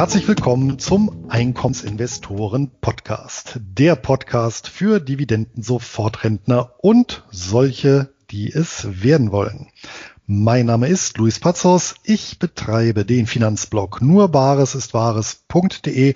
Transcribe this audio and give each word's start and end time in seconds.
Herzlich 0.00 0.26
willkommen 0.26 0.78
zum 0.78 1.26
Einkommensinvestoren 1.28 2.70
Podcast. 2.80 3.60
Der 3.60 3.96
Podcast 3.96 4.66
für 4.66 4.98
Dividenden-Sofortrentner 4.98 6.72
und 6.78 7.22
solche, 7.30 8.08
die 8.30 8.50
es 8.50 9.02
werden 9.02 9.30
wollen. 9.30 9.68
Mein 10.24 10.64
Name 10.64 10.88
ist 10.88 11.18
Luis 11.18 11.38
Pazos. 11.38 11.96
Ich 12.02 12.38
betreibe 12.38 13.04
den 13.04 13.26
Finanzblog 13.26 14.00
nurbares 14.00 14.74
ist 14.74 14.94
wahres.de 14.94 16.14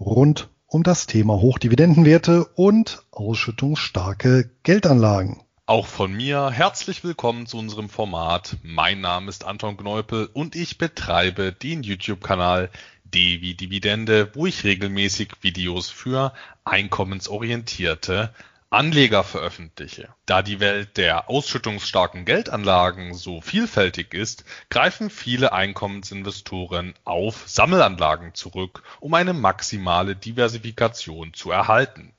rund 0.00 0.48
um 0.66 0.82
das 0.82 1.06
Thema 1.06 1.34
Hochdividendenwerte 1.34 2.46
und 2.54 3.02
ausschüttungsstarke 3.10 4.50
Geldanlagen. 4.62 5.42
Auch 5.66 5.86
von 5.86 6.12
mir 6.12 6.50
herzlich 6.50 7.04
willkommen 7.04 7.46
zu 7.46 7.56
unserem 7.56 7.90
Format. 7.90 8.56
Mein 8.62 9.02
Name 9.02 9.28
ist 9.28 9.44
Anton 9.44 9.76
Gneupel 9.76 10.28
und 10.32 10.56
ich 10.56 10.78
betreibe 10.78 11.52
den 11.52 11.84
YouTube-Kanal 11.84 12.70
D 13.14 13.54
Dividende, 13.54 14.34
wo 14.34 14.46
ich 14.46 14.64
regelmäßig 14.64 15.32
Videos 15.42 15.90
für 15.90 16.32
einkommensorientierte 16.64 18.32
Anleger 18.72 19.24
veröffentliche. 19.24 20.14
Da 20.26 20.42
die 20.42 20.60
Welt 20.60 20.96
der 20.96 21.28
ausschüttungsstarken 21.28 22.24
Geldanlagen 22.24 23.14
so 23.14 23.40
vielfältig 23.40 24.14
ist, 24.14 24.44
greifen 24.68 25.10
viele 25.10 25.52
Einkommensinvestoren 25.52 26.94
auf 27.04 27.42
Sammelanlagen 27.46 28.32
zurück, 28.34 28.84
um 29.00 29.14
eine 29.14 29.32
maximale 29.32 30.14
Diversifikation 30.14 31.34
zu 31.34 31.50
erhalten. 31.50 32.12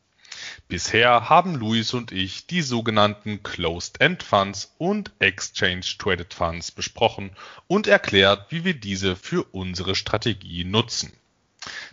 Bisher 0.68 1.30
haben 1.30 1.56
Luis 1.56 1.94
und 1.94 2.12
ich 2.12 2.48
die 2.48 2.62
sogenannten 2.62 3.44
Closed-End 3.44 4.24
Funds 4.24 4.74
und 4.78 5.12
Exchange 5.20 5.86
Traded 5.98 6.34
Funds 6.34 6.72
besprochen 6.72 7.32
und 7.68 7.88
erklärt, 7.88 8.52
wie 8.52 8.64
wir 8.64 8.74
diese 8.74 9.16
für 9.16 9.44
unsere 9.52 9.96
Strategie 9.96 10.64
nutzen. 10.64 11.12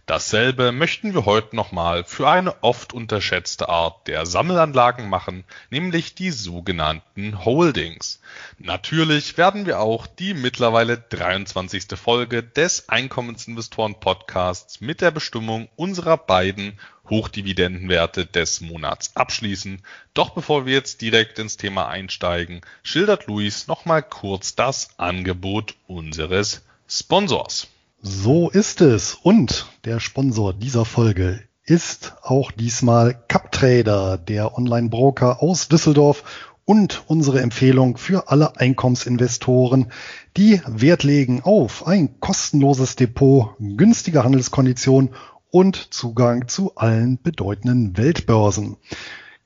Dasselbe 0.09 0.73
möchten 0.73 1.12
wir 1.12 1.27
heute 1.27 1.55
nochmal 1.55 2.03
für 2.03 2.31
eine 2.31 2.62
oft 2.62 2.95
unterschätzte 2.95 3.69
Art 3.69 4.09
der 4.09 4.25
Sammelanlagen 4.25 5.11
machen, 5.11 5.45
nämlich 5.69 6.15
die 6.15 6.31
sogenannten 6.31 7.45
Holdings. 7.45 8.19
Natürlich 8.56 9.37
werden 9.37 9.67
wir 9.67 9.81
auch 9.81 10.06
die 10.06 10.33
mittlerweile 10.33 10.97
23. 10.97 11.89
Folge 11.95 12.42
des 12.42 12.89
Einkommensinvestoren 12.89 14.00
Podcasts 14.00 14.81
mit 14.81 15.03
der 15.03 15.11
Bestimmung 15.11 15.69
unserer 15.77 16.17
beiden 16.17 16.81
Hochdividendenwerte 17.11 18.25
des 18.25 18.62
Monats 18.62 19.15
abschließen. 19.15 19.83
Doch 20.15 20.31
bevor 20.31 20.65
wir 20.65 20.72
jetzt 20.72 21.03
direkt 21.03 21.39
ins 21.39 21.59
Thema 21.59 21.87
einsteigen, 21.87 22.62
schildert 22.83 23.27
Luis 23.27 23.67
nochmal 23.67 24.03
kurz 24.03 24.55
das 24.55 24.89
Angebot 24.98 25.75
unseres 25.87 26.65
Sponsors. 26.89 27.69
So 28.00 28.48
ist 28.48 28.80
es. 28.80 29.14
Und 29.14 29.66
der 29.84 29.98
Sponsor 29.98 30.54
dieser 30.54 30.84
Folge 30.84 31.42
ist 31.64 32.14
auch 32.22 32.52
diesmal 32.52 33.20
CapTrader, 33.27 34.18
der 34.18 34.56
Online-Broker 34.56 35.42
aus 35.42 35.66
Düsseldorf 35.66 36.22
und 36.64 37.02
unsere 37.08 37.41
Empfehlung 37.41 37.96
für 37.96 38.28
alle 38.30 38.56
Einkommensinvestoren, 38.56 39.91
die 40.36 40.60
Wert 40.66 41.02
legen 41.02 41.42
auf 41.42 41.88
ein 41.88 42.20
kostenloses 42.20 42.94
Depot, 42.94 43.56
günstige 43.58 44.22
Handelskonditionen 44.22 45.10
und 45.50 45.92
Zugang 45.92 46.46
zu 46.46 46.76
allen 46.76 47.20
bedeutenden 47.20 47.96
Weltbörsen. 47.96 48.76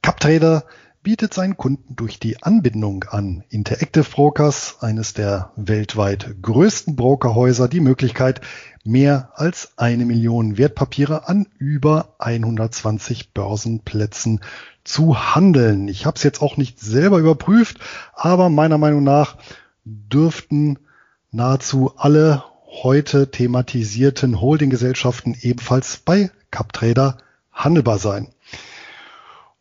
CapTrader 0.03 0.65
bietet 1.03 1.35
seinen 1.35 1.57
Kunden 1.57 1.97
durch 1.97 2.21
die 2.21 2.43
Anbindung 2.43 3.05
an 3.05 3.43
Interactive 3.49 4.05
Brokers, 4.05 4.77
eines 4.81 5.15
der 5.15 5.51
weltweit 5.57 6.37
größten 6.43 6.95
Brokerhäuser, 6.95 7.69
die 7.69 7.81
Möglichkeit, 7.81 8.41
mehr 8.85 9.31
als 9.35 9.73
eine 9.77 10.05
Million 10.05 10.59
Wertpapiere 10.59 11.29
an 11.29 11.49
über 11.59 12.15
120 12.19 13.33
Börsenplätzen 13.33 14.41
zu 14.85 15.35
handeln. 15.35 15.89
Ich 15.89 16.07
habe 16.07 16.17
es 16.17 16.23
jetzt 16.23 16.41
auch 16.41 16.57
nicht 16.57 16.79
selber 16.79 17.19
überprüft, 17.19 17.79
aber 18.15 18.49
meiner 18.49 18.79
Meinung 18.79 19.03
nach 19.03 19.37
dürften 19.85 20.79
nahezu 21.33 21.93
alle 21.97 22.45
heute 22.67 23.31
thematisierten 23.31 24.41
Holdinggesellschaften 24.41 25.37
ebenfalls 25.41 25.99
bei 25.99 26.31
CapTrader 26.51 27.19
handelbar 27.53 27.99
sein. 27.99 28.29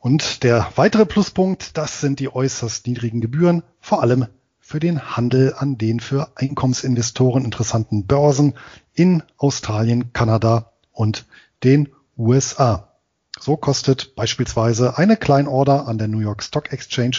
Und 0.01 0.41
der 0.41 0.67
weitere 0.77 1.05
Pluspunkt, 1.05 1.77
das 1.77 2.01
sind 2.01 2.19
die 2.19 2.33
äußerst 2.33 2.87
niedrigen 2.87 3.21
Gebühren, 3.21 3.61
vor 3.79 4.01
allem 4.01 4.25
für 4.59 4.79
den 4.79 5.15
Handel 5.15 5.53
an 5.55 5.77
den 5.77 5.99
für 5.99 6.31
Einkommensinvestoren 6.35 7.45
interessanten 7.45 8.07
Börsen 8.07 8.55
in 8.95 9.21
Australien, 9.37 10.11
Kanada 10.11 10.71
und 10.91 11.27
den 11.63 11.89
USA. 12.17 12.95
So 13.39 13.57
kostet 13.57 14.15
beispielsweise 14.15 14.97
eine 14.97 15.17
Kleinorder 15.17 15.87
an 15.87 15.99
der 15.99 16.07
New 16.07 16.19
York 16.19 16.41
Stock 16.41 16.73
Exchange 16.73 17.17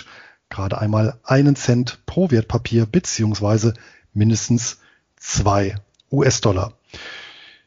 gerade 0.50 0.78
einmal 0.78 1.20
einen 1.22 1.54
Cent 1.54 2.04
pro 2.04 2.32
Wertpapier 2.32 2.86
beziehungsweise 2.86 3.74
mindestens 4.12 4.78
zwei 5.16 5.76
US-Dollar. 6.10 6.72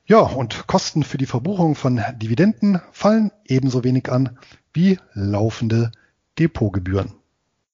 Ja, 0.07 0.19
und 0.19 0.67
Kosten 0.67 1.01
für 1.01 1.17
die 1.17 1.25
Verbuchung 1.25 1.73
von 1.73 1.99
Dividenden 2.17 2.79
fallen 2.91 3.31
ebenso 3.43 3.83
wenig 3.83 4.11
an 4.11 4.37
wie 4.71 4.99
laufende 5.13 5.91
Depotgebühren. 6.37 7.15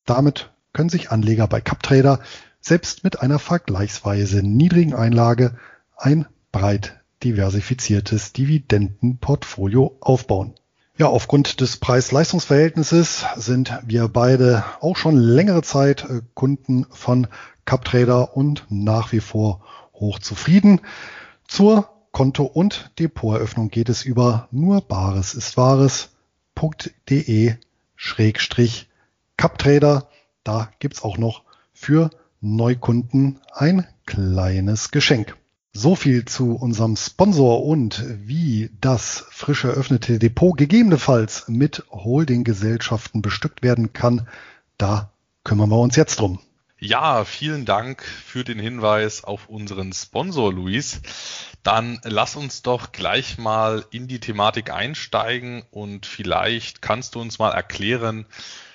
Damit 0.06 0.50
können 0.72 0.88
sich 0.88 1.12
Anleger 1.12 1.47
bei 1.47 1.59
CapTrader 1.59 2.22
selbst 2.62 3.03
mit 3.03 3.22
einer 3.22 3.38
vergleichsweise 3.38 4.44
niedrigen 4.44 4.94
Einlage 4.94 5.58
ein 5.97 6.25
breit 6.53 7.02
diversifiziertes 7.22 8.31
Dividendenportfolio 8.31 9.97
aufbauen. 10.00 10.53
Ja, 10.97 11.08
aufgrund 11.08 11.59
des 11.59 11.78
Preis-Leistungs-Verhältnisses 11.78 13.25
sind 13.36 13.78
wir 13.86 14.08
beide 14.08 14.64
auch 14.80 14.96
schon 14.96 15.18
längere 15.18 15.64
Zeit 15.64 16.06
äh, 16.09 16.22
Kunden 16.34 16.86
von 16.91 17.28
CapTrader 17.66 18.38
und 18.38 18.68
nach 18.70 19.12
wie 19.12 19.20
vor 19.20 19.66
hoch 19.94 20.20
zufrieden. 20.20 20.80
Zur 21.47 21.90
Konto- 22.12 22.44
und 22.44 22.92
Depoteröffnung 23.00 23.70
geht 23.70 23.90
es 23.90 24.04
über 24.04 24.48
nur 24.52 24.82
Bares 24.82 25.34
ist 25.34 25.58
Wahres 25.58 26.10
de 27.10 27.56
schrägstrich 27.96 28.90
Cuptrader. 29.38 30.10
Da 30.44 30.70
gibt's 30.80 31.04
auch 31.04 31.18
noch 31.18 31.44
für 31.74 32.10
Neukunden 32.42 33.40
ein 33.54 33.88
kleines 34.06 34.92
Geschenk. 34.92 35.38
So 35.74 35.96
viel 35.96 36.26
zu 36.26 36.56
unserem 36.56 36.98
Sponsor 36.98 37.64
und 37.64 38.04
wie 38.28 38.72
das 38.82 39.24
frisch 39.30 39.64
eröffnete 39.64 40.20
Depot 40.20 40.58
gegebenenfalls 40.58 41.48
mit 41.48 41.86
Holdinggesellschaften 41.92 43.22
bestückt 43.22 43.64
werden 43.64 43.94
kann. 43.94 44.28
Da 44.78 45.14
kümmern 45.44 45.70
wir 45.70 45.80
uns 45.80 45.96
jetzt 45.96 46.20
drum. 46.20 46.40
Ja, 46.84 47.25
vielen 47.25 47.66
Dank 47.66 48.02
für 48.02 48.44
den 48.44 48.58
Hinweis 48.58 49.24
auf 49.24 49.47
unseren 49.50 49.94
Sponsor, 49.94 50.52
Luis. 50.52 51.00
Dann 51.62 52.02
lass 52.03 52.36
uns 52.36 52.64
doch 52.64 52.92
gleich 52.92 53.38
mal 53.38 53.86
in 53.92 54.08
die 54.08 54.19
Thematik 54.19 54.72
einsteigen 54.72 55.62
und 55.70 56.08
vielleicht 56.08 56.81
kannst 56.81 57.14
du 57.14 57.22
uns 57.22 57.38
mal 57.38 57.52
erklären, 57.52 58.25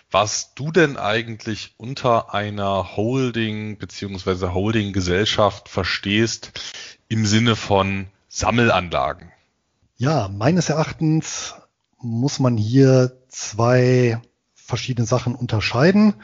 was 0.08 0.54
du 0.54 0.70
denn 0.70 0.96
eigentlich 0.96 1.74
unter 1.78 2.32
einer 2.32 2.96
Holding 2.96 3.76
beziehungsweise 3.76 4.54
Holding-Gesellschaft 4.54 5.68
verstehst 5.68 6.52
im 7.08 7.26
Sinne 7.26 7.56
von 7.56 8.06
Sammelanlagen. 8.28 9.32
Ja, 9.96 10.28
meines 10.28 10.68
Erachtens 10.68 11.56
muss 11.98 12.38
man 12.38 12.56
hier 12.56 13.20
zwei 13.30 14.22
verschiedene 14.54 15.08
Sachen 15.08 15.34
unterscheiden 15.34 16.14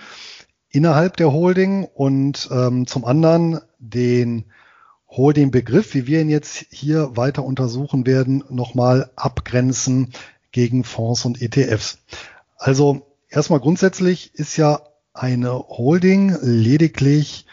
innerhalb 0.72 1.16
der 1.16 1.32
Holding 1.32 1.84
und 1.84 2.48
ähm, 2.50 2.86
zum 2.86 3.04
anderen 3.04 3.60
den 3.78 4.46
Holding-Begriff, 5.08 5.94
wie 5.94 6.06
wir 6.06 6.22
ihn 6.22 6.30
jetzt 6.30 6.66
hier 6.70 7.16
weiter 7.16 7.44
untersuchen 7.44 8.06
werden, 8.06 8.42
nochmal 8.48 9.10
abgrenzen 9.14 10.12
gegen 10.50 10.84
Fonds 10.84 11.24
und 11.26 11.42
ETFs. 11.42 11.98
Also 12.56 13.06
erstmal 13.28 13.60
grundsätzlich 13.60 14.34
ist 14.34 14.56
ja 14.56 14.80
eine 15.12 15.52
Holding 15.52 16.36
lediglich 16.40 17.46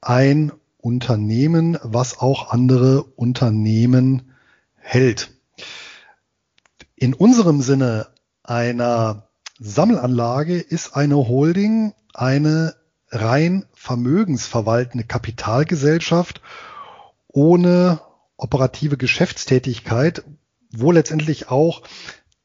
ein 0.00 0.52
Unternehmen, 0.78 1.78
was 1.82 2.18
auch 2.18 2.50
andere 2.50 3.02
Unternehmen 3.02 4.30
hält. 4.76 5.32
In 6.94 7.14
unserem 7.14 7.62
Sinne 7.62 8.08
einer 8.44 9.28
Sammelanlage 9.58 10.58
ist 10.58 10.94
eine 10.94 11.16
Holding 11.16 11.94
eine 12.14 12.74
rein 13.10 13.66
vermögensverwaltende 13.74 15.04
Kapitalgesellschaft 15.04 16.40
ohne 17.28 18.00
operative 18.36 18.96
Geschäftstätigkeit, 18.96 20.24
wo 20.70 20.92
letztendlich 20.92 21.50
auch 21.50 21.82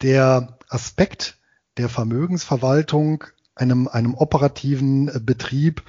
der 0.01 0.57
Aspekt 0.67 1.37
der 1.77 1.89
Vermögensverwaltung 1.89 3.23
einem, 3.55 3.87
einem 3.87 4.15
operativen 4.15 5.25
Betrieb 5.25 5.83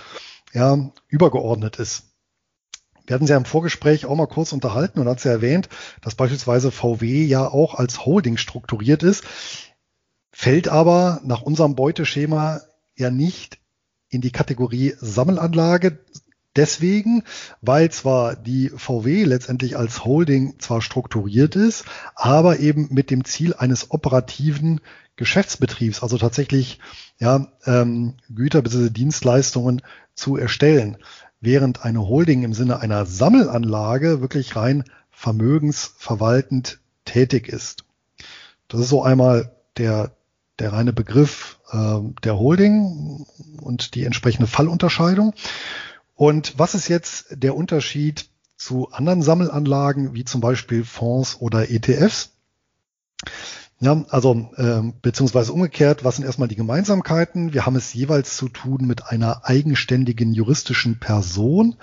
ja, 0.52 0.90
übergeordnet 1.08 1.76
ist. 1.76 2.04
Wir 3.06 3.14
hatten 3.14 3.26
sie 3.26 3.32
ja 3.32 3.38
im 3.38 3.44
Vorgespräch 3.44 4.06
auch 4.06 4.14
mal 4.14 4.26
kurz 4.26 4.52
unterhalten 4.52 5.00
und 5.00 5.08
hat 5.08 5.20
sie 5.20 5.28
erwähnt, 5.28 5.68
dass 6.00 6.14
beispielsweise 6.14 6.70
VW 6.70 7.24
ja 7.24 7.48
auch 7.48 7.74
als 7.74 8.04
Holding 8.04 8.36
strukturiert 8.36 9.02
ist, 9.02 9.24
fällt 10.30 10.68
aber 10.68 11.20
nach 11.24 11.42
unserem 11.42 11.74
Beuteschema 11.74 12.60
ja 12.96 13.10
nicht 13.10 13.58
in 14.10 14.20
die 14.20 14.32
Kategorie 14.32 14.94
Sammelanlage, 15.00 15.98
Deswegen, 16.56 17.22
weil 17.60 17.92
zwar 17.92 18.34
die 18.34 18.70
VW 18.70 19.22
letztendlich 19.22 19.76
als 19.76 20.04
Holding 20.04 20.58
zwar 20.58 20.82
strukturiert 20.82 21.54
ist, 21.54 21.84
aber 22.16 22.58
eben 22.58 22.88
mit 22.90 23.10
dem 23.10 23.24
Ziel 23.24 23.54
eines 23.54 23.92
operativen 23.92 24.80
Geschäftsbetriebs, 25.14 26.02
also 26.02 26.18
tatsächlich 26.18 26.80
ja, 27.20 27.46
ähm, 27.66 28.14
Güter 28.34 28.62
bzw. 28.62 28.90
Dienstleistungen 28.90 29.82
zu 30.14 30.36
erstellen, 30.36 30.96
während 31.40 31.84
eine 31.84 32.00
Holding 32.00 32.42
im 32.42 32.52
Sinne 32.52 32.80
einer 32.80 33.06
Sammelanlage 33.06 34.20
wirklich 34.20 34.56
rein 34.56 34.84
vermögensverwaltend 35.10 36.80
tätig 37.04 37.48
ist. 37.48 37.84
Das 38.66 38.80
ist 38.80 38.88
so 38.88 39.04
einmal 39.04 39.54
der, 39.76 40.16
der 40.58 40.72
reine 40.72 40.92
Begriff 40.92 41.59
der 41.72 42.38
Holding 42.38 43.26
und 43.60 43.94
die 43.94 44.04
entsprechende 44.04 44.46
Fallunterscheidung. 44.46 45.34
Und 46.14 46.58
was 46.58 46.74
ist 46.74 46.88
jetzt 46.88 47.26
der 47.30 47.56
Unterschied 47.56 48.28
zu 48.56 48.90
anderen 48.90 49.22
Sammelanlagen, 49.22 50.14
wie 50.14 50.24
zum 50.24 50.40
Beispiel 50.40 50.84
Fonds 50.84 51.40
oder 51.40 51.70
ETFs? 51.70 52.32
Ja, 53.82 54.04
also 54.10 54.50
äh, 54.56 54.82
beziehungsweise 55.00 55.54
umgekehrt, 55.54 56.04
was 56.04 56.16
sind 56.16 56.26
erstmal 56.26 56.48
die 56.48 56.56
Gemeinsamkeiten? 56.56 57.54
Wir 57.54 57.64
haben 57.64 57.76
es 57.76 57.94
jeweils 57.94 58.36
zu 58.36 58.50
tun 58.50 58.86
mit 58.86 59.06
einer 59.06 59.46
eigenständigen 59.46 60.34
juristischen 60.34 60.98
Person. 60.98 61.76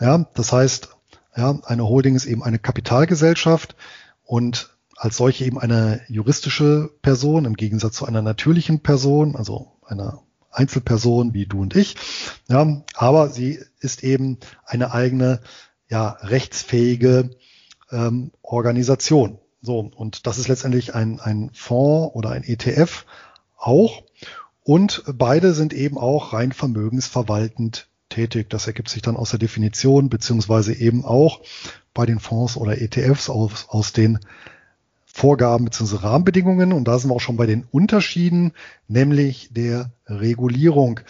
Ja, 0.00 0.26
das 0.34 0.52
heißt, 0.52 0.90
ja, 1.36 1.58
eine 1.64 1.84
Holding 1.84 2.14
ist 2.14 2.26
eben 2.26 2.44
eine 2.44 2.60
Kapitalgesellschaft 2.60 3.74
und 4.22 4.71
als 5.02 5.16
solche 5.16 5.44
eben 5.44 5.58
eine 5.58 6.00
juristische 6.06 6.88
Person 7.02 7.44
im 7.44 7.56
Gegensatz 7.56 7.96
zu 7.96 8.06
einer 8.06 8.22
natürlichen 8.22 8.84
Person, 8.84 9.34
also 9.34 9.72
einer 9.84 10.22
Einzelperson 10.52 11.34
wie 11.34 11.44
du 11.46 11.62
und 11.62 11.74
ich. 11.74 11.96
Ja, 12.48 12.84
aber 12.94 13.28
sie 13.28 13.58
ist 13.80 14.04
eben 14.04 14.38
eine 14.64 14.92
eigene, 14.92 15.40
ja, 15.88 16.10
rechtsfähige 16.20 17.30
ähm, 17.90 18.30
Organisation. 18.42 19.40
So, 19.60 19.80
und 19.80 20.28
das 20.28 20.38
ist 20.38 20.46
letztendlich 20.46 20.94
ein, 20.94 21.18
ein 21.18 21.50
Fonds 21.52 22.14
oder 22.14 22.30
ein 22.30 22.44
ETF 22.44 23.04
auch. 23.56 24.04
Und 24.62 25.02
beide 25.12 25.52
sind 25.52 25.72
eben 25.72 25.98
auch 25.98 26.32
rein 26.32 26.52
vermögensverwaltend 26.52 27.88
tätig. 28.08 28.50
Das 28.50 28.68
ergibt 28.68 28.88
sich 28.88 29.02
dann 29.02 29.16
aus 29.16 29.30
der 29.30 29.40
Definition, 29.40 30.10
beziehungsweise 30.10 30.72
eben 30.72 31.04
auch 31.04 31.40
bei 31.92 32.06
den 32.06 32.20
Fonds 32.20 32.56
oder 32.56 32.80
ETFs 32.80 33.28
aus, 33.28 33.66
aus 33.68 33.92
den 33.92 34.20
Vorgaben 35.12 35.66
bzw. 35.66 35.96
Rahmenbedingungen. 35.96 36.72
Und 36.72 36.88
da 36.88 36.98
sind 36.98 37.10
wir 37.10 37.16
auch 37.16 37.20
schon 37.20 37.36
bei 37.36 37.46
den 37.46 37.64
Unterschieden, 37.70 38.52
nämlich 38.88 39.50
der 39.52 39.92
Regulierung. 40.06 41.00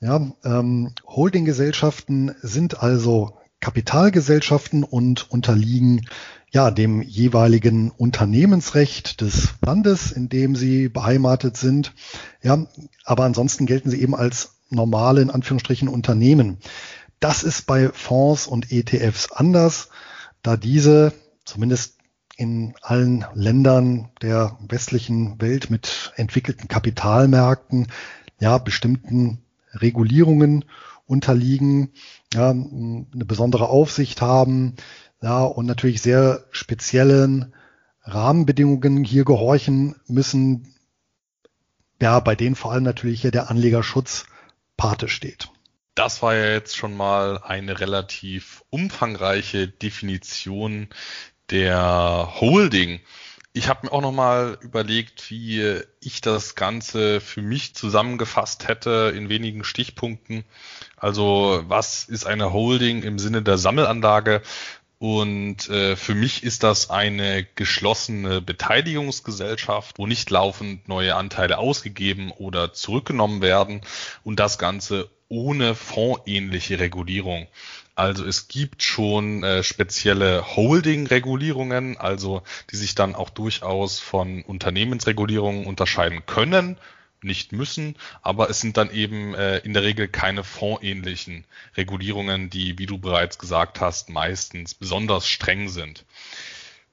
Ja, 0.00 0.32
ähm, 0.44 0.92
Holdinggesellschaften 1.06 2.34
sind 2.42 2.82
also 2.82 3.38
Kapitalgesellschaften 3.60 4.82
und 4.82 5.30
unterliegen 5.30 6.06
ja 6.50 6.70
dem 6.70 7.00
jeweiligen 7.02 7.90
Unternehmensrecht 7.90 9.20
des 9.20 9.50
Landes, 9.64 10.10
in 10.10 10.28
dem 10.28 10.56
sie 10.56 10.88
beheimatet 10.88 11.56
sind. 11.56 11.94
Ja, 12.42 12.66
aber 13.04 13.24
ansonsten 13.24 13.66
gelten 13.66 13.90
sie 13.90 14.02
eben 14.02 14.16
als 14.16 14.56
normale 14.70 15.22
in 15.22 15.30
Anführungsstrichen 15.30 15.88
Unternehmen. 15.88 16.58
Das 17.20 17.44
ist 17.44 17.66
bei 17.66 17.90
Fonds 17.90 18.48
und 18.48 18.72
ETFs 18.72 19.30
anders, 19.30 19.88
da 20.42 20.56
diese 20.56 21.12
zumindest 21.44 22.01
in 22.36 22.74
allen 22.80 23.24
Ländern 23.34 24.10
der 24.22 24.58
westlichen 24.68 25.40
Welt 25.40 25.70
mit 25.70 26.12
entwickelten 26.16 26.68
Kapitalmärkten 26.68 27.88
ja 28.40 28.58
bestimmten 28.58 29.42
Regulierungen 29.74 30.64
unterliegen, 31.06 31.92
ja, 32.32 32.50
eine 32.50 33.24
besondere 33.26 33.68
Aufsicht 33.68 34.20
haben, 34.20 34.76
ja, 35.20 35.42
und 35.42 35.66
natürlich 35.66 36.02
sehr 36.02 36.44
speziellen 36.50 37.54
Rahmenbedingungen 38.02 39.04
hier 39.04 39.24
gehorchen 39.24 39.94
müssen, 40.06 40.74
ja, 42.00 42.18
bei 42.20 42.34
denen 42.34 42.56
vor 42.56 42.72
allem 42.72 42.84
natürlich 42.84 43.20
hier 43.20 43.30
der 43.30 43.50
Anlegerschutz 43.50 44.26
Pate 44.76 45.08
steht. 45.08 45.50
Das 45.94 46.22
war 46.22 46.34
ja 46.34 46.46
jetzt 46.46 46.76
schon 46.76 46.96
mal 46.96 47.38
eine 47.38 47.78
relativ 47.78 48.64
umfangreiche 48.70 49.68
Definition 49.68 50.88
der 51.52 52.32
Holding. 52.40 53.00
Ich 53.52 53.68
habe 53.68 53.86
mir 53.86 53.92
auch 53.92 54.00
noch 54.00 54.12
mal 54.12 54.56
überlegt, 54.62 55.30
wie 55.30 55.82
ich 56.00 56.22
das 56.22 56.54
Ganze 56.54 57.20
für 57.20 57.42
mich 57.42 57.74
zusammengefasst 57.74 58.66
hätte 58.66 59.12
in 59.14 59.28
wenigen 59.28 59.62
Stichpunkten. 59.62 60.44
Also 60.96 61.62
was 61.68 62.04
ist 62.04 62.24
eine 62.24 62.54
Holding 62.54 63.02
im 63.02 63.18
Sinne 63.18 63.42
der 63.42 63.58
Sammelanlage? 63.58 64.40
Und 64.98 65.68
äh, 65.68 65.96
für 65.96 66.14
mich 66.14 66.44
ist 66.44 66.62
das 66.62 66.88
eine 66.88 67.44
geschlossene 67.56 68.40
Beteiligungsgesellschaft, 68.40 69.98
wo 69.98 70.06
nicht 70.06 70.30
laufend 70.30 70.88
neue 70.88 71.16
Anteile 71.16 71.58
ausgegeben 71.58 72.30
oder 72.30 72.72
zurückgenommen 72.72 73.42
werden 73.42 73.82
und 74.24 74.40
das 74.40 74.58
Ganze 74.58 75.10
ohne 75.28 75.74
fondsähnliche 75.74 76.78
Regulierung. 76.78 77.48
Also 77.94 78.24
es 78.24 78.48
gibt 78.48 78.82
schon 78.82 79.44
äh, 79.44 79.62
spezielle 79.62 80.56
Holding-Regulierungen, 80.56 81.98
also 81.98 82.42
die 82.70 82.76
sich 82.76 82.94
dann 82.94 83.14
auch 83.14 83.28
durchaus 83.28 83.98
von 83.98 84.42
Unternehmensregulierungen 84.42 85.66
unterscheiden 85.66 86.24
können, 86.24 86.78
nicht 87.20 87.52
müssen, 87.52 87.96
aber 88.22 88.48
es 88.50 88.60
sind 88.60 88.76
dann 88.78 88.90
eben 88.90 89.34
äh, 89.34 89.58
in 89.58 89.74
der 89.74 89.82
Regel 89.82 90.08
keine 90.08 90.42
fondsähnlichen 90.42 91.44
Regulierungen, 91.76 92.50
die, 92.50 92.78
wie 92.78 92.86
du 92.86 92.98
bereits 92.98 93.38
gesagt 93.38 93.80
hast, 93.80 94.08
meistens 94.08 94.74
besonders 94.74 95.28
streng 95.28 95.68
sind. 95.68 96.04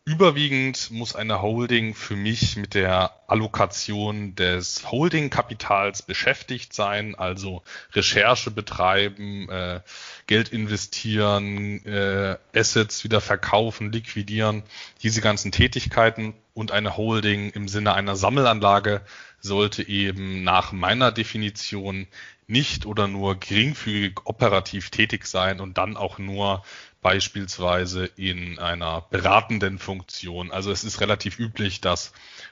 Überwiegend 0.10 0.90
muss 0.90 1.16
eine 1.16 1.44
Holding 1.44 1.94
für 1.94 2.16
mich 2.16 2.56
mit 2.58 2.74
der 2.74 3.12
Allokation 3.28 4.34
des 4.34 4.90
Holding-Kapitals 4.92 6.02
beschäftigt 6.02 6.74
sein, 6.74 7.14
also 7.14 7.62
Recherche 7.94 8.50
betreiben, 8.50 9.48
äh, 9.50 9.82
Geld 10.26 10.50
investieren, 10.50 11.86
äh, 11.86 12.38
Assets 12.56 13.04
wieder 13.04 13.22
verkaufen, 13.22 13.92
liquidieren, 13.92 14.64
diese 15.04 15.22
ganzen 15.22 15.52
Tätigkeiten. 15.52 16.34
Und 16.56 16.72
eine 16.72 16.98
Holding 16.98 17.52
im 17.52 17.68
Sinne 17.68 17.94
einer 17.94 18.16
Sammelanlage 18.16 19.02
sollte 19.42 19.88
eben 19.88 20.44
nach 20.44 20.72
meiner 20.72 21.12
Definition 21.12 22.08
nicht 22.48 22.88
oder 22.88 23.08
nur 23.08 23.40
geringfügig 23.40 24.22
operativ 24.26 24.90
tätig 24.90 25.28
sein 25.28 25.60
und 25.60 25.78
dann 25.78 25.98
auch 25.98 26.18
nur 26.18 26.64
beispielsweise 27.02 28.06
in 28.06 28.60
einer 28.60 29.02
beratenden 29.10 29.80
Funktion. 29.80 30.52
Also 30.52 30.72
es 30.72 30.84
ist 30.84 31.02
relativ 31.02 31.40
üblich, 31.40 31.82
dass 31.82 32.12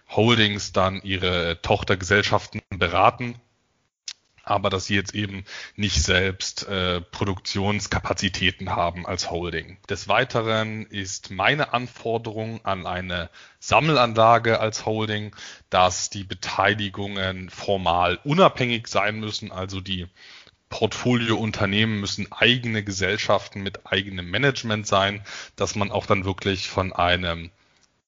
Holdings 0.09 0.71
dann 0.71 1.01
ihre 1.01 1.61
Tochtergesellschaften 1.61 2.61
beraten 2.69 3.39
aber 4.47 4.69
dass 4.69 4.85
sie 4.85 4.95
jetzt 4.95 5.13
eben 5.13 5.43
nicht 5.75 6.01
selbst 6.01 6.67
äh, 6.67 7.01
Produktionskapazitäten 7.01 8.75
haben 8.75 9.05
als 9.05 9.29
Holding. 9.29 9.77
Des 9.89 10.07
Weiteren 10.07 10.85
ist 10.85 11.31
meine 11.31 11.73
Anforderung 11.73 12.63
an 12.63 12.87
eine 12.87 13.29
Sammelanlage 13.59 14.59
als 14.59 14.85
Holding, 14.85 15.35
dass 15.69 16.09
die 16.09 16.23
Beteiligungen 16.23 17.49
formal 17.49 18.19
unabhängig 18.23 18.87
sein 18.87 19.19
müssen, 19.19 19.51
also 19.51 19.81
die 19.81 20.07
Portfoliounternehmen 20.69 21.99
müssen 21.99 22.31
eigene 22.31 22.83
Gesellschaften 22.83 23.61
mit 23.61 23.85
eigenem 23.85 24.29
Management 24.29 24.85
sein, 24.85 25.21
dass 25.55 25.75
man 25.75 25.91
auch 25.91 26.05
dann 26.05 26.25
wirklich 26.25 26.67
von 26.67 26.93
einem 26.93 27.51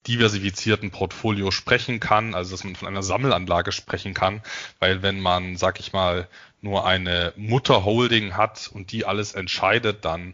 diversifizierten 0.08 0.92
Portfolio 0.92 1.52
sprechen 1.52 2.00
kann, 2.00 2.34
also 2.34 2.52
dass 2.52 2.64
man 2.64 2.76
von 2.76 2.88
einer 2.88 3.04
Sammelanlage 3.04 3.72
sprechen 3.72 4.14
kann, 4.14 4.42
weil 4.80 5.02
wenn 5.02 5.20
man, 5.20 5.58
sag 5.58 5.80
ich 5.80 5.94
mal, 5.94 6.28
nur 6.62 6.86
eine 6.86 7.34
Mutterholding 7.36 8.36
hat 8.36 8.70
und 8.74 8.92
die 8.92 9.06
alles 9.06 9.34
entscheidet, 9.34 10.06
dann 10.06 10.34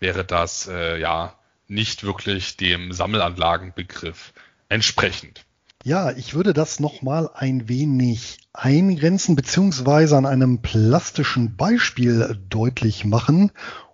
wäre 0.00 0.24
das 0.24 0.68
äh, 0.68 0.98
ja 0.98 1.34
nicht 1.68 2.02
wirklich 2.02 2.56
dem 2.56 2.92
Sammelanlagenbegriff 2.92 4.32
entsprechend. 4.68 5.44
Ja, 5.84 6.10
ich 6.12 6.34
würde 6.34 6.52
das 6.52 6.80
nochmal 6.80 7.30
ein 7.34 7.68
wenig 7.68 8.38
eingrenzen 8.52 9.36
beziehungsweise 9.36 10.16
an 10.16 10.26
einem 10.26 10.60
plastischen 10.60 11.56
Beispiel 11.56 12.38
deutlich 12.48 13.04
machen 13.04 13.50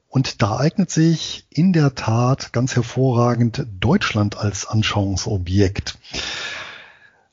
und 0.09 0.43
da 0.43 0.57
eignet 0.57 0.91
sich 0.91 1.47
in 1.50 1.73
der 1.73 1.95
Tat 1.95 2.53
ganz 2.53 2.75
hervorragend 2.75 3.67
Deutschland 3.79 4.37
als 4.37 4.67
Anschauungsobjekt. 4.67 5.99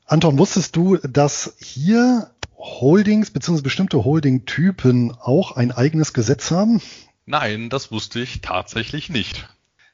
Anton, 0.06 0.38
wusstest 0.38 0.76
du, 0.76 0.98
dass 0.98 1.56
hier 1.60 2.30
Holdings 2.58 3.32
bzw. 3.32 3.62
bestimmte 3.62 4.04
Holding-Typen 4.04 5.12
auch 5.20 5.54
ein 5.54 5.72
eigenes 5.72 6.14
Gesetz 6.14 6.52
haben? 6.52 6.82
Nein, 7.26 7.70
das 7.70 7.92
wusste 7.92 8.20
ich 8.20 8.42
tatsächlich 8.42 9.10
nicht. 9.10 9.48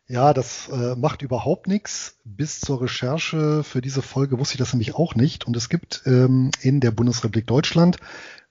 Ja, 0.08 0.34
das 0.34 0.67
äh, 0.70 0.96
macht 0.96 1.22
überhaupt 1.22 1.67
nichts. 1.67 2.17
Bis 2.25 2.60
zur 2.60 2.81
Recherche 2.81 3.63
für 3.63 3.81
diese 3.81 4.01
Folge 4.01 4.39
wusste 4.39 4.55
ich 4.55 4.60
das 4.60 4.74
nämlich 4.74 4.96
auch 4.96 5.15
nicht. 5.15 5.48
Und 5.48 5.55
es 5.55 5.70
gibt 5.70 6.01
ähm, 6.05 6.51
in 6.62 6.81
der 6.81 6.91
Bundesrepublik 6.91 7.48
Deutschland 7.48 7.96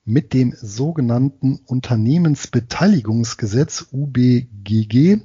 mit 0.04 0.32
dem 0.32 0.54
sogenannten 0.56 1.60
Unternehmensbeteiligungsgesetz 1.66 3.88
UBGG 3.92 5.18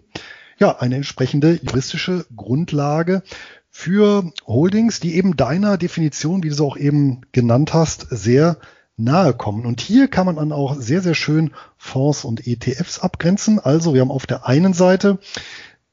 ja 0.60 0.78
eine 0.78 0.96
entsprechende 0.96 1.60
juristische 1.62 2.26
Grundlage 2.36 3.24
für 3.70 4.32
Holdings, 4.48 5.00
die 5.00 5.16
eben 5.16 5.36
deiner 5.36 5.78
Definition, 5.78 6.44
wie 6.44 6.50
du 6.50 6.54
es 6.54 6.62
auch 6.62 6.78
eben 6.78 7.22
genannt 7.32 7.74
hast, 7.74 8.08
sehr 8.10 8.58
nahe 8.98 9.34
kommen. 9.34 9.66
Und 9.66 9.82
hier 9.82 10.08
kann 10.08 10.26
man 10.26 10.38
dann 10.38 10.54
auch 10.54 10.80
sehr, 10.80 11.02
sehr 11.02 11.16
schön 11.16 11.52
Fonds 11.78 12.24
und 12.24 12.48
ETFs 12.48 13.00
abgrenzen. 13.00 13.60
Also 13.60 13.94
wir 13.94 14.02
haben 14.02 14.12
auf 14.12 14.26
der 14.26 14.48
einen 14.48 14.74
Seite 14.74 15.20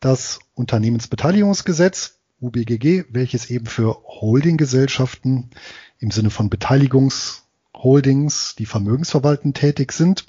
das 0.03 0.41
Unternehmensbeteiligungsgesetz 0.55 2.19
UBGG, 2.41 3.05
welches 3.11 3.51
eben 3.51 3.67
für 3.67 3.99
Holdinggesellschaften 4.05 5.51
im 5.99 6.11
Sinne 6.11 6.31
von 6.31 6.51
Beteiligungsholdings, 6.51 8.57
die 8.59 8.67
vermögensverwaltend 8.67 9.57
tätig 9.57 9.93
sind, 9.93 10.27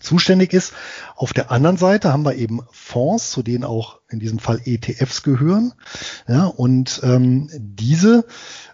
zuständig 0.00 0.54
ist. 0.54 0.72
Auf 1.16 1.32
der 1.32 1.50
anderen 1.50 1.76
Seite 1.76 2.12
haben 2.12 2.24
wir 2.24 2.36
eben 2.36 2.60
Fonds, 2.70 3.30
zu 3.30 3.42
denen 3.42 3.64
auch 3.64 4.00
in 4.08 4.20
diesem 4.20 4.38
Fall 4.38 4.60
ETFs 4.64 5.22
gehören. 5.22 5.74
Ja, 6.26 6.46
und 6.46 7.00
ähm, 7.02 7.50
diese 7.54 8.24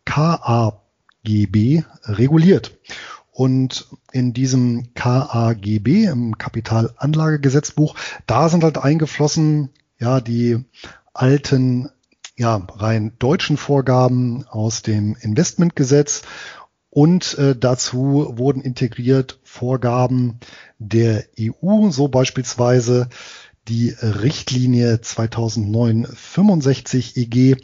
KAGB 0.04 1.85
reguliert. 2.04 2.78
Und 3.32 3.88
in 4.12 4.32
diesem 4.32 4.92
KAGB, 4.94 6.06
im 6.06 6.37
Kapitalanlagegesetzbuch, 6.37 7.94
da 8.26 8.49
sind 8.49 8.64
halt 8.64 8.78
eingeflossen, 8.78 9.70
ja, 9.99 10.20
die 10.20 10.64
alten, 11.14 11.90
ja, 12.37 12.66
rein 12.75 13.12
deutschen 13.18 13.56
Vorgaben 13.56 14.44
aus 14.49 14.82
dem 14.82 15.16
Investmentgesetz 15.20 16.23
und 16.90 17.38
äh, 17.38 17.56
dazu 17.56 18.35
wurden 18.37 18.62
integriert 18.62 19.38
Vorgaben 19.44 20.40
der 20.78 21.25
EU, 21.38 21.90
so 21.90 22.09
beispielsweise 22.09 23.09
die 23.68 23.90
Richtlinie 23.90 24.97
2009-65 24.97 27.16
EG 27.16 27.56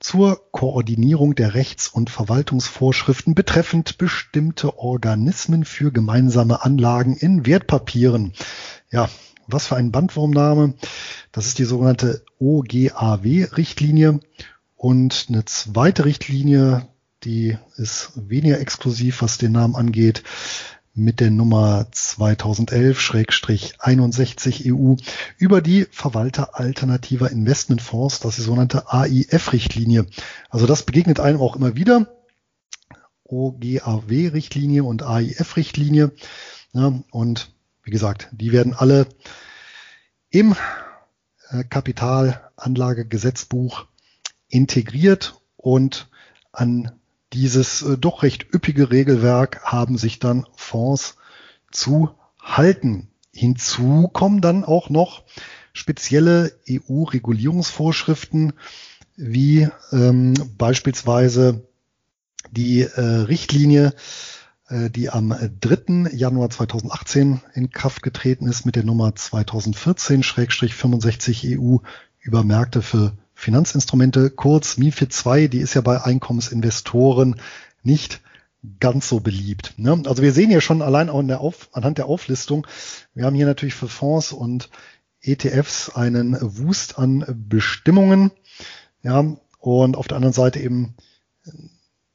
zur 0.00 0.50
Koordinierung 0.50 1.34
der 1.34 1.54
Rechts- 1.54 1.88
und 1.88 2.10
Verwaltungsvorschriften 2.10 3.34
betreffend 3.34 3.98
bestimmte 3.98 4.78
Organismen 4.78 5.64
für 5.64 5.92
gemeinsame 5.92 6.64
Anlagen 6.64 7.16
in 7.16 7.46
Wertpapieren. 7.46 8.32
Ja, 8.90 9.08
was 9.46 9.66
für 9.66 9.76
ein 9.76 9.92
Bandwurmname. 9.92 10.74
Das 11.32 11.46
ist 11.46 11.58
die 11.58 11.64
sogenannte 11.64 12.24
OGAW-Richtlinie. 12.38 14.20
Und 14.76 15.26
eine 15.28 15.44
zweite 15.46 16.04
Richtlinie, 16.04 16.86
die 17.24 17.56
ist 17.76 18.12
weniger 18.14 18.60
exklusiv, 18.60 19.22
was 19.22 19.38
den 19.38 19.52
Namen 19.52 19.76
angeht, 19.76 20.22
mit 20.94 21.20
der 21.20 21.30
Nummer 21.30 21.86
2011-61 21.92 24.72
EU 24.72 24.94
über 25.38 25.60
die 25.60 25.86
Verwalter 25.90 26.58
alternativer 26.58 27.30
Investmentfonds, 27.30 28.20
das 28.20 28.30
ist 28.30 28.38
die 28.38 28.44
sogenannte 28.44 28.90
AIF-Richtlinie. 28.92 30.06
Also 30.50 30.66
das 30.66 30.84
begegnet 30.84 31.18
einem 31.18 31.40
auch 31.40 31.56
immer 31.56 31.74
wieder. 31.74 32.06
OGAW-Richtlinie 33.24 34.84
und 34.84 35.02
AIF-Richtlinie. 35.02 36.12
Ja, 36.72 37.02
und 37.10 37.52
wie 37.82 37.90
gesagt, 37.90 38.28
die 38.32 38.52
werden 38.52 38.74
alle 38.74 39.08
im 40.30 40.54
äh, 41.50 41.64
Kapitalanlagegesetzbuch 41.64 43.86
integriert 44.48 45.40
und 45.56 46.08
an 46.52 46.92
dieses 47.34 47.82
äh, 47.82 47.98
doch 47.98 48.22
recht 48.22 48.46
üppige 48.54 48.90
Regelwerk 48.90 49.62
haben 49.64 49.98
sich 49.98 50.20
dann 50.20 50.46
Fonds 50.56 51.16
zu 51.70 52.08
halten. 52.40 53.10
Hinzu 53.32 54.08
kommen 54.12 54.40
dann 54.40 54.64
auch 54.64 54.88
noch 54.88 55.24
spezielle 55.72 56.52
EU-Regulierungsvorschriften, 56.70 58.52
wie 59.16 59.68
ähm, 59.92 60.34
beispielsweise 60.56 61.66
die 62.52 62.82
äh, 62.82 63.00
Richtlinie, 63.00 63.92
äh, 64.68 64.90
die 64.90 65.10
am 65.10 65.34
3. 65.60 66.10
Januar 66.12 66.50
2018 66.50 67.40
in 67.54 67.70
Kraft 67.70 68.02
getreten 68.02 68.46
ist 68.46 68.64
mit 68.64 68.76
der 68.76 68.84
Nummer 68.84 69.08
2014-65 69.08 71.58
EU 71.58 71.78
über 72.20 72.44
Märkte 72.44 72.82
für 72.82 73.16
Finanzinstrumente, 73.44 74.30
kurz 74.30 74.78
MIFID 74.78 75.12
2, 75.12 75.48
die 75.48 75.58
ist 75.58 75.74
ja 75.74 75.82
bei 75.82 76.02
Einkommensinvestoren 76.02 77.38
nicht 77.82 78.22
ganz 78.80 79.10
so 79.10 79.20
beliebt. 79.20 79.74
Ne? 79.76 80.02
Also 80.06 80.22
wir 80.22 80.32
sehen 80.32 80.50
ja 80.50 80.62
schon 80.62 80.80
allein 80.80 81.10
auch 81.10 81.22
der 81.22 81.42
Auf, 81.42 81.68
anhand 81.72 81.98
der 81.98 82.06
Auflistung, 82.06 82.66
wir 83.12 83.26
haben 83.26 83.36
hier 83.36 83.44
natürlich 83.44 83.74
für 83.74 83.88
Fonds 83.88 84.32
und 84.32 84.70
ETFs 85.20 85.90
einen 85.90 86.38
Wust 86.40 86.98
an 86.98 87.26
Bestimmungen. 87.48 88.30
Ja, 89.02 89.36
und 89.58 89.96
auf 89.98 90.08
der 90.08 90.16
anderen 90.16 90.32
Seite 90.32 90.60
eben 90.60 90.94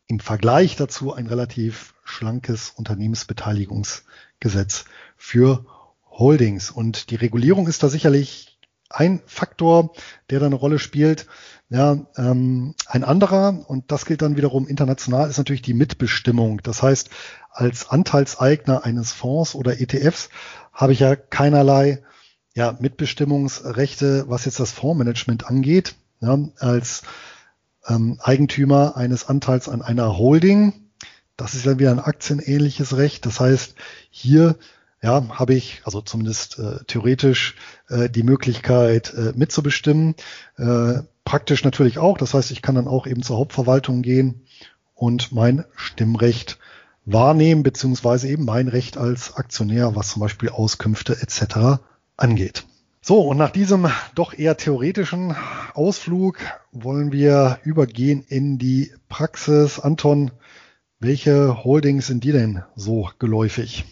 im 0.07 0.19
Vergleich 0.19 0.77
dazu 0.77 1.13
ein 1.13 1.27
relativ 1.27 1.93
schlankes 2.03 2.71
Unternehmensbeteiligungsgesetz 2.71 4.86
für 5.15 5.63
Holdings. 6.09 6.71
Und 6.71 7.12
die 7.12 7.17
Regulierung 7.17 7.67
ist 7.67 7.83
da 7.83 7.89
sicherlich 7.89 8.57
ein 8.89 9.22
Faktor, 9.25 9.93
der 10.29 10.39
da 10.39 10.48
eine 10.48 10.55
Rolle 10.55 10.79
spielt. 10.79 11.27
Ja, 11.69 11.98
ähm, 12.17 12.74
ein 12.88 13.03
anderer, 13.03 13.65
und 13.67 13.91
das 13.91 14.05
gilt 14.05 14.24
dann 14.24 14.38
wiederum 14.38 14.67
international, 14.67 15.29
ist 15.29 15.38
natürlich 15.38 15.62
die 15.62 15.75
Mitbestimmung. 15.75 16.62
Das 16.63 16.81
heißt, 16.81 17.12
als 17.51 17.89
Anteilseigner 17.89 18.86
eines 18.86 19.12
Fonds 19.12 19.53
oder 19.53 19.79
ETFs 19.79 20.29
habe 20.74 20.93
ich 20.93 21.00
ja 21.00 21.15
keinerlei 21.15 22.01
ja, 22.55 22.75
Mitbestimmungsrechte, 22.79 24.25
was 24.27 24.46
jetzt 24.46 24.60
das 24.60 24.72
Fondsmanagement 24.72 25.46
angeht. 25.46 25.96
Ja, 26.22 26.38
als 26.60 27.03
ähm, 27.88 28.19
Eigentümer 28.22 28.98
eines 28.98 29.29
Anteils 29.29 29.69
an 29.69 29.81
einer 29.81 30.17
Holding, 30.17 30.89
das 31.38 31.53
ist 31.53 31.65
dann 31.65 31.79
wieder 31.79 31.91
ein 31.91 32.00
aktienähnliches 32.00 32.98
Recht. 32.98 33.25
Das 33.25 33.39
heißt, 33.39 33.75
hier 34.10 34.58
ja, 35.01 35.24
habe 35.29 35.53
ich, 35.53 35.82
also 35.86 36.01
zumindest 36.01 36.60
äh, 36.60 36.84
theoretisch, 36.86 37.56
äh, 37.88 38.10
die 38.10 38.24
Möglichkeit 38.24 39.13
äh, 39.13 39.34
mitzubestimmen. 39.36 40.15
Äh, 40.58 41.03
praktisch 41.24 41.63
natürlich 41.63 42.00
auch. 42.00 42.18
Das 42.18 42.34
heißt, 42.34 42.51
ich 42.51 42.62
kann 42.62 42.75
dann 42.75 42.88
auch 42.88 43.08
eben 43.08 43.24
zur 43.24 43.38
Hauptverwaltung 43.38 44.01
gehen 44.01 44.46
und 44.94 45.32
mein 45.32 45.63
Stimmrecht 45.75 46.60
wahrnehmen, 47.06 47.63
beziehungsweise 47.63 48.27
eben 48.27 48.46
mein 48.46 48.68
Recht 48.68 48.98
als 48.98 49.36
Aktionär, 49.36 49.96
was 49.96 50.10
zum 50.10 50.22
Beispiel 50.22 50.50
Auskünfte 50.50 51.22
etc. 51.22 51.82
angeht. 52.18 52.65
So, 53.01 53.22
und 53.22 53.38
nach 53.38 53.51
diesem 53.51 53.88
doch 54.13 54.34
eher 54.38 54.58
theoretischen 54.58 55.36
Ausflug 55.74 56.39
wollen 56.74 57.13
wir 57.13 57.60
übergehen 57.63 58.25
in 58.27 58.58
die 58.58 58.91
Praxis. 59.08 59.79
Anton, 59.79 60.32
welche 61.00 61.63
Holdings 61.63 62.08
sind 62.08 62.25
dir 62.25 62.34
denn 62.34 62.63
so 62.75 63.10
geläufig? 63.18 63.86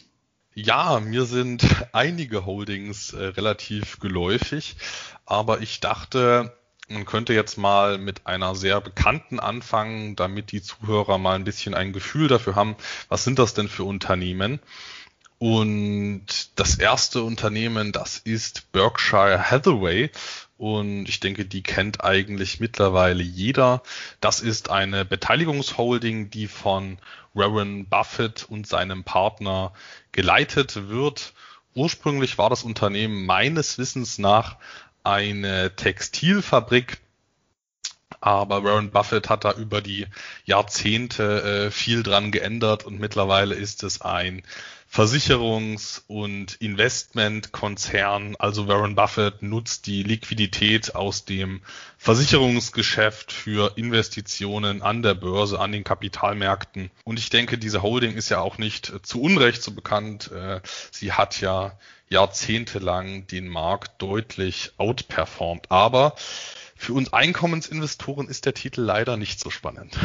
Ja, 0.60 1.00
mir 1.00 1.26
sind 1.26 1.64
einige 1.92 2.48
Holdings 2.48 3.14
äh, 3.14 3.26
relativ 3.26 4.00
geläufig, 4.00 4.76
aber 5.24 5.62
ich 5.62 5.82
dachte, 5.82 6.52
man 6.90 7.06
könnte 7.06 7.36
jetzt 7.36 7.60
mal 7.60 8.00
mit 8.00 8.26
einer 8.26 8.56
sehr 8.56 8.82
bekannten 8.82 9.40
anfangen, 9.40 10.16
damit 10.16 10.52
die 10.52 10.64
Zuhörer 10.64 11.20
mal 11.20 11.36
ein 11.36 11.44
bisschen 11.44 11.76
ein 11.76 11.94
Gefühl 11.94 12.28
dafür 12.28 12.56
haben, 12.56 12.76
was 13.08 13.24
sind 13.24 13.38
das 13.38 13.54
denn 13.54 13.68
für 13.68 13.84
Unternehmen? 13.84 14.60
Und 15.39 16.25
das 16.56 16.79
erste 16.79 17.22
Unternehmen, 17.22 17.91
das 17.91 18.17
ist 18.17 18.72
Berkshire 18.72 19.51
Hathaway. 19.51 20.10
Und 20.58 21.08
ich 21.08 21.20
denke, 21.20 21.46
die 21.46 21.62
kennt 21.62 22.03
eigentlich 22.03 22.60
mittlerweile 22.60 23.22
jeder. 23.22 23.84
Das 24.20 24.41
ist 24.41 24.72
eine 24.72 25.06
Beteiligungsholding, 25.06 26.32
die 26.32 26.48
von 26.48 26.98
Warren 27.36 27.86
Buffett 27.86 28.48
und 28.50 28.65
seinem 28.65 29.03
Partner 29.03 29.74
geleitet 30.12 30.89
wird. 30.89 31.34
Ursprünglich 31.75 32.39
war 32.39 32.50
das 32.50 32.63
Unternehmen 32.63 33.27
meines 33.27 33.77
Wissens 33.77 34.17
nach 34.17 34.56
eine 35.03 35.75
Textilfabrik, 35.75 36.98
Aber 38.20 38.63
Warren 38.63 38.89
Buffett 38.89 39.29
hat 39.29 39.46
da 39.46 39.53
über 39.53 39.82
die 39.82 40.08
Jahrzehnte 40.46 41.67
äh, 41.67 41.72
viel 41.72 42.01
dran 42.01 42.32
geändert 42.32 42.84
und 42.84 43.00
mittlerweile 43.00 43.53
ist 43.53 43.84
es 43.84 44.01
ein 44.01 44.41
Versicherungs- 44.98 46.01
und 46.08 46.56
Investmentkonzern. 46.56 48.36
Also 48.39 48.68
Warren 48.68 48.96
Buffett 48.96 49.44
nutzt 49.44 49.86
die 49.86 50.01
Liquidität 50.01 50.96
aus 50.96 51.24
dem 51.24 51.62
Versicherungsgeschäft 52.00 53.32
für 53.32 53.77
Investitionen 53.77 54.82
an 54.82 55.04
der 55.04 55.13
Börse, 55.13 55.60
an 55.60 55.72
den 55.72 55.84
Kapitalmärkten. 55.84 56.89
Und 57.04 57.20
ich 57.20 57.30
denke, 57.30 57.60
diese 57.60 57.84
Holding 57.84 58.16
ist 58.16 58.30
ja 58.30 58.39
auch 58.39 58.58
nicht 58.58 58.92
zu 59.04 59.22
Unrecht 59.22 59.62
so 59.62 59.70
bekannt. 59.70 60.32
Äh, 60.32 60.62
sie 60.89 61.13
hat 61.13 61.42
ja 61.42 61.77
jahrzehntelang 62.10 63.27
den 63.27 63.50
Markt 63.50 64.01
deutlich 64.01 64.72
outperformt. 64.77 65.70
Aber 65.70 66.16
für 66.75 66.94
uns 66.94 67.13
Einkommensinvestoren 67.13 68.27
ist 68.27 68.48
der 68.48 68.56
Titel 68.56 68.82
leider 68.82 69.16
nicht 69.16 69.39
so 69.39 69.51
spannend. 69.51 69.96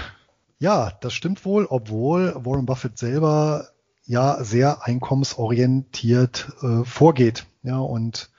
Ja, 0.58 0.92
das 1.00 1.14
stimmt 1.14 1.46
wohl, 1.46 1.64
obwohl 1.64 2.34
Warren 2.37 2.66
Buffett 2.66 2.99
selber 2.99 3.72
ja 4.04 4.42
sehr 4.42 4.85
einkommensorientiert 4.85 6.52
äh, 6.62 6.85
vorgeht. 6.85 7.47
Ja, 7.62 7.78
und 7.78 8.30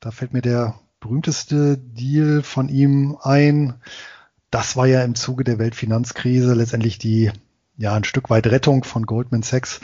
da 0.00 0.10
fällt 0.10 0.32
mir 0.32 0.42
der 0.42 0.78
berühmteste 1.00 1.78
Deal 1.78 2.42
von 2.42 2.68
ihm 2.68 3.16
ein. 3.20 3.74
Das 4.50 4.76
war 4.76 4.86
ja 4.86 5.02
im 5.02 5.14
Zuge 5.14 5.44
der 5.44 5.58
Weltfinanzkrise 5.58 6.54
letztendlich 6.54 6.98
die 6.98 7.30
ja 7.76 7.94
ein 7.94 8.04
Stück 8.04 8.30
weit 8.30 8.46
Rettung 8.46 8.84
von 8.84 9.04
Goldman 9.04 9.42
Sachs, 9.42 9.80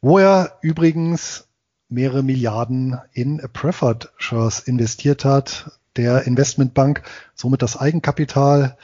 wo 0.00 0.18
er 0.18 0.58
übrigens 0.62 1.48
mehrere 1.88 2.22
Milliarden 2.22 2.98
in 3.12 3.38
Preferred 3.52 4.12
Shares 4.16 4.60
investiert 4.60 5.24
hat, 5.24 5.80
der 5.96 6.22
Investmentbank 6.26 7.02
somit 7.34 7.62
das 7.62 7.76
Eigenkapital 7.76 8.76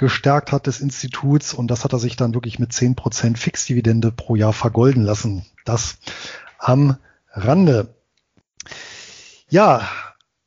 gestärkt 0.00 0.50
hat 0.50 0.66
des 0.66 0.80
Instituts 0.80 1.52
und 1.52 1.70
das 1.70 1.84
hat 1.84 1.92
er 1.92 1.98
sich 1.98 2.16
dann 2.16 2.32
wirklich 2.32 2.58
mit 2.58 2.72
zehn 2.72 2.96
Prozent 2.96 3.38
Fixdividende 3.38 4.10
pro 4.10 4.34
Jahr 4.34 4.54
vergolden 4.54 5.02
lassen. 5.02 5.44
Das 5.66 5.98
am 6.58 6.96
Rande. 7.32 7.94
Ja, 9.50 9.86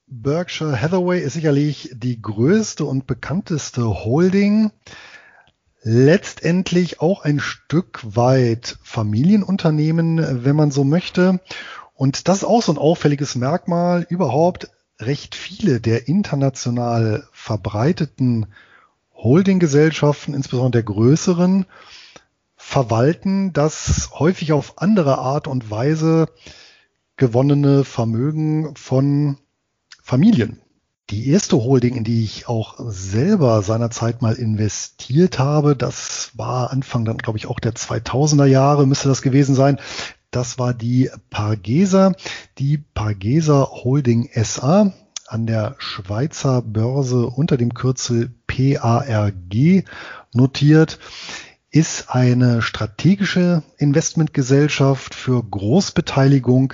Berkshire 0.07 0.81
Hathaway 0.81 1.21
ist 1.21 1.33
sicherlich 1.33 1.91
die 1.93 2.19
größte 2.19 2.83
und 2.83 3.05
bekannteste 3.05 3.85
Holding. 3.85 4.71
Letztendlich 5.83 6.99
auch 6.99 7.23
ein 7.23 7.39
Stück 7.39 7.99
weit 8.03 8.79
Familienunternehmen, 8.81 10.43
wenn 10.43 10.55
man 10.55 10.71
so 10.71 10.83
möchte. 10.83 11.39
Und 11.93 12.27
das 12.27 12.37
ist 12.37 12.43
auch 12.45 12.63
so 12.63 12.71
ein 12.71 12.79
auffälliges 12.79 13.35
Merkmal. 13.35 14.03
Überhaupt 14.09 14.71
recht 14.99 15.35
viele 15.35 15.79
der 15.79 16.07
international 16.07 17.27
verbreiteten 17.31 18.47
Holdinggesellschaften, 19.23 20.33
insbesondere 20.33 20.83
der 20.83 20.93
größeren, 20.93 21.65
verwalten 22.55 23.53
das 23.53 24.11
häufig 24.19 24.51
auf 24.51 24.77
andere 24.77 25.17
Art 25.17 25.47
und 25.47 25.71
Weise 25.71 26.27
gewonnene 27.17 27.83
Vermögen 27.83 28.75
von 28.75 29.37
Familien. 30.01 30.59
Die 31.09 31.29
erste 31.29 31.57
Holding, 31.57 31.95
in 31.95 32.03
die 32.03 32.23
ich 32.23 32.47
auch 32.47 32.75
selber 32.79 33.61
seinerzeit 33.61 34.21
mal 34.21 34.35
investiert 34.35 35.37
habe, 35.37 35.75
das 35.75 36.31
war 36.35 36.71
Anfang 36.71 37.05
dann, 37.05 37.17
glaube 37.17 37.37
ich, 37.37 37.45
auch 37.47 37.59
der 37.59 37.73
2000er 37.73 38.45
Jahre 38.45 38.87
müsste 38.87 39.09
das 39.09 39.21
gewesen 39.21 39.53
sein. 39.53 39.79
Das 40.31 40.57
war 40.57 40.73
die 40.73 41.11
Pargesa, 41.29 42.13
die 42.57 42.77
Pargesa 42.77 43.67
Holding 43.69 44.29
SA 44.33 44.93
an 45.27 45.45
der 45.45 45.75
Schweizer 45.77 46.61
Börse 46.61 47.27
unter 47.27 47.57
dem 47.57 47.73
Kürzel 47.73 48.31
PARG 48.47 49.85
notiert, 50.33 50.99
ist 51.71 52.11
eine 52.11 52.61
strategische 52.61 53.63
Investmentgesellschaft 53.77 55.15
für 55.15 55.43
Großbeteiligung 55.43 56.73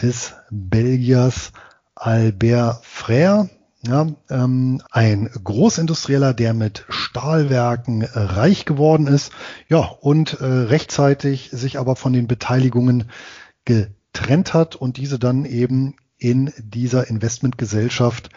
des 0.00 0.32
Belgiers 0.50 1.52
Albert 1.94 2.82
Frère. 2.84 3.50
Ja, 3.84 4.06
ähm, 4.30 4.80
ein 4.92 5.28
Großindustrieller, 5.42 6.34
der 6.34 6.54
mit 6.54 6.84
Stahlwerken 6.88 8.04
reich 8.04 8.64
geworden 8.64 9.08
ist, 9.08 9.32
ja, 9.68 9.78
und 9.78 10.40
äh, 10.40 10.44
rechtzeitig 10.44 11.50
sich 11.50 11.80
aber 11.80 11.96
von 11.96 12.12
den 12.12 12.28
Beteiligungen 12.28 13.10
getrennt 13.64 14.54
hat 14.54 14.76
und 14.76 14.98
diese 14.98 15.18
dann 15.18 15.44
eben 15.44 15.96
in 16.22 16.52
dieser 16.56 17.08
Investmentgesellschaft 17.08 18.30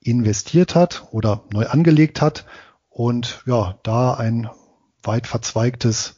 investiert 0.00 0.74
hat 0.74 1.06
oder 1.12 1.44
neu 1.52 1.66
angelegt 1.66 2.20
hat 2.20 2.44
und 2.88 3.44
ja, 3.46 3.78
da 3.84 4.14
ein 4.14 4.50
weit 5.04 5.28
verzweigtes 5.28 6.16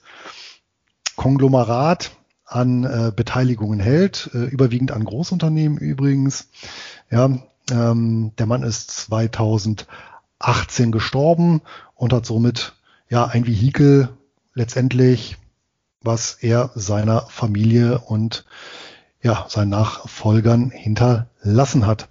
Konglomerat 1.17 2.13
an 2.47 2.85
äh, 2.85 3.13
Beteiligungen 3.15 3.81
hält, 3.81 4.31
äh, 4.33 4.45
überwiegend 4.45 4.93
an 4.93 5.05
Großunternehmen 5.05 5.77
übrigens. 5.77 6.49
Ja, 7.11 7.39
ähm, 7.71 8.33
der 8.39 8.47
Mann 8.47 8.63
ist 8.63 8.91
2018 8.91 9.87
gestorben 10.91 11.61
und 11.97 12.15
hat 12.15 12.25
somit 12.25 12.73
ja 13.11 13.27
ein 13.27 13.47
Vehikel 13.47 14.09
letztendlich, 14.55 15.37
was 16.01 16.39
er 16.41 16.71
seiner 16.75 17.27
Familie 17.29 17.99
und 17.99 18.47
ja, 19.23 19.47
seinen 19.49 19.71
Nachfolgern 19.71 20.71
hinterlassen 20.71 21.87
hat. 21.87 22.09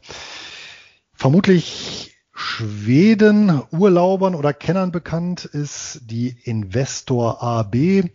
Vermutlich 1.13 2.17
Schweden, 2.33 3.61
Urlaubern 3.71 4.33
oder 4.33 4.53
Kennern 4.53 4.91
bekannt 4.91 5.43
ist 5.43 6.01
die 6.05 6.37
Investor 6.43 7.43
AB, 7.43 8.05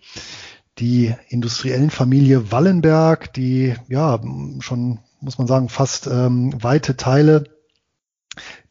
die 0.79 1.15
industriellen 1.29 1.91
Familie 1.91 2.51
Wallenberg, 2.51 3.33
die 3.35 3.75
ja 3.89 4.19
schon, 4.61 5.01
muss 5.21 5.39
man 5.39 5.47
sagen, 5.47 5.69
fast 5.69 6.07
ähm, 6.07 6.55
weite 6.63 6.97
Teile 6.97 7.45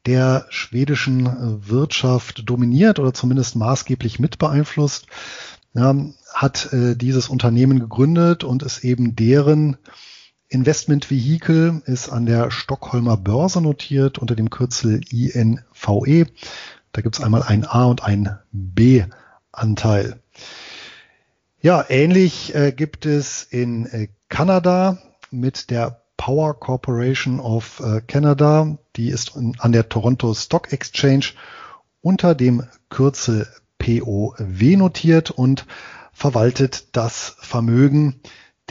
der 0.05 0.47
schwedischen 0.49 1.69
Wirtschaft 1.69 2.49
dominiert 2.49 2.99
oder 2.99 3.13
zumindest 3.13 3.55
maßgeblich 3.55 4.19
mit 4.19 4.38
beeinflusst, 4.38 5.05
ja, 5.73 5.95
hat 6.33 6.73
äh, 6.73 6.95
dieses 6.95 7.29
Unternehmen 7.29 7.79
gegründet 7.79 8.43
und 8.43 8.63
ist 8.63 8.83
eben 8.83 9.15
deren 9.15 9.77
Investment 10.54 11.10
Vehicle 11.10 11.82
ist 11.86 12.10
an 12.10 12.28
der 12.28 12.52
Stockholmer 12.52 13.18
Börse 13.18 13.60
notiert 13.60 14.20
unter 14.20 14.36
dem 14.36 14.52
Kürzel 14.52 15.02
INVE. 15.10 16.28
Da 16.92 17.02
gibt 17.02 17.18
es 17.18 17.24
einmal 17.24 17.42
ein 17.42 17.66
A 17.66 17.86
und 17.86 18.04
ein 18.04 18.38
B-Anteil. 18.52 20.20
Ja, 21.60 21.84
ähnlich 21.89 22.54
äh, 22.54 22.72
gibt 22.72 23.08
es 23.08 23.42
in 23.42 23.88
äh, 23.88 24.10
Kanada 24.30 25.00
mit 25.32 25.72
der 25.72 26.04
Power 26.18 26.60
Corporation 26.60 27.39
of 27.39 27.80
äh, 27.80 28.02
Canada. 28.02 28.78
Die 28.96 29.10
ist 29.10 29.36
in, 29.36 29.56
an 29.60 29.72
der 29.72 29.89
Toronto 29.89 30.36
Stock 30.36 30.72
Exchange 30.72 31.32
unter 32.02 32.36
dem 32.36 32.63
Kürzel 32.89 33.48
POW 33.80 34.78
notiert 34.78 35.32
und 35.32 35.66
verwaltet 36.12 36.96
das 36.96 37.38
Vermögen 37.39 38.22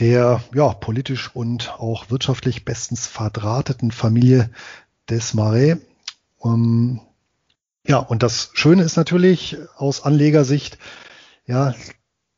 der 0.03 0.43
ja, 0.53 0.73
politisch 0.73 1.33
und 1.33 1.79
auch 1.79 2.09
wirtschaftlich 2.09 2.65
bestens 2.65 3.07
verdrahteten 3.07 3.89
Familie 3.89 4.49
des 5.09 5.33
Marais. 5.33 5.77
Um, 6.39 6.99
ja, 7.87 7.99
und 7.99 8.21
das 8.21 8.49
Schöne 8.51 8.83
ist 8.83 8.97
natürlich 8.97 9.55
aus 9.77 10.03
Anlegersicht, 10.03 10.77
ja, 11.45 11.73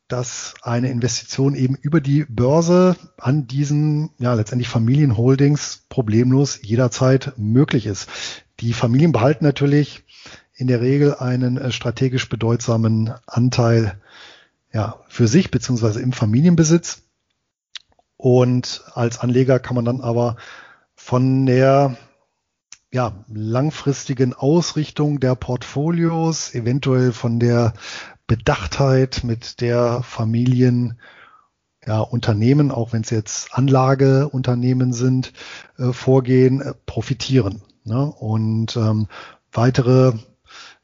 dass 0.06 0.54
eine 0.62 0.90
Investition 0.90 1.56
eben 1.56 1.74
über 1.74 2.00
die 2.00 2.24
Börse 2.28 2.94
an 3.18 3.48
diesen, 3.48 4.10
ja, 4.20 4.34
letztendlich 4.34 4.68
Familienholdings 4.68 5.86
problemlos 5.88 6.60
jederzeit 6.62 7.32
möglich 7.36 7.86
ist. 7.86 8.08
Die 8.60 8.74
Familien 8.74 9.10
behalten 9.10 9.44
natürlich 9.44 10.04
in 10.54 10.68
der 10.68 10.80
Regel 10.80 11.16
einen 11.16 11.56
äh, 11.56 11.72
strategisch 11.72 12.28
bedeutsamen 12.28 13.12
Anteil, 13.26 14.00
ja, 14.72 15.00
für 15.08 15.26
sich 15.26 15.50
beziehungsweise 15.50 16.00
im 16.00 16.12
Familienbesitz. 16.12 17.02
Und 18.16 18.84
als 18.94 19.18
Anleger 19.20 19.58
kann 19.58 19.76
man 19.76 19.84
dann 19.84 20.00
aber 20.00 20.36
von 20.94 21.46
der 21.46 21.96
ja, 22.92 23.12
langfristigen 23.28 24.32
Ausrichtung 24.32 25.20
der 25.20 25.34
Portfolios, 25.34 26.54
eventuell 26.54 27.12
von 27.12 27.38
der 27.38 27.74
Bedachtheit, 28.26 29.22
mit 29.22 29.60
der 29.60 30.02
Familien 30.02 30.98
ja, 31.86 32.00
Unternehmen, 32.00 32.70
auch 32.70 32.92
wenn 32.92 33.02
es 33.02 33.10
jetzt 33.10 33.54
Anlageunternehmen 33.54 34.92
sind, 34.92 35.32
äh, 35.78 35.92
vorgehen, 35.92 36.60
äh, 36.60 36.74
profitieren. 36.86 37.62
Ne? 37.84 38.06
Und 38.06 38.76
ähm, 38.76 39.06
weitere, 39.52 40.14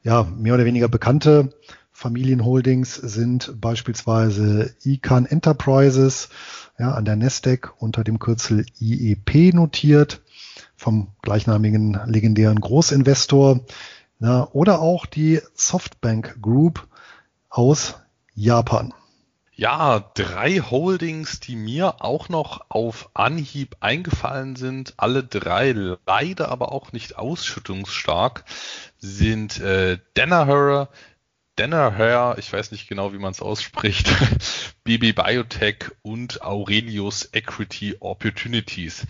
ja, 0.01 0.23
mehr 0.23 0.53
oder 0.53 0.65
weniger 0.65 0.87
bekannte 0.87 1.49
Familienholdings 2.03 2.95
sind 2.95 3.61
beispielsweise 3.61 4.75
Econ 4.83 5.25
Enterprises, 5.25 6.27
ja, 6.77 6.91
an 6.91 7.05
der 7.05 7.15
Nasdaq 7.15 7.75
unter 7.77 8.03
dem 8.03 8.19
Kürzel 8.19 8.65
IEP 8.77 9.53
notiert, 9.53 10.21
vom 10.75 11.13
gleichnamigen 11.21 11.97
legendären 12.05 12.59
Großinvestor, 12.59 13.61
Ja, 14.19 14.49
oder 14.51 14.81
auch 14.81 15.05
die 15.05 15.39
Softbank 15.53 16.41
Group 16.41 16.89
aus 17.47 17.95
Japan. 18.35 18.93
Ja, 19.55 20.11
drei 20.15 20.59
Holdings, 20.59 21.39
die 21.39 21.55
mir 21.55 22.01
auch 22.01 22.27
noch 22.27 22.65
auf 22.69 23.11
Anhieb 23.13 23.77
eingefallen 23.79 24.57
sind, 24.57 24.95
alle 24.97 25.23
drei 25.23 25.73
leider 26.05 26.49
aber 26.49 26.73
auch 26.73 26.91
nicht 26.91 27.17
ausschüttungsstark, 27.17 28.43
sind 28.97 29.61
äh, 29.61 29.99
Danaher, 30.15 30.89
Danaher, 31.55 32.35
ich 32.39 32.51
weiß 32.51 32.71
nicht 32.71 32.87
genau, 32.87 33.13
wie 33.13 33.19
man 33.19 33.31
es 33.31 33.41
ausspricht, 33.41 34.09
BB 34.83 35.13
Biotech 35.13 35.91
und 36.01 36.41
Aurelius 36.41 37.29
Equity 37.31 37.97
Opportunities. 37.99 39.05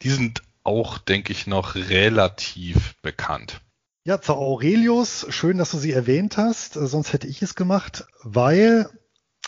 Die 0.00 0.08
sind 0.08 0.42
auch, 0.64 0.96
denke 0.96 1.32
ich, 1.32 1.46
noch 1.46 1.74
relativ 1.74 2.96
bekannt. 3.02 3.60
Ja, 4.04 4.20
zu 4.20 4.34
Aurelius, 4.34 5.26
schön, 5.28 5.58
dass 5.58 5.70
du 5.70 5.78
sie 5.78 5.92
erwähnt 5.92 6.38
hast, 6.38 6.72
sonst 6.72 7.12
hätte 7.12 7.26
ich 7.26 7.42
es 7.42 7.54
gemacht, 7.54 8.06
weil 8.22 8.88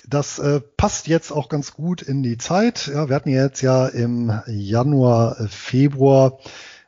das 0.06 0.38
äh, 0.38 0.60
passt 0.60 1.08
jetzt 1.08 1.30
auch 1.30 1.48
ganz 1.48 1.72
gut 1.72 2.02
in 2.02 2.22
die 2.22 2.36
Zeit. 2.36 2.86
Ja, 2.86 3.08
wir 3.08 3.16
hatten 3.16 3.30
jetzt 3.30 3.62
ja 3.62 3.86
im 3.86 4.42
Januar, 4.46 5.40
äh, 5.40 5.48
Februar 5.48 6.38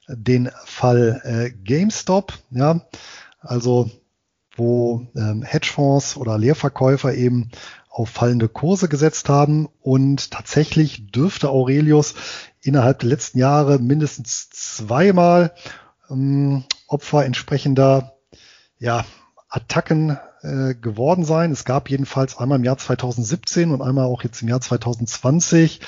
den 0.09 0.51
Fall 0.67 1.23
äh, 1.25 1.51
GameStop, 1.51 2.35
ja, 2.51 2.87
also 3.41 3.91
wo 4.57 5.07
ähm, 5.17 5.43
Hedgefonds 5.43 6.17
oder 6.17 6.39
Leerverkäufer 6.39 7.15
eben 7.15 7.51
auf 7.89 8.09
fallende 8.09 8.49
Kurse 8.49 8.89
gesetzt 8.89 9.29
haben 9.29 9.69
und 9.81 10.31
tatsächlich 10.31 11.11
dürfte 11.11 11.51
Aurelius 11.51 12.15
innerhalb 12.61 13.01
der 13.01 13.11
letzten 13.11 13.39
Jahre 13.39 13.79
mindestens 13.79 14.49
zweimal 14.51 15.53
ähm, 16.11 16.65
Opfer 16.87 17.25
entsprechender 17.25 18.15
ja, 18.79 19.05
Attacken 19.49 20.19
äh, 20.43 20.75
geworden 20.75 21.25
sein. 21.25 21.53
Es 21.53 21.65
gab 21.65 21.91
jedenfalls 21.91 22.39
einmal 22.39 22.59
im 22.59 22.65
Jahr 22.65 22.79
2017 22.79 23.71
und 23.71 23.83
einmal 23.83 24.07
auch 24.07 24.23
jetzt 24.23 24.43
im 24.43 24.49
Jahr 24.49 24.61
2020 24.61 25.81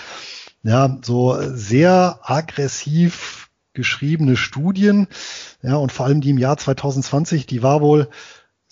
ja 0.63 0.99
so 1.03 1.39
sehr 1.55 2.21
aggressiv 2.23 3.51
geschriebene 3.73 4.37
Studien. 4.37 5.09
Ja, 5.63 5.77
und 5.77 5.93
vor 5.93 6.07
allem 6.07 6.21
die 6.21 6.31
im 6.31 6.39
Jahr 6.39 6.57
2020, 6.57 7.47
die 7.47 7.63
war 7.63 7.81
wohl 7.81 8.09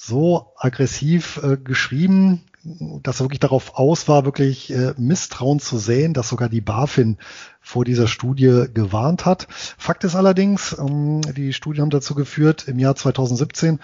so 0.05 0.53
aggressiv 0.57 1.41
äh, 1.43 1.57
geschrieben, 1.57 2.43
dass 2.65 3.21
er 3.21 3.25
wirklich 3.25 3.41
darauf 3.41 3.77
aus 3.77 4.09
war, 4.09 4.25
wirklich 4.25 4.73
äh, 4.73 4.95
Misstrauen 4.97 5.61
zu 5.61 5.79
säen, 5.79 6.13
dass 6.13 6.29
sogar 6.29 6.49
die 6.49 6.61
BaFin 6.61 7.19
vor 7.61 7.85
dieser 7.85 8.09
Studie 8.09 8.65
gewarnt 8.73 9.25
hat. 9.27 9.47
Fakt 9.51 10.03
ist 10.05 10.17
allerdings, 10.17 10.77
ähm, 10.79 11.21
die 11.37 11.53
Studien 11.53 11.83
haben 11.83 11.91
dazu 11.91 12.15
geführt, 12.17 12.67
im 12.67 12.81
Jahr 12.81 12.97
2017, 12.97 13.79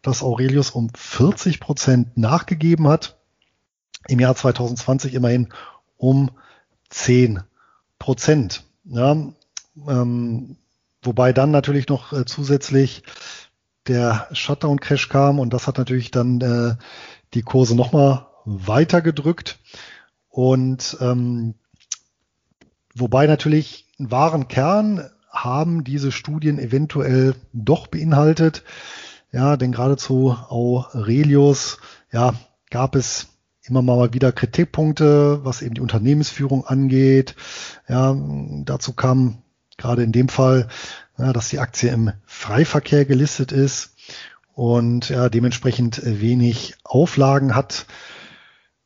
dass 0.00 0.22
Aurelius 0.22 0.70
um 0.70 0.90
40 0.94 1.58
Prozent 1.58 2.16
nachgegeben 2.16 2.86
hat, 2.86 3.18
im 4.06 4.20
Jahr 4.20 4.36
2020 4.36 5.14
immerhin 5.14 5.48
um 5.96 6.30
10 6.90 7.42
Prozent. 7.98 8.64
Ja, 8.84 9.16
ähm, 9.88 10.56
wobei 11.02 11.32
dann 11.32 11.50
natürlich 11.50 11.88
noch 11.88 12.12
äh, 12.12 12.24
zusätzlich 12.26 13.02
der 13.86 14.28
Shutdown-Crash 14.32 15.08
kam 15.08 15.38
und 15.38 15.52
das 15.52 15.66
hat 15.66 15.78
natürlich 15.78 16.10
dann 16.10 16.40
äh, 16.40 16.76
die 17.34 17.42
Kurse 17.42 17.74
nochmal 17.74 18.26
weiter 18.44 19.02
gedrückt. 19.02 19.58
Und 20.28 20.96
ähm, 21.00 21.54
wobei 22.94 23.26
natürlich 23.26 23.86
einen 23.98 24.10
wahren 24.10 24.48
Kern 24.48 25.10
haben 25.30 25.84
diese 25.84 26.12
Studien 26.12 26.58
eventuell 26.58 27.34
doch 27.52 27.86
beinhaltet. 27.86 28.62
Ja, 29.32 29.56
denn 29.56 29.72
geradezu 29.72 30.36
Aurelius, 30.48 31.78
ja, 32.12 32.34
gab 32.70 32.94
es 32.94 33.28
immer 33.62 33.82
mal 33.82 34.12
wieder 34.12 34.30
Kritikpunkte, 34.30 35.44
was 35.44 35.62
eben 35.62 35.74
die 35.74 35.80
Unternehmensführung 35.80 36.66
angeht. 36.66 37.34
Ja, 37.88 38.16
dazu 38.64 38.92
kam 38.92 39.38
gerade 39.76 40.02
in 40.02 40.12
dem 40.12 40.28
Fall, 40.28 40.68
ja, 41.18 41.32
dass 41.32 41.48
die 41.48 41.58
Aktie 41.58 41.90
im 41.90 42.12
Freiverkehr 42.26 43.04
gelistet 43.04 43.52
ist 43.52 43.94
und 44.54 45.08
ja, 45.08 45.28
dementsprechend 45.28 46.00
wenig 46.04 46.74
Auflagen 46.84 47.54
hat. 47.54 47.86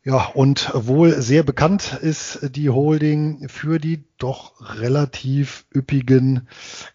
Ja, 0.05 0.27
und 0.27 0.71
wohl 0.75 1.21
sehr 1.21 1.43
bekannt 1.43 1.99
ist 2.01 2.39
die 2.57 2.71
Holding 2.71 3.49
für 3.49 3.79
die 3.79 4.05
doch 4.17 4.55
relativ 4.79 5.67
üppigen 5.75 6.49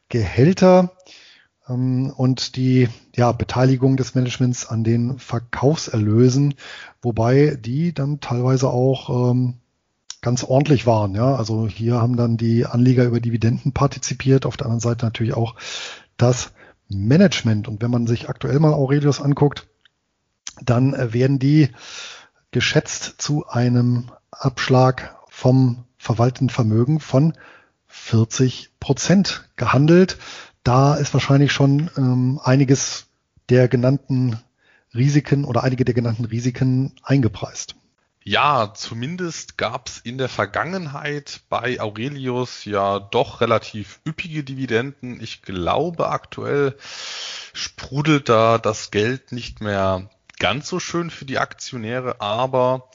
Gehälter 0.10 0.96
ähm, 1.68 2.12
und 2.16 2.56
die 2.56 2.90
ja, 3.16 3.32
Beteiligung 3.32 3.98
des 3.98 4.16
Managements 4.16 4.66
an 4.66 4.84
den 4.84 5.20
Verkaufserlösen, 5.20 6.56
wobei 7.02 7.58
die 7.60 7.94
dann 7.94 8.20
teilweise 8.20 8.70
auch 8.70 9.32
ähm, 9.32 9.60
ganz 10.24 10.44
ordentlich 10.44 10.88
waren. 10.88 11.14
Ja, 11.14 11.36
also 11.36 11.68
hier 11.68 12.02
haben 12.02 12.18
dann 12.18 12.38
die 12.38 12.66
Anleger 12.66 13.04
über 13.04 13.20
Dividenden 13.20 13.74
partizipiert, 13.74 14.48
auf 14.48 14.58
der 14.58 14.66
anderen 14.66 14.80
Seite 14.80 15.06
natürlich 15.06 15.36
auch 15.36 15.56
das 16.18 16.54
Management. 16.90 17.68
Und 17.68 17.84
wenn 17.84 17.92
man 17.92 18.08
sich 18.08 18.30
aktuell 18.30 18.60
mal 18.60 18.74
Aurelius 18.74 19.22
anguckt, 19.22 19.68
dann 20.62 20.96
äh, 20.96 21.14
werden 21.14 21.38
die 21.38 21.70
geschätzt 22.52 23.16
zu 23.18 23.48
einem 23.48 24.12
Abschlag 24.32 25.16
vom 25.30 25.84
verwalteten 25.98 26.50
Vermögen 26.50 27.00
von 27.00 27.34
40 27.88 28.72
Prozent 28.80 29.50
gehandelt. 29.56 30.18
Da 30.64 30.96
ist 30.96 31.14
wahrscheinlich 31.14 31.52
schon 31.52 31.90
ähm, 31.98 32.40
einiges 32.44 33.08
der 33.50 33.68
genannten 33.68 34.40
Risiken 34.96 35.44
oder 35.46 35.64
einige 35.64 35.86
der 35.86 35.94
genannten 35.94 36.26
Risiken 36.26 36.94
eingepreist. 37.04 37.76
Ja, 38.26 38.74
zumindest 38.74 39.58
gab 39.58 39.90
es 39.90 39.98
in 39.98 40.18
der 40.18 40.30
Vergangenheit 40.30 41.42
bei 41.50 41.82
Aurelius 41.82 42.64
ja 42.64 43.00
doch 43.00 43.42
relativ 43.42 44.00
üppige 44.08 44.46
Dividenden. 44.46 45.22
Ich 45.22 45.42
glaube, 45.42 46.08
aktuell 46.08 46.78
sprudelt 47.54 48.30
da 48.30 48.60
das 48.60 48.92
Geld 48.92 49.34
nicht 49.34 49.60
mehr 49.60 50.10
ganz 50.40 50.70
so 50.70 50.80
schön 50.80 51.10
für 51.10 51.26
die 51.26 51.38
Aktionäre, 51.38 52.22
aber 52.22 52.90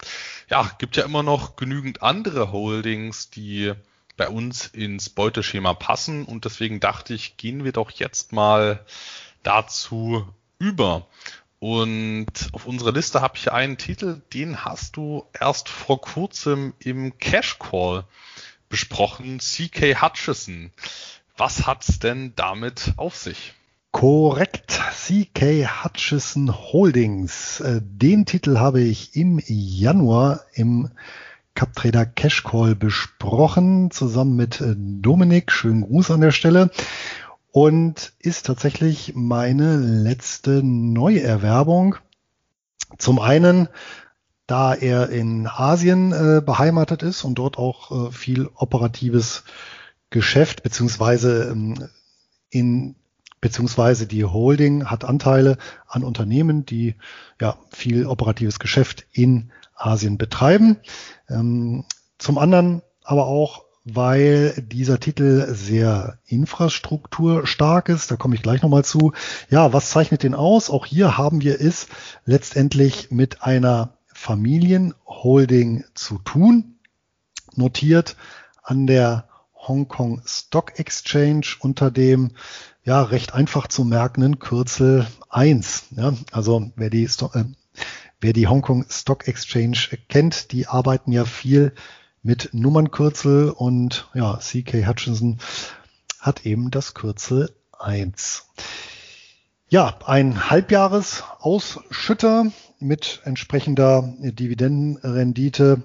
ja, 0.49 0.71
gibt 0.79 0.97
ja 0.97 1.05
immer 1.05 1.23
noch 1.23 1.57
genügend 1.57 2.03
andere 2.03 2.51
Holdings, 2.51 3.29
die 3.29 3.75
bei 4.17 4.29
uns 4.29 4.67
ins 4.67 5.11
Beuteschema 5.11 5.75
passen 5.75 6.25
und 6.25 6.47
deswegen 6.47 6.81
dachte 6.81 7.13
ich, 7.13 7.37
gehen 7.37 7.65
wir 7.65 7.73
doch 7.73 7.91
jetzt 7.91 8.33
mal 8.33 8.85
dazu 9.43 10.27
über. 10.59 11.07
Und 11.61 12.51
auf 12.53 12.67
unserer 12.67 12.93
Liste 12.93 13.21
habe 13.21 13.37
ich 13.37 13.51
einen 13.51 13.79
Titel, 13.79 14.23
den 14.33 14.65
hast 14.65 14.97
du 14.97 15.25
erst 15.39 15.69
vor 15.69 16.01
kurzem 16.01 16.73
im 16.79 17.19
Cash 17.19 17.59
Call 17.59 18.05
besprochen, 18.69 19.39
CK 19.39 20.01
Hutchison. 20.01 20.71
Was 21.37 21.67
hat's 21.67 21.99
denn 21.99 22.33
damit 22.37 22.93
auf 22.97 23.17
sich? 23.17 23.55
Korrekt, 23.91 24.81
CK 24.93 25.83
Hutchison 25.83 26.55
Holdings. 26.55 27.61
Äh, 27.61 27.81
den 27.83 28.27
Titel 28.27 28.59
habe 28.59 28.81
ich 28.81 29.17
im 29.17 29.41
Januar 29.47 30.43
im 30.53 30.91
CupTrader 31.55 32.07
Cash 32.07 32.45
Call 32.45 32.77
besprochen, 32.77 33.91
zusammen 33.91 34.37
mit 34.37 34.61
äh, 34.61 34.75
Dominik. 34.77 35.51
Schönen 35.51 35.81
Gruß 35.81 36.13
an 36.13 36.21
der 36.21 36.31
Stelle 36.31 36.71
und 37.59 38.13
ist 38.21 38.47
tatsächlich 38.47 39.15
meine 39.17 39.79
letzte 39.79 40.63
Neuerwerbung. 40.63 41.97
Zum 42.99 43.19
einen, 43.19 43.69
da 44.47 44.75
er 44.75 45.09
in 45.09 45.49
Asien 45.49 46.13
äh, 46.13 46.41
beheimatet 46.41 47.03
ist 47.03 47.25
und 47.25 47.35
dort 47.35 47.59
auch 47.59 48.11
äh, 48.11 48.13
viel 48.13 48.49
operatives 48.55 49.43
Geschäft 50.09 50.63
beziehungsweise 50.63 51.49
ähm, 51.51 51.89
in 52.49 52.95
beziehungsweise 53.41 54.07
die 54.07 54.25
Holding 54.25 54.85
hat 54.85 55.05
Anteile 55.05 55.59
an 55.89 56.05
Unternehmen, 56.05 56.65
die 56.65 56.95
ja 57.41 57.59
viel 57.73 58.07
operatives 58.07 58.61
Geschäft 58.61 59.05
in 59.11 59.51
Asien 59.75 60.17
betreiben. 60.17 60.77
Ähm, 61.29 61.85
zum 62.19 62.39
anderen 62.39 62.83
aber 63.03 63.27
auch 63.27 63.65
weil 63.95 64.55
dieser 64.61 65.01
Titel 65.01 65.47
sehr 65.55 66.19
infrastrukturstark 66.27 67.89
ist. 67.89 68.11
Da 68.11 68.17
komme 68.17 68.35
ich 68.35 68.43
gleich 68.43 68.63
nochmal 68.63 68.85
zu. 68.85 69.13
Ja, 69.51 69.73
was 69.73 69.91
zeichnet 69.91 70.23
den 70.23 70.35
aus? 70.35 70.71
Auch 70.71 70.87
hier 70.87 71.17
haben 71.17 71.43
wir 71.43 71.61
es 71.61 71.89
letztendlich 72.25 73.11
mit 73.11 73.43
einer 73.43 73.99
Familienholding 74.13 75.85
zu 75.95 76.19
tun, 76.19 76.79
notiert 77.55 78.17
an 78.63 78.87
der 78.87 79.29
Hong 79.55 79.89
Kong 79.89 80.23
Stock 80.27 80.79
Exchange 80.79 81.47
unter 81.61 81.91
dem 81.91 82.33
ja 82.85 83.03
recht 83.03 83.35
einfach 83.35 83.69
zu 83.69 83.85
merkenden 83.85 84.39
Kürzel 84.39 85.07
1. 85.29 85.89
Ja, 85.97 86.15
also 86.33 86.73
wer 86.77 86.91
die, 86.91 87.05
äh, 87.05 87.45
wer 88.21 88.33
die 88.33 88.47
Hong 88.47 88.63
Kong 88.63 88.87
Stock 88.89 89.29
Exchange 89.29 89.79
kennt, 90.09 90.53
die 90.53 90.67
arbeiten 90.67 91.13
ja 91.13 91.25
viel 91.25 91.75
mit 92.23 92.51
Nummernkürzel 92.53 93.51
und 93.51 94.09
ja, 94.15 94.39
CK 94.39 94.87
Hutchinson 94.87 95.39
hat 96.19 96.47
eben 96.47 96.71
das 96.71 96.95
Kürzel 96.95 97.51
1. 97.79 98.47
Ja, 99.69 99.99
ein 100.07 100.51
Halbjahresausschütter 100.51 102.51
mit 102.81 103.21
entsprechender 103.25 104.15
Dividendenrendite 104.19 105.83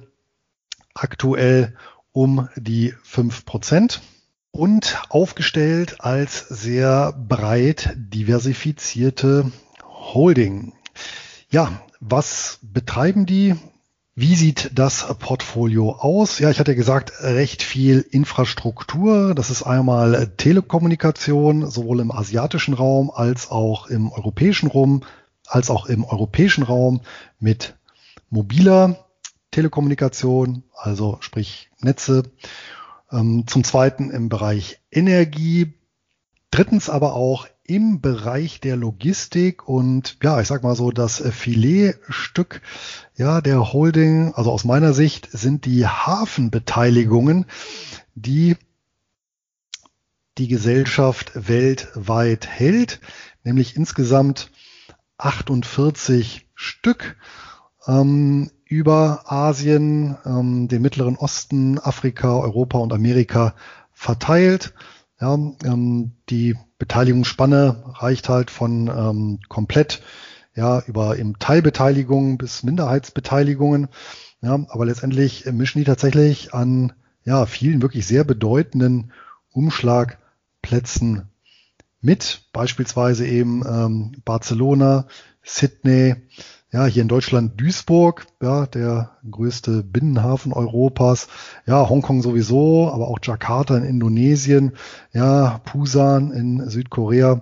aktuell 0.94 1.76
um 2.12 2.48
die 2.56 2.94
fünf 3.04 3.46
Prozent 3.46 4.02
und 4.52 5.02
aufgestellt 5.10 5.98
als 6.00 6.48
sehr 6.48 7.12
breit 7.12 7.94
diversifizierte 7.96 9.52
Holding. 9.84 10.74
Ja, 11.50 11.82
was 12.00 12.60
betreiben 12.62 13.26
die? 13.26 13.56
Wie 14.16 14.36
sieht 14.36 14.70
das 14.76 15.08
Portfolio 15.18 15.94
aus? 15.94 16.38
Ja, 16.38 16.52
ich 16.52 16.60
hatte 16.60 16.76
gesagt, 16.76 17.14
recht 17.22 17.64
viel 17.64 18.06
Infrastruktur. 18.12 19.34
Das 19.34 19.50
ist 19.50 19.64
einmal 19.64 20.28
Telekommunikation, 20.38 21.68
sowohl 21.68 22.00
im 22.00 22.12
asiatischen 22.12 22.76
Raum 22.76 23.10
als 23.10 23.50
auch 23.50 23.88
im 23.88 24.12
europäischen 24.12 24.68
Raum, 24.68 25.04
als 25.48 25.72
auch 25.72 25.88
im 25.88 26.04
europäischen 26.04 26.64
Raum 26.64 27.02
mit 27.40 27.76
mobiler 28.30 29.04
Telekommunikation, 29.50 30.64
also 30.76 31.18
sprich 31.22 31.72
Netze. 31.80 32.24
Ähm, 33.12 33.46
zum 33.48 33.64
zweiten 33.64 34.12
im 34.12 34.30
Bereich 34.30 34.80
Energie. 34.92 35.74
Drittens 36.52 36.88
aber 36.88 37.14
auch 37.14 37.48
im 37.66 38.02
Bereich 38.02 38.60
der 38.60 38.76
Logistik 38.76 39.68
und 39.68 40.18
ja, 40.22 40.42
ich 40.42 40.48
sag 40.48 40.64
mal 40.64 40.76
so, 40.76 40.92
das 40.92 41.18
Filetstück 41.18 42.62
ja, 43.16 43.42
der 43.42 43.72
Holding, 43.72 44.34
also 44.34 44.52
aus 44.52 44.66
meiner 44.66 44.94
Sicht 44.94 45.30
sind 45.32 45.66
die 45.66 45.88
Hafenbeteiligungen, 45.88 47.46
die 48.16 48.58
die 50.38 50.48
Gesellschaft 50.48 51.32
weltweit 51.36 52.48
hält, 52.48 53.00
nämlich 53.44 53.76
insgesamt 53.76 54.52
48 55.18 56.50
Stück 56.56 57.18
ähm, 57.88 58.52
über 58.66 59.32
Asien, 59.32 60.18
ähm, 60.26 60.68
den 60.68 60.82
Mittleren 60.82 61.16
Osten, 61.16 61.80
Afrika, 61.80 62.38
Europa 62.40 62.80
und 62.80 62.92
Amerika 62.92 63.56
verteilt. 63.92 64.74
Ja, 65.22 65.36
ähm, 65.36 66.14
die 66.30 66.56
Beteiligungsspanne 66.84 67.82
reicht 67.94 68.28
halt 68.28 68.52
von 68.52 68.90
ähm, 68.90 69.40
komplett 69.48 70.02
ja, 70.54 70.84
über 70.86 71.18
eben 71.18 71.40
Teilbeteiligungen 71.40 72.38
bis 72.38 72.62
Minderheitsbeteiligungen. 72.64 73.88
Ja, 74.42 74.60
aber 74.68 74.86
letztendlich 74.86 75.46
mischen 75.46 75.80
die 75.80 75.86
tatsächlich 75.86 76.54
an 76.54 76.92
ja, 77.24 77.46
vielen 77.46 77.82
wirklich 77.82 78.06
sehr 78.06 78.26
bedeutenden 78.26 79.14
Umschlagplätzen 79.54 81.30
mit, 82.02 82.50
beispielsweise 82.52 83.26
eben 83.26 83.64
ähm, 83.66 84.22
Barcelona, 84.26 85.08
Sydney, 85.42 86.16
ja, 86.74 86.88
hier 86.88 87.04
in 87.04 87.08
Deutschland 87.08 87.62
Duisburg, 87.62 88.26
ja, 88.42 88.66
der 88.66 89.12
größte 89.30 89.84
Binnenhafen 89.84 90.52
Europas. 90.52 91.28
Ja, 91.68 91.88
Hongkong 91.88 92.24
sowieso, 92.24 92.90
aber 92.92 93.10
auch 93.10 93.20
Jakarta 93.22 93.78
in 93.78 93.84
Indonesien, 93.84 94.72
ja, 95.14 95.60
Pusan 95.66 96.32
in 96.32 96.68
Südkorea, 96.68 97.42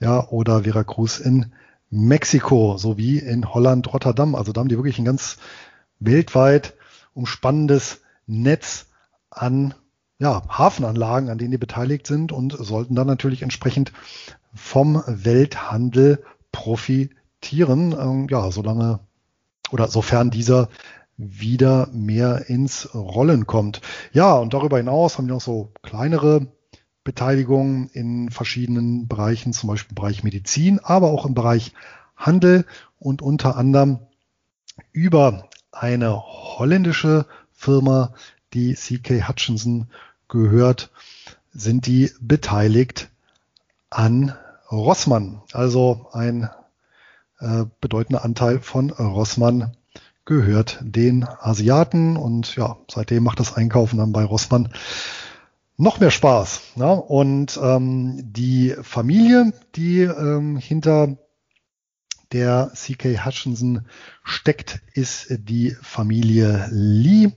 ja, 0.00 0.28
oder 0.28 0.64
Veracruz 0.64 1.20
in 1.20 1.52
Mexiko 1.88 2.76
sowie 2.76 3.18
in 3.18 3.54
Holland, 3.54 3.92
Rotterdam. 3.92 4.34
Also 4.34 4.52
da 4.52 4.60
haben 4.60 4.68
die 4.68 4.76
wirklich 4.76 4.98
ein 4.98 5.04
ganz 5.04 5.36
weltweit 6.00 6.74
umspannendes 7.14 8.00
Netz 8.26 8.86
an 9.30 9.74
ja, 10.18 10.42
Hafenanlagen, 10.48 11.30
an 11.30 11.38
denen 11.38 11.52
die 11.52 11.58
beteiligt 11.58 12.08
sind 12.08 12.32
und 12.32 12.56
sollten 12.58 12.96
dann 12.96 13.06
natürlich 13.06 13.42
entsprechend 13.42 13.92
vom 14.52 15.00
Welthandel 15.06 16.24
profitieren 16.50 17.20
akzeptieren, 17.44 17.94
ähm, 17.98 18.26
ja, 18.30 18.50
solange 18.50 19.00
oder 19.70 19.88
sofern 19.88 20.30
dieser 20.30 20.68
wieder 21.16 21.88
mehr 21.92 22.48
ins 22.48 22.88
Rollen 22.94 23.46
kommt. 23.46 23.82
Ja, 24.12 24.34
und 24.34 24.54
darüber 24.54 24.78
hinaus 24.78 25.18
haben 25.18 25.26
wir 25.26 25.34
noch 25.34 25.40
so 25.40 25.70
kleinere 25.82 26.46
Beteiligungen 27.04 27.88
in 27.92 28.30
verschiedenen 28.30 29.08
Bereichen, 29.08 29.52
zum 29.52 29.68
Beispiel 29.68 29.90
im 29.90 29.94
Bereich 29.96 30.24
Medizin, 30.24 30.80
aber 30.80 31.10
auch 31.10 31.26
im 31.26 31.34
Bereich 31.34 31.72
Handel 32.16 32.64
und 32.98 33.20
unter 33.20 33.56
anderem 33.56 33.98
über 34.92 35.48
eine 35.70 36.16
holländische 36.16 37.26
Firma, 37.52 38.14
die 38.54 38.74
CK 38.74 39.28
Hutchinson 39.28 39.88
gehört, 40.28 40.90
sind 41.52 41.86
die 41.86 42.10
beteiligt 42.20 43.10
an 43.90 44.34
Rossmann, 44.70 45.42
also 45.52 46.08
ein 46.12 46.48
äh, 47.44 47.66
bedeutender 47.80 48.24
Anteil 48.24 48.60
von 48.60 48.90
Rossmann 48.90 49.76
gehört 50.24 50.78
den 50.80 51.24
Asiaten 51.24 52.16
und 52.16 52.56
ja, 52.56 52.78
seitdem 52.90 53.24
macht 53.24 53.40
das 53.40 53.54
Einkaufen 53.54 53.98
dann 53.98 54.12
bei 54.12 54.24
Rossmann 54.24 54.70
noch 55.76 56.00
mehr 56.00 56.10
Spaß. 56.10 56.62
Ja? 56.76 56.92
Und 56.92 57.58
ähm, 57.62 58.20
die 58.32 58.74
Familie, 58.82 59.52
die 59.74 60.00
ähm, 60.00 60.56
hinter 60.56 61.16
der 62.32 62.72
CK 62.74 63.24
Hutchinson 63.24 63.86
steckt, 64.22 64.80
ist 64.92 65.26
die 65.30 65.76
Familie 65.82 66.68
Lee. 66.70 67.30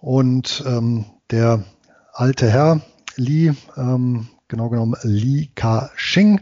Und 0.00 0.64
ähm, 0.66 1.04
der 1.30 1.64
alte 2.12 2.50
Herr 2.50 2.80
Lee, 3.16 3.52
ähm, 3.76 4.28
genau 4.48 4.70
genommen 4.70 4.96
Lee 5.02 5.50
Ka-shing, 5.54 6.40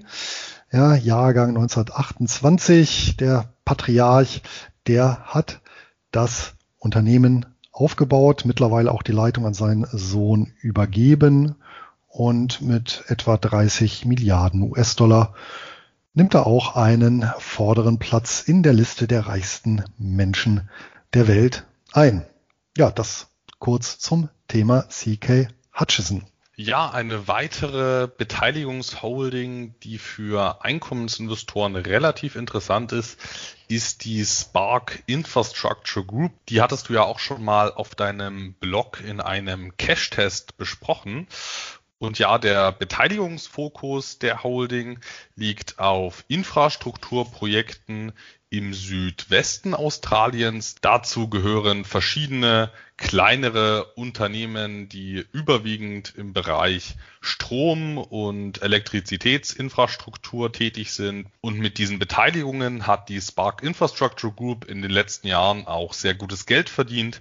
ja, 0.72 0.94
Jahrgang 0.94 1.50
1928, 1.50 3.16
der 3.16 3.52
Patriarch, 3.64 4.42
der 4.86 5.20
hat 5.24 5.60
das 6.12 6.54
Unternehmen 6.78 7.46
aufgebaut, 7.72 8.44
mittlerweile 8.44 8.92
auch 8.92 9.02
die 9.02 9.12
Leitung 9.12 9.46
an 9.46 9.54
seinen 9.54 9.86
Sohn 9.92 10.52
übergeben 10.60 11.56
und 12.08 12.60
mit 12.60 13.04
etwa 13.08 13.36
30 13.36 14.04
Milliarden 14.04 14.62
US-Dollar 14.62 15.34
nimmt 16.14 16.34
er 16.34 16.46
auch 16.46 16.76
einen 16.76 17.24
vorderen 17.38 17.98
Platz 17.98 18.42
in 18.42 18.62
der 18.62 18.72
Liste 18.72 19.06
der 19.06 19.26
reichsten 19.26 19.84
Menschen 19.98 20.68
der 21.14 21.28
Welt 21.28 21.66
ein. 21.92 22.26
Ja, 22.76 22.90
das 22.90 23.28
kurz 23.58 23.98
zum 23.98 24.28
Thema 24.48 24.82
CK 24.88 25.48
Hutchison. 25.78 26.29
Ja, 26.62 26.90
eine 26.90 27.26
weitere 27.26 28.06
Beteiligungsholding, 28.06 29.76
die 29.82 29.96
für 29.96 30.62
Einkommensinvestoren 30.62 31.74
relativ 31.74 32.36
interessant 32.36 32.92
ist, 32.92 33.18
ist 33.68 34.04
die 34.04 34.22
Spark 34.26 35.02
Infrastructure 35.06 36.04
Group. 36.04 36.32
Die 36.50 36.60
hattest 36.60 36.90
du 36.90 36.92
ja 36.92 37.02
auch 37.02 37.18
schon 37.18 37.42
mal 37.42 37.72
auf 37.72 37.94
deinem 37.94 38.52
Blog 38.60 39.00
in 39.02 39.22
einem 39.22 39.74
Cash-Test 39.78 40.58
besprochen. 40.58 41.28
Und 41.98 42.18
ja, 42.18 42.36
der 42.36 42.72
Beteiligungsfokus 42.72 44.18
der 44.18 44.42
Holding 44.42 45.00
liegt 45.36 45.78
auf 45.78 46.26
Infrastrukturprojekten 46.28 48.12
im 48.50 48.74
Südwesten 48.74 49.74
Australiens. 49.74 50.74
Dazu 50.80 51.28
gehören 51.28 51.84
verschiedene 51.84 52.70
kleinere 52.96 53.84
Unternehmen, 53.94 54.88
die 54.88 55.24
überwiegend 55.32 56.12
im 56.16 56.32
Bereich 56.32 56.96
Strom- 57.20 57.96
und 57.96 58.60
Elektrizitätsinfrastruktur 58.60 60.52
tätig 60.52 60.92
sind. 60.92 61.28
Und 61.40 61.58
mit 61.58 61.78
diesen 61.78 62.00
Beteiligungen 62.00 62.88
hat 62.88 63.08
die 63.08 63.20
Spark 63.20 63.62
Infrastructure 63.62 64.32
Group 64.32 64.64
in 64.64 64.82
den 64.82 64.90
letzten 64.90 65.28
Jahren 65.28 65.66
auch 65.66 65.94
sehr 65.94 66.14
gutes 66.14 66.44
Geld 66.44 66.68
verdient. 66.68 67.20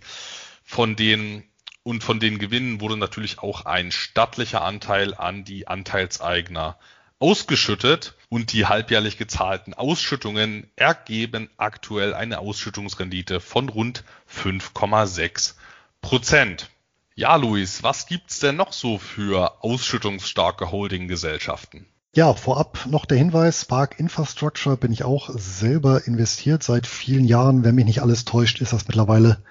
Von 0.64 0.96
den 0.96 1.44
und 1.84 2.04
von 2.04 2.20
den 2.20 2.40
Gewinnen 2.40 2.82
wurde 2.82 2.98
natürlich 2.98 3.40
auch 3.40 3.66
ein 3.66 3.92
stattlicher 3.92 4.64
Anteil 4.64 5.14
an 5.14 5.44
die 5.44 5.68
Anteilseigner 5.68 6.78
ausgeschüttet 7.20 8.16
und 8.30 8.54
die 8.54 8.66
halbjährlich 8.66 9.18
gezahlten 9.18 9.74
Ausschüttungen 9.74 10.68
ergeben 10.76 11.50
aktuell 11.58 12.14
eine 12.14 12.40
Ausschüttungsrendite 12.40 13.40
von 13.40 13.70
rund 13.70 14.04
5,6 14.34 15.56
Prozent. 16.02 16.70
Ja, 17.16 17.36
Luis, 17.36 17.84
was 17.84 18.06
gibt's 18.06 18.40
denn 18.40 18.56
noch 18.56 18.72
so 18.72 18.98
für 18.98 19.62
ausschüttungsstarke 19.64 20.72
Holdinggesellschaften? 20.72 21.86
Ja, 22.16 22.34
vorab 22.34 22.86
noch 22.88 23.06
der 23.06 23.18
Hinweis, 23.18 23.62
Spark 23.62 24.00
Infrastructure 24.00 24.78
bin 24.78 24.92
ich 24.92 25.04
auch 25.04 25.30
selber 25.34 26.08
investiert 26.08 26.64
seit 26.64 26.88
vielen 26.88 27.26
Jahren. 27.26 27.64
Wenn 27.64 27.76
mich 27.76 27.86
nicht 27.86 28.02
alles 28.02 28.26
täuscht, 28.26 28.62
ist 28.62 28.74
das 28.74 28.88
mittlerweile 28.88 29.44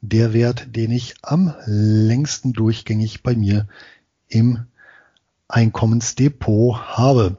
der 0.00 0.32
Wert, 0.32 0.76
den 0.76 0.92
ich 0.92 1.16
am 1.22 1.54
längsten 1.66 2.52
durchgängig 2.52 3.22
bei 3.22 3.34
mir 3.34 3.66
im 4.28 4.66
Einkommensdepot 5.48 6.76
habe. 6.96 7.36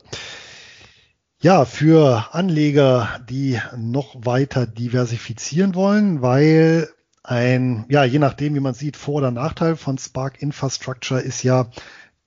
Ja, 1.39 1.65
für 1.65 2.33
Anleger, 2.33 3.19
die 3.29 3.59
noch 3.77 4.15
weiter 4.17 4.65
diversifizieren 4.65 5.75
wollen, 5.75 6.21
weil 6.21 6.89
ein, 7.23 7.85
ja, 7.89 8.03
je 8.03 8.19
nachdem, 8.19 8.55
wie 8.55 8.59
man 8.59 8.73
sieht, 8.73 8.97
Vor- 8.97 9.15
oder 9.15 9.31
Nachteil 9.31 9.75
von 9.75 9.97
Spark 9.97 10.41
Infrastructure 10.41 11.19
ist 11.19 11.43
ja, 11.43 11.69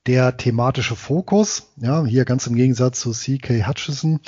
der 0.07 0.37
thematische 0.37 0.97
Fokus. 0.97 1.73
Ja, 1.77 2.05
hier 2.05 2.25
ganz 2.25 2.47
im 2.47 2.55
Gegensatz 2.55 3.01
zu 3.01 3.13
CK 3.13 3.67
Hutchison. 3.67 4.21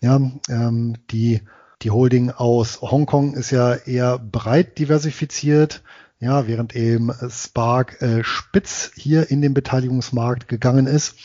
Ja, 0.00 0.20
ähm, 0.48 0.96
die, 1.10 1.42
die 1.82 1.90
Holding 1.90 2.30
aus 2.30 2.82
Hongkong 2.82 3.34
ist 3.34 3.50
ja 3.50 3.74
eher 3.74 4.18
breit 4.18 4.78
diversifiziert. 4.78 5.82
Ja, 6.22 6.46
während 6.46 6.76
eben 6.76 7.10
Spark 7.30 8.00
äh, 8.00 8.22
spitz 8.22 8.92
hier 8.94 9.32
in 9.32 9.42
den 9.42 9.54
Beteiligungsmarkt 9.54 10.46
gegangen 10.46 10.86
ist. 10.86 11.16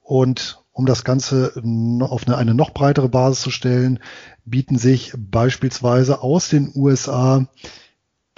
Und 0.00 0.64
um 0.72 0.86
das 0.86 1.04
Ganze 1.04 1.52
auf 2.00 2.26
eine, 2.26 2.38
eine 2.38 2.54
noch 2.54 2.70
breitere 2.70 3.10
Basis 3.10 3.42
zu 3.42 3.50
stellen, 3.50 3.98
bieten 4.46 4.78
sich 4.78 5.12
beispielsweise 5.14 6.22
aus 6.22 6.48
den 6.48 6.72
USA 6.74 7.48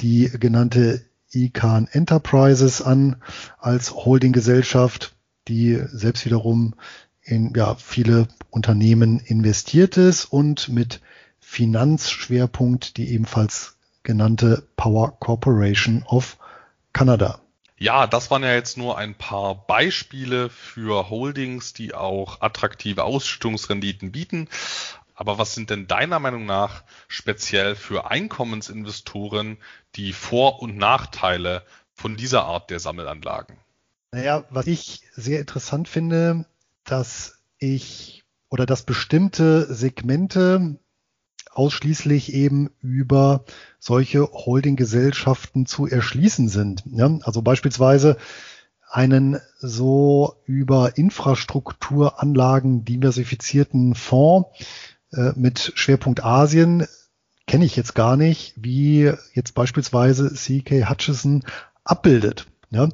die 0.00 0.28
genannte 0.40 1.02
Ican 1.30 1.86
Enterprises 1.92 2.82
an 2.82 3.22
als 3.60 3.94
Holdinggesellschaft, 3.94 5.14
die 5.46 5.80
selbst 5.92 6.26
wiederum 6.26 6.74
in 7.22 7.52
ja, 7.54 7.76
viele 7.76 8.26
Unternehmen 8.50 9.20
investiert 9.20 9.96
ist 9.98 10.24
und 10.24 10.68
mit 10.68 11.00
Finanzschwerpunkt 11.38 12.96
die 12.96 13.10
ebenfalls 13.12 13.76
genannte 14.02 14.66
Power 14.76 15.18
Corporation 15.18 16.04
of 16.06 16.38
Canada. 16.92 17.40
Ja, 17.78 18.06
das 18.06 18.30
waren 18.30 18.44
ja 18.44 18.54
jetzt 18.54 18.78
nur 18.78 18.96
ein 18.96 19.16
paar 19.16 19.66
Beispiele 19.66 20.50
für 20.50 21.10
Holdings, 21.10 21.72
die 21.72 21.94
auch 21.94 22.40
attraktive 22.40 23.02
Ausschüttungsrenditen 23.02 24.12
bieten. 24.12 24.48
Aber 25.14 25.38
was 25.38 25.54
sind 25.54 25.70
denn 25.70 25.88
deiner 25.88 26.18
Meinung 26.18 26.46
nach 26.46 26.84
speziell 27.08 27.74
für 27.74 28.10
Einkommensinvestoren 28.10 29.58
die 29.96 30.12
Vor- 30.12 30.62
und 30.62 30.76
Nachteile 30.76 31.64
von 31.92 32.16
dieser 32.16 32.44
Art 32.44 32.70
der 32.70 32.78
Sammelanlagen? 32.78 33.56
Naja, 34.12 34.44
was 34.50 34.66
ich 34.66 35.02
sehr 35.14 35.40
interessant 35.40 35.88
finde, 35.88 36.46
dass 36.84 37.40
ich 37.58 38.24
oder 38.48 38.66
dass 38.66 38.82
bestimmte 38.82 39.72
Segmente 39.74 40.78
ausschließlich 41.50 42.32
eben 42.32 42.70
über 42.80 43.44
solche 43.78 44.30
Holdinggesellschaften 44.32 45.66
zu 45.66 45.86
erschließen 45.86 46.48
sind. 46.48 46.84
Ja? 46.90 47.18
Also 47.22 47.42
beispielsweise 47.42 48.16
einen 48.90 49.40
so 49.58 50.36
über 50.44 50.96
Infrastrukturanlagen 50.96 52.84
diversifizierten 52.84 53.94
Fonds 53.94 54.48
äh, 55.12 55.32
mit 55.34 55.72
Schwerpunkt 55.74 56.24
Asien 56.24 56.86
kenne 57.46 57.64
ich 57.64 57.74
jetzt 57.76 57.94
gar 57.94 58.16
nicht, 58.16 58.54
wie 58.56 59.12
jetzt 59.34 59.54
beispielsweise 59.54 60.32
CK 60.34 60.88
Hutchison 60.88 61.44
abbildet. 61.84 62.46
Ja? 62.70 62.88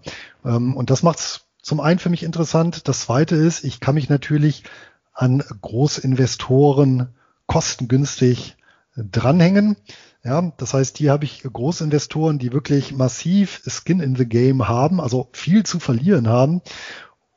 Ähm, 0.44 0.76
und 0.76 0.90
das 0.90 1.02
macht 1.02 1.18
es 1.18 1.40
zum 1.62 1.80
einen 1.80 1.98
für 1.98 2.10
mich 2.10 2.22
interessant. 2.22 2.88
Das 2.88 3.00
zweite 3.00 3.36
ist, 3.36 3.64
ich 3.64 3.80
kann 3.80 3.94
mich 3.94 4.08
natürlich 4.08 4.64
an 5.12 5.42
Großinvestoren 5.60 7.08
kostengünstig 7.48 8.56
dranhängen. 8.96 9.76
Ja, 10.22 10.52
das 10.56 10.74
heißt, 10.74 10.98
hier 10.98 11.10
habe 11.10 11.24
ich 11.24 11.42
Großinvestoren, 11.42 12.38
die 12.38 12.52
wirklich 12.52 12.94
massiv 12.94 13.62
Skin 13.66 14.00
in 14.00 14.14
the 14.14 14.26
Game 14.26 14.68
haben, 14.68 15.00
also 15.00 15.28
viel 15.32 15.64
zu 15.64 15.80
verlieren 15.80 16.28
haben 16.28 16.62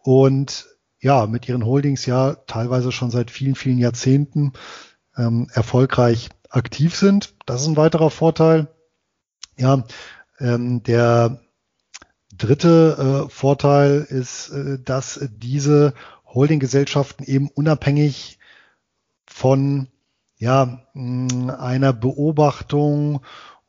und 0.04 0.68
ja, 1.00 1.26
mit 1.26 1.48
ihren 1.48 1.66
Holdings 1.66 2.06
ja 2.06 2.36
teilweise 2.46 2.92
schon 2.92 3.10
seit 3.10 3.32
vielen, 3.32 3.56
vielen 3.56 3.80
Jahrzehnten 3.80 4.54
ähm, 5.18 5.48
erfolgreich 5.52 6.30
aktiv 6.50 6.96
sind. 6.96 7.34
Das 7.46 7.62
ist 7.62 7.68
ein 7.68 7.78
weiterer 7.78 8.12
Vorteil. 8.12 8.68
Ja, 9.58 9.84
ähm, 10.40 10.84
der 10.84 11.42
dritte 12.38 13.26
äh, 13.28 13.30
Vorteil 13.30 14.06
ist, 14.10 14.50
äh, 14.50 14.80
dass 14.84 15.28
diese 15.32 15.94
Holdinggesellschaften 16.26 17.26
eben 17.26 17.50
unabhängig 17.50 18.40
von 19.26 19.88
ja, 20.42 20.82
einer 20.96 21.94
Beobachtung 21.94 23.22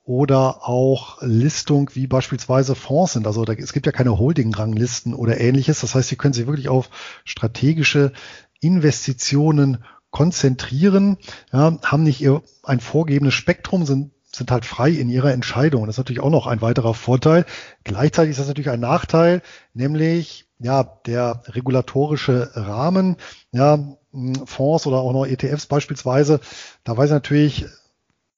oder 0.04 0.66
auch 0.66 1.18
Listung 1.20 1.90
wie 1.92 2.06
beispielsweise 2.06 2.74
Fonds 2.74 3.12
sind. 3.12 3.26
Also 3.26 3.44
da, 3.44 3.52
es 3.52 3.74
gibt 3.74 3.84
ja 3.84 3.92
keine 3.92 4.18
Holding-Ranglisten 4.18 5.12
oder 5.12 5.38
ähnliches. 5.38 5.80
Das 5.80 5.94
heißt, 5.94 6.08
Sie 6.08 6.16
können 6.16 6.32
sich 6.32 6.46
wirklich 6.46 6.70
auf 6.70 6.88
strategische 7.24 8.12
Investitionen 8.60 9.84
konzentrieren, 10.10 11.18
ja, 11.52 11.76
haben 11.82 12.04
nicht 12.04 12.22
ihr 12.22 12.42
ein 12.62 12.80
vorgegebenes 12.80 13.34
Spektrum, 13.34 13.84
sind 13.84 14.12
sind 14.34 14.50
halt 14.50 14.64
frei 14.64 14.88
in 14.88 15.10
ihrer 15.10 15.30
Entscheidung. 15.30 15.84
Das 15.84 15.96
ist 15.96 15.98
natürlich 15.98 16.22
auch 16.22 16.30
noch 16.30 16.46
ein 16.46 16.62
weiterer 16.62 16.94
Vorteil. 16.94 17.44
Gleichzeitig 17.84 18.30
ist 18.30 18.40
das 18.40 18.48
natürlich 18.48 18.70
ein 18.70 18.80
Nachteil, 18.80 19.42
nämlich 19.74 20.46
ja 20.58 20.84
der 21.04 21.42
regulatorische 21.48 22.50
Rahmen, 22.54 23.16
ja 23.50 23.98
Fonds 24.44 24.86
oder 24.86 24.98
auch 24.98 25.12
noch 25.12 25.26
ETFs 25.26 25.66
beispielsweise. 25.66 26.40
Da 26.84 26.96
weiß 26.96 27.06
ich 27.06 27.14
natürlich 27.14 27.66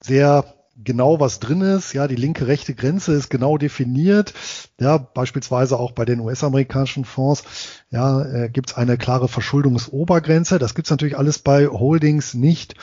sehr 0.01 0.45
genau, 0.83 1.21
was 1.21 1.41
drin 1.41 1.61
ist. 1.61 1.93
Ja, 1.93 2.09
die 2.09 2.17
linke 2.17 2.47
rechte 2.47 2.75
Grenze 2.75 3.13
ist 3.13 3.31
genau 3.31 3.59
definiert. 3.59 4.35
Ja, 4.81 4.99
beispielsweise 4.99 5.79
auch 5.79 5.93
bei 5.93 6.05
den 6.05 6.21
US-amerikanischen 6.21 7.05
Fonds 7.05 7.45
ja, 7.91 8.23
äh, 8.23 8.49
gibt 8.49 8.71
es 8.71 8.77
eine 8.77 8.99
klare 8.99 9.29
Verschuldungsobergrenze. 9.29 10.59
Das 10.59 10.75
gibt 10.75 10.87
es 10.87 10.91
natürlich 10.91 11.17
alles 11.17 11.39
bei 11.39 11.67
Holdings 11.67 12.35
nicht. 12.35 12.75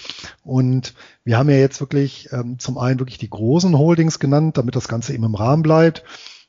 Und 0.44 0.94
wir 1.24 1.38
haben 1.38 1.50
ja 1.50 1.58
jetzt 1.58 1.80
wirklich 1.80 2.30
ähm, 2.32 2.60
zum 2.60 2.78
einen 2.78 3.00
wirklich 3.00 3.18
die 3.18 3.30
großen 3.30 3.78
Holdings 3.78 4.20
genannt, 4.20 4.58
damit 4.58 4.76
das 4.76 4.88
Ganze 4.88 5.14
eben 5.14 5.26
im 5.26 5.36
Rahmen 5.36 5.64
bleibt. 5.64 6.04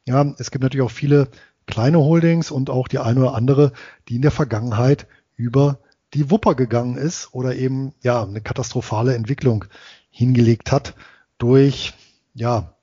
Ja, 0.06 0.34
es 0.38 0.50
gibt 0.50 0.62
natürlich 0.62 0.84
auch 0.84 0.90
viele 0.90 1.28
kleine 1.66 1.98
Holdings 1.98 2.50
und 2.50 2.70
auch 2.70 2.88
die 2.88 2.98
eine 2.98 3.20
oder 3.20 3.34
andere, 3.34 3.72
die 4.08 4.16
in 4.16 4.22
der 4.22 4.30
Vergangenheit 4.30 5.06
über 5.36 5.78
die 6.14 6.30
Wupper 6.30 6.54
gegangen 6.54 6.96
ist 6.96 7.32
oder 7.32 7.56
eben 7.56 7.94
ja 8.02 8.22
eine 8.22 8.40
katastrophale 8.40 9.14
Entwicklung 9.14 9.64
hingelegt 10.10 10.70
hat 10.72 10.94
durch, 11.38 11.94
ja, 12.34 12.74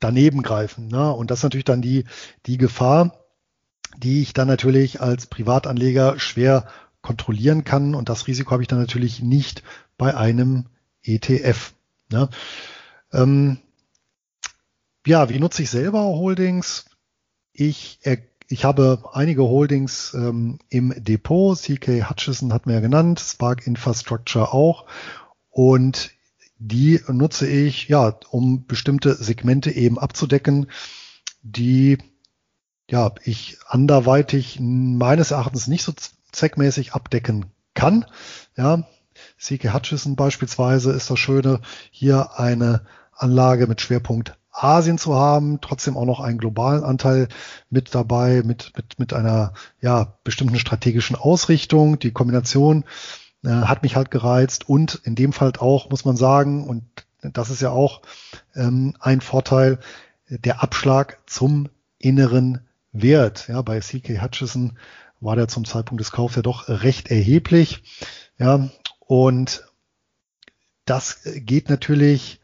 daneben 0.00 0.42
greifen. 0.42 0.88
Ne? 0.88 1.12
Und 1.12 1.30
das 1.30 1.40
ist 1.40 1.44
natürlich 1.44 1.64
dann 1.64 1.82
die, 1.82 2.04
die 2.46 2.58
Gefahr, 2.58 3.18
die 3.96 4.22
ich 4.22 4.32
dann 4.32 4.48
natürlich 4.48 5.00
als 5.00 5.26
Privatanleger 5.26 6.18
schwer 6.18 6.66
kontrollieren 7.00 7.64
kann. 7.64 7.94
Und 7.94 8.08
das 8.08 8.26
Risiko 8.26 8.50
habe 8.50 8.62
ich 8.62 8.68
dann 8.68 8.80
natürlich 8.80 9.22
nicht 9.22 9.62
bei 9.96 10.16
einem 10.16 10.66
ETF. 11.02 11.74
Ne? 12.10 12.28
Ähm, 13.12 13.58
ja, 15.06 15.28
wie 15.28 15.38
nutze 15.38 15.62
ich 15.62 15.70
selber 15.70 16.02
Holdings? 16.02 16.86
Ich, 17.52 18.00
ich 18.48 18.64
habe 18.64 19.10
einige 19.12 19.42
Holdings 19.42 20.14
ähm, 20.14 20.58
im 20.68 20.94
Depot. 20.96 21.56
CK 21.58 22.08
Hutchison 22.08 22.52
hat 22.52 22.66
mir 22.66 22.74
ja 22.74 22.80
genannt, 22.80 23.20
Spark 23.20 23.66
Infrastructure 23.66 24.52
auch. 24.52 24.86
Und 25.50 26.10
die 26.58 27.00
nutze 27.08 27.48
ich, 27.48 27.88
ja, 27.88 28.14
um 28.30 28.66
bestimmte 28.66 29.14
Segmente 29.14 29.70
eben 29.70 29.98
abzudecken, 29.98 30.66
die 31.42 31.98
ja, 32.90 33.12
ich 33.24 33.58
anderweitig 33.66 34.58
meines 34.60 35.30
Erachtens 35.30 35.66
nicht 35.66 35.82
so 35.82 35.92
zweckmäßig 36.30 36.92
abdecken 36.92 37.46
kann. 37.74 38.04
Ja, 38.56 38.86
CK 39.38 39.72
Hutchison 39.72 40.16
beispielsweise 40.16 40.92
ist 40.92 41.10
das 41.10 41.18
Schöne, 41.18 41.60
hier 41.90 42.38
eine 42.38 42.84
Anlage 43.12 43.66
mit 43.66 43.80
Schwerpunkt 43.80 44.36
Asien 44.52 44.98
zu 44.98 45.14
haben, 45.14 45.60
trotzdem 45.60 45.96
auch 45.96 46.04
noch 46.04 46.20
einen 46.20 46.38
globalen 46.38 46.84
Anteil 46.84 47.28
mit 47.70 47.94
dabei, 47.94 48.42
mit, 48.44 48.72
mit, 48.76 48.98
mit 48.98 49.12
einer 49.12 49.54
ja, 49.80 50.18
bestimmten 50.24 50.58
strategischen 50.58 51.16
Ausrichtung. 51.16 51.98
Die 51.98 52.12
Kombination 52.12 52.84
äh, 53.44 53.48
hat 53.48 53.82
mich 53.82 53.96
halt 53.96 54.10
gereizt 54.10 54.68
und 54.68 55.00
in 55.04 55.14
dem 55.14 55.32
Fall 55.32 55.52
auch, 55.58 55.90
muss 55.90 56.04
man 56.04 56.16
sagen, 56.16 56.66
und 56.68 56.84
das 57.22 57.50
ist 57.50 57.62
ja 57.62 57.70
auch 57.70 58.02
ähm, 58.54 58.94
ein 59.00 59.20
Vorteil, 59.20 59.78
der 60.28 60.62
Abschlag 60.62 61.18
zum 61.26 61.68
inneren 61.98 62.60
Wert. 62.92 63.48
Ja, 63.48 63.62
bei 63.62 63.80
CK 63.80 64.20
Hutchison 64.20 64.78
war 65.20 65.36
der 65.36 65.48
zum 65.48 65.64
Zeitpunkt 65.64 66.00
des 66.00 66.12
Kaufs 66.12 66.36
ja 66.36 66.42
doch 66.42 66.68
recht 66.68 67.10
erheblich. 67.10 67.82
Ja, 68.38 68.68
und 68.98 69.64
das 70.84 71.20
geht 71.24 71.68
natürlich 71.68 72.40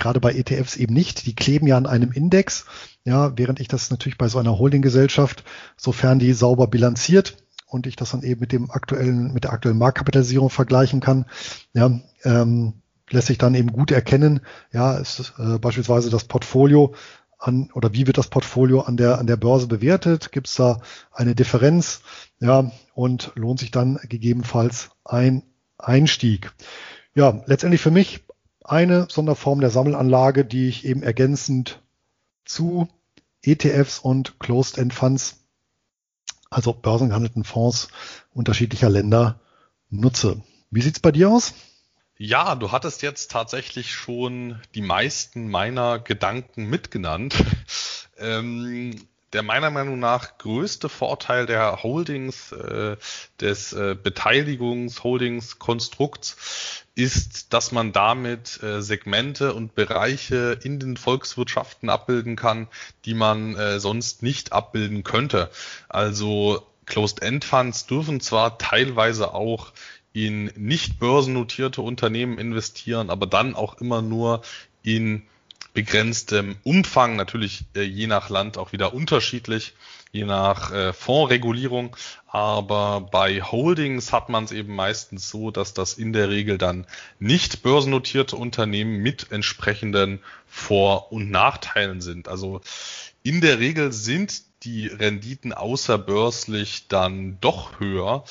gerade 0.00 0.20
bei 0.20 0.32
ETFs 0.32 0.76
eben 0.76 0.94
nicht. 0.94 1.26
Die 1.26 1.36
kleben 1.36 1.66
ja 1.66 1.76
an 1.76 1.86
einem 1.86 2.10
Index. 2.10 2.64
Ja, 3.04 3.36
während 3.38 3.60
ich 3.60 3.68
das 3.68 3.90
natürlich 3.90 4.18
bei 4.18 4.28
so 4.28 4.38
einer 4.38 4.58
Holdinggesellschaft, 4.58 5.44
sofern 5.76 6.18
die 6.18 6.32
sauber 6.32 6.66
bilanziert, 6.66 7.36
und 7.66 7.86
ich 7.86 7.94
das 7.94 8.10
dann 8.10 8.22
eben 8.22 8.40
mit 8.40 8.52
dem 8.52 8.70
aktuellen, 8.70 9.32
mit 9.32 9.44
der 9.44 9.52
aktuellen 9.52 9.78
Marktkapitalisierung 9.78 10.50
vergleichen 10.50 11.00
kann, 11.00 11.26
ja, 11.72 12.00
ähm, 12.24 12.74
lässt 13.10 13.28
sich 13.28 13.38
dann 13.38 13.54
eben 13.54 13.72
gut 13.72 13.90
erkennen, 13.90 14.40
ja, 14.72 14.96
ist 14.96 15.34
äh, 15.38 15.58
beispielsweise 15.58 16.10
das 16.10 16.24
Portfolio 16.24 16.94
an 17.38 17.70
oder 17.72 17.92
wie 17.92 18.06
wird 18.06 18.18
das 18.18 18.28
Portfolio 18.28 18.82
an 18.82 18.96
der 18.96 19.18
an 19.18 19.26
der 19.26 19.36
Börse 19.36 19.66
bewertet? 19.66 20.30
Gibt 20.30 20.48
es 20.48 20.56
da 20.56 20.80
eine 21.12 21.34
Differenz? 21.34 22.02
Ja, 22.38 22.70
und 22.94 23.32
lohnt 23.34 23.60
sich 23.60 23.70
dann 23.70 23.98
gegebenenfalls 24.08 24.90
ein 25.04 25.42
Einstieg. 25.78 26.52
Ja, 27.14 27.42
letztendlich 27.46 27.80
für 27.80 27.90
mich 27.90 28.24
eine 28.70 29.08
Sonderform 29.10 29.60
der 29.60 29.70
Sammelanlage, 29.70 30.44
die 30.44 30.68
ich 30.68 30.84
eben 30.84 31.02
ergänzend 31.02 31.82
zu 32.44 32.88
ETFs 33.42 33.98
und 33.98 34.38
Closed-End 34.38 34.94
Funds 34.94 35.40
also 36.50 36.72
börsengehandelten 36.72 37.44
Fonds 37.44 37.88
unterschiedlicher 38.32 38.90
Länder 38.90 39.40
nutze. 39.88 40.42
Wie 40.70 40.82
sieht's 40.82 41.00
bei 41.00 41.12
dir 41.12 41.30
aus? 41.30 41.54
Ja, 42.18 42.54
du 42.54 42.70
hattest 42.70 43.02
jetzt 43.02 43.30
tatsächlich 43.30 43.94
schon 43.94 44.60
die 44.74 44.82
meisten 44.82 45.48
meiner 45.48 45.98
Gedanken 45.98 46.66
mitgenannt. 46.66 47.34
ähm, 48.18 48.94
der 49.32 49.42
meiner 49.42 49.70
Meinung 49.70 49.98
nach 49.98 50.38
größte 50.38 50.88
Vorteil 50.88 51.46
der 51.46 51.82
Holdings, 51.82 52.52
äh, 52.52 52.96
des 53.40 53.72
äh, 53.72 53.96
Beteiligungs-Holdings-Konstrukts 54.00 56.84
ist, 56.94 57.52
dass 57.52 57.72
man 57.72 57.90
damit 57.92 58.62
äh, 58.62 58.80
Segmente 58.82 59.52
und 59.54 59.74
Bereiche 59.74 60.56
in 60.62 60.78
den 60.80 60.96
Volkswirtschaften 60.96 61.88
abbilden 61.88 62.36
kann, 62.36 62.68
die 63.04 63.14
man 63.14 63.56
äh, 63.56 63.80
sonst 63.80 64.22
nicht 64.22 64.52
abbilden 64.52 65.02
könnte. 65.04 65.50
Also 65.88 66.66
Closed-End-Funds 66.86 67.86
dürfen 67.86 68.20
zwar 68.20 68.58
teilweise 68.58 69.32
auch 69.32 69.72
in 70.12 70.46
nicht 70.56 70.98
börsennotierte 70.98 71.82
Unternehmen 71.82 72.38
investieren, 72.38 73.10
aber 73.10 73.26
dann 73.26 73.54
auch 73.54 73.80
immer 73.80 74.02
nur 74.02 74.42
in 74.82 75.22
begrenztem 75.72 76.56
Umfang, 76.64 77.16
natürlich 77.16 77.64
äh, 77.74 77.82
je 77.82 78.06
nach 78.06 78.28
Land 78.28 78.58
auch 78.58 78.72
wieder 78.72 78.92
unterschiedlich, 78.94 79.74
je 80.12 80.24
nach 80.24 80.72
äh, 80.72 80.92
Fondsregulierung. 80.92 81.96
Aber 82.26 83.00
bei 83.00 83.42
Holdings 83.42 84.12
hat 84.12 84.28
man 84.28 84.44
es 84.44 84.52
eben 84.52 84.74
meistens 84.74 85.30
so, 85.30 85.50
dass 85.50 85.74
das 85.74 85.94
in 85.94 86.12
der 86.12 86.28
Regel 86.28 86.58
dann 86.58 86.86
nicht 87.18 87.62
börsennotierte 87.62 88.36
Unternehmen 88.36 88.98
mit 88.98 89.30
entsprechenden 89.30 90.20
Vor- 90.46 91.12
und 91.12 91.30
Nachteilen 91.30 92.00
sind. 92.00 92.28
Also 92.28 92.60
in 93.22 93.40
der 93.40 93.58
Regel 93.58 93.92
sind 93.92 94.42
die 94.62 94.88
Renditen 94.88 95.54
außerbörslich 95.54 96.88
dann 96.88 97.38
doch 97.40 97.80
höher. 97.80 98.24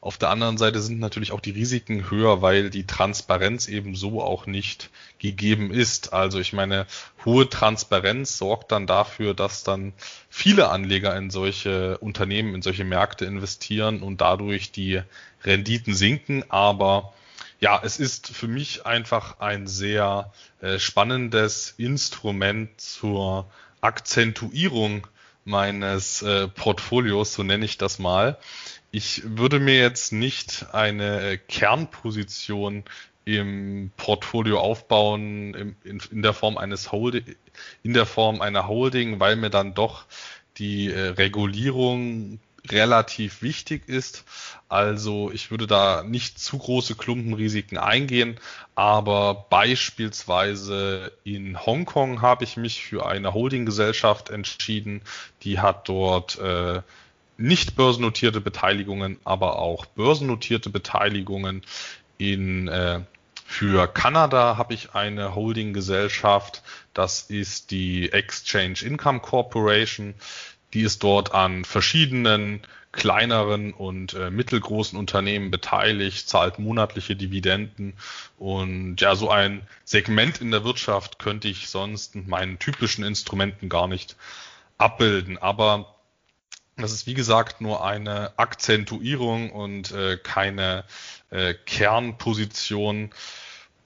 Auf 0.00 0.18
der 0.18 0.30
anderen 0.30 0.58
Seite 0.58 0.80
sind 0.80 0.98
natürlich 0.98 1.30
auch 1.30 1.40
die 1.40 1.52
Risiken 1.52 2.10
höher, 2.10 2.42
weil 2.42 2.70
die 2.70 2.86
Transparenz 2.86 3.68
eben 3.68 3.94
so 3.94 4.20
auch 4.20 4.46
nicht 4.46 4.90
gegeben 5.18 5.70
ist. 5.70 6.12
Also 6.12 6.40
ich 6.40 6.52
meine, 6.52 6.86
hohe 7.24 7.48
Transparenz 7.48 8.36
sorgt 8.36 8.72
dann 8.72 8.88
dafür, 8.88 9.32
dass 9.32 9.62
dann 9.62 9.92
viele 10.28 10.70
Anleger 10.70 11.16
in 11.16 11.30
solche 11.30 11.98
Unternehmen, 11.98 12.54
in 12.56 12.62
solche 12.62 12.84
Märkte 12.84 13.24
investieren 13.24 14.02
und 14.02 14.20
dadurch 14.20 14.72
die 14.72 15.02
Renditen 15.44 15.94
sinken. 15.94 16.44
Aber 16.48 17.12
ja, 17.60 17.80
es 17.82 17.98
ist 17.98 18.28
für 18.28 18.48
mich 18.48 18.86
einfach 18.86 19.38
ein 19.38 19.68
sehr 19.68 20.32
äh, 20.60 20.80
spannendes 20.80 21.74
Instrument 21.78 22.80
zur 22.80 23.46
Akzentuierung 23.80 25.06
meines 25.46 26.22
äh, 26.22 26.48
Portfolios, 26.48 27.32
so 27.32 27.42
nenne 27.42 27.64
ich 27.64 27.78
das 27.78 27.98
mal. 27.98 28.36
Ich 28.90 29.22
würde 29.24 29.60
mir 29.60 29.78
jetzt 29.78 30.12
nicht 30.12 30.66
eine 30.72 31.20
äh, 31.22 31.36
Kernposition 31.38 32.84
im 33.24 33.90
Portfolio 33.96 34.60
aufbauen 34.60 35.54
im, 35.54 35.76
in, 35.84 36.00
in, 36.10 36.22
der 36.22 36.32
Form 36.32 36.58
eines 36.58 36.92
Holding, 36.92 37.36
in 37.82 37.94
der 37.94 38.06
Form 38.06 38.40
einer 38.40 38.68
Holding, 38.68 39.18
weil 39.18 39.36
mir 39.36 39.50
dann 39.50 39.74
doch 39.74 40.04
die 40.58 40.90
äh, 40.90 41.08
Regulierung 41.08 42.40
relativ 42.72 43.42
wichtig 43.42 43.88
ist. 43.88 44.24
Also 44.68 45.30
ich 45.30 45.50
würde 45.50 45.66
da 45.66 46.02
nicht 46.02 46.38
zu 46.38 46.58
große 46.58 46.94
Klumpenrisiken 46.94 47.78
eingehen, 47.78 48.38
aber 48.74 49.46
beispielsweise 49.48 51.12
in 51.24 51.64
Hongkong 51.64 52.22
habe 52.22 52.44
ich 52.44 52.56
mich 52.56 52.82
für 52.82 53.06
eine 53.06 53.32
Holdinggesellschaft 53.32 54.30
entschieden, 54.30 55.02
die 55.42 55.60
hat 55.60 55.88
dort 55.88 56.38
äh, 56.38 56.82
nicht 57.38 57.76
börsennotierte 57.76 58.40
Beteiligungen, 58.40 59.18
aber 59.24 59.58
auch 59.58 59.86
börsennotierte 59.86 60.70
Beteiligungen 60.70 61.62
in 62.18 62.68
äh, 62.68 63.00
für 63.48 63.86
Kanada 63.86 64.56
habe 64.56 64.74
ich 64.74 64.94
eine 64.94 65.34
Holdinggesellschaft, 65.36 66.62
das 66.94 67.22
ist 67.22 67.70
die 67.70 68.12
Exchange 68.12 68.80
Income 68.82 69.20
Corporation. 69.20 70.14
Die 70.74 70.82
ist 70.82 71.02
dort 71.02 71.32
an 71.32 71.64
verschiedenen 71.64 72.62
kleineren 72.92 73.72
und 73.72 74.14
äh, 74.14 74.30
mittelgroßen 74.30 74.98
Unternehmen 74.98 75.50
beteiligt, 75.50 76.28
zahlt 76.28 76.58
monatliche 76.58 77.14
Dividenden 77.14 77.92
und 78.38 79.00
ja, 79.00 79.14
so 79.14 79.30
ein 79.30 79.62
Segment 79.84 80.40
in 80.40 80.50
der 80.50 80.64
Wirtschaft 80.64 81.18
könnte 81.18 81.46
ich 81.48 81.68
sonst 81.68 82.14
mit 82.14 82.26
meinen 82.26 82.58
typischen 82.58 83.04
Instrumenten 83.04 83.68
gar 83.68 83.86
nicht 83.86 84.16
abbilden. 84.78 85.38
Aber 85.38 85.94
das 86.76 86.92
ist 86.92 87.06
wie 87.06 87.14
gesagt 87.14 87.60
nur 87.60 87.84
eine 87.84 88.32
Akzentuierung 88.38 89.50
und 89.50 89.92
äh, 89.92 90.16
keine 90.16 90.84
äh, 91.30 91.54
Kernposition. 91.54 93.10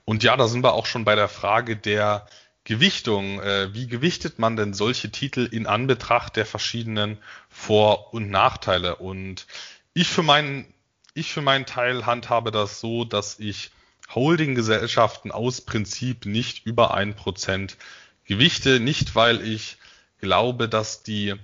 Und 0.05 0.23
ja, 0.23 0.35
da 0.35 0.47
sind 0.47 0.63
wir 0.63 0.73
auch 0.73 0.85
schon 0.85 1.05
bei 1.05 1.15
der 1.15 1.29
Frage 1.29 1.77
der 1.77 2.27
Gewichtung. 2.63 3.41
Äh, 3.41 3.73
wie 3.73 3.87
gewichtet 3.87 4.39
man 4.39 4.55
denn 4.55 4.73
solche 4.73 5.11
Titel 5.11 5.47
in 5.51 5.67
Anbetracht 5.67 6.35
der 6.35 6.45
verschiedenen 6.45 7.17
Vor- 7.49 8.13
und 8.13 8.29
Nachteile? 8.29 8.97
Und 8.97 9.47
ich 9.93 10.07
für 10.07 10.23
meinen, 10.23 10.73
ich 11.13 11.31
für 11.33 11.41
meinen 11.41 11.65
Teil 11.65 12.05
handhabe 12.05 12.51
das 12.51 12.79
so, 12.79 13.05
dass 13.05 13.39
ich 13.39 13.71
Holdinggesellschaften 14.13 15.31
aus 15.31 15.61
Prinzip 15.61 16.25
nicht 16.25 16.65
über 16.65 16.93
ein 16.93 17.15
Prozent 17.15 17.77
gewichte, 18.25 18.79
nicht 18.79 19.15
weil 19.15 19.45
ich 19.45 19.77
glaube, 20.19 20.69
dass 20.69 21.03
die 21.03 21.35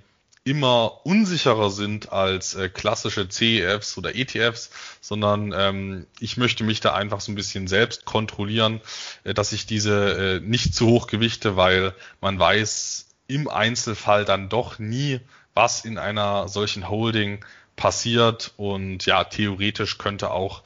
immer 0.48 1.04
unsicherer 1.04 1.70
sind 1.70 2.12
als 2.12 2.54
äh, 2.54 2.68
klassische 2.68 3.28
CEFs 3.28 3.98
oder 3.98 4.14
ETFs, 4.14 4.70
sondern 5.00 5.52
ähm, 5.54 6.06
ich 6.20 6.36
möchte 6.36 6.64
mich 6.64 6.80
da 6.80 6.94
einfach 6.94 7.20
so 7.20 7.30
ein 7.30 7.34
bisschen 7.34 7.68
selbst 7.68 8.04
kontrollieren, 8.04 8.80
äh, 9.24 9.34
dass 9.34 9.52
ich 9.52 9.66
diese 9.66 10.38
äh, 10.38 10.40
nicht 10.40 10.74
zu 10.74 10.86
hoch 10.86 11.06
gewichte, 11.06 11.56
weil 11.56 11.94
man 12.20 12.38
weiß 12.38 13.08
im 13.26 13.48
Einzelfall 13.48 14.24
dann 14.24 14.48
doch 14.48 14.78
nie, 14.78 15.20
was 15.54 15.84
in 15.84 15.98
einer 15.98 16.48
solchen 16.48 16.88
Holding 16.88 17.44
passiert. 17.76 18.54
Und 18.56 19.04
ja, 19.06 19.24
theoretisch 19.24 19.98
könnte 19.98 20.30
auch 20.30 20.62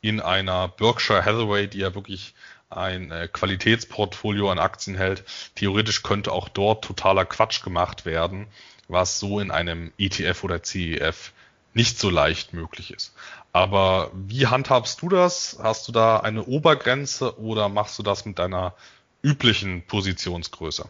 in 0.00 0.20
einer 0.20 0.68
Berkshire 0.68 1.24
Hathaway, 1.24 1.68
die 1.68 1.78
ja 1.78 1.94
wirklich 1.94 2.34
ein 2.70 3.10
äh, 3.10 3.28
Qualitätsportfolio 3.30 4.50
an 4.50 4.58
Aktien 4.58 4.96
hält, 4.96 5.24
theoretisch 5.54 6.02
könnte 6.02 6.32
auch 6.32 6.48
dort 6.48 6.84
totaler 6.84 7.24
Quatsch 7.24 7.62
gemacht 7.62 8.06
werden 8.06 8.46
was 8.88 9.18
so 9.18 9.40
in 9.40 9.50
einem 9.50 9.92
ETF 9.98 10.44
oder 10.44 10.62
CEF 10.62 11.32
nicht 11.74 11.98
so 11.98 12.08
leicht 12.08 12.52
möglich 12.52 12.92
ist. 12.92 13.14
Aber 13.52 14.10
wie 14.14 14.46
handhabst 14.46 15.02
du 15.02 15.08
das? 15.08 15.58
Hast 15.62 15.88
du 15.88 15.92
da 15.92 16.18
eine 16.20 16.44
Obergrenze 16.44 17.38
oder 17.38 17.68
machst 17.68 17.98
du 17.98 18.02
das 18.02 18.24
mit 18.24 18.38
deiner 18.38 18.74
üblichen 19.22 19.82
Positionsgröße? 19.86 20.88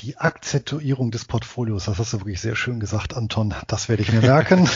Die 0.00 0.16
Akzentuierung 0.16 1.12
des 1.12 1.24
Portfolios, 1.24 1.84
das 1.84 1.98
hast 1.98 2.12
du 2.12 2.18
wirklich 2.18 2.40
sehr 2.40 2.56
schön 2.56 2.80
gesagt, 2.80 3.16
Anton. 3.16 3.54
Das 3.68 3.88
werde 3.88 4.02
ich 4.02 4.12
mir 4.12 4.22
merken. 4.22 4.68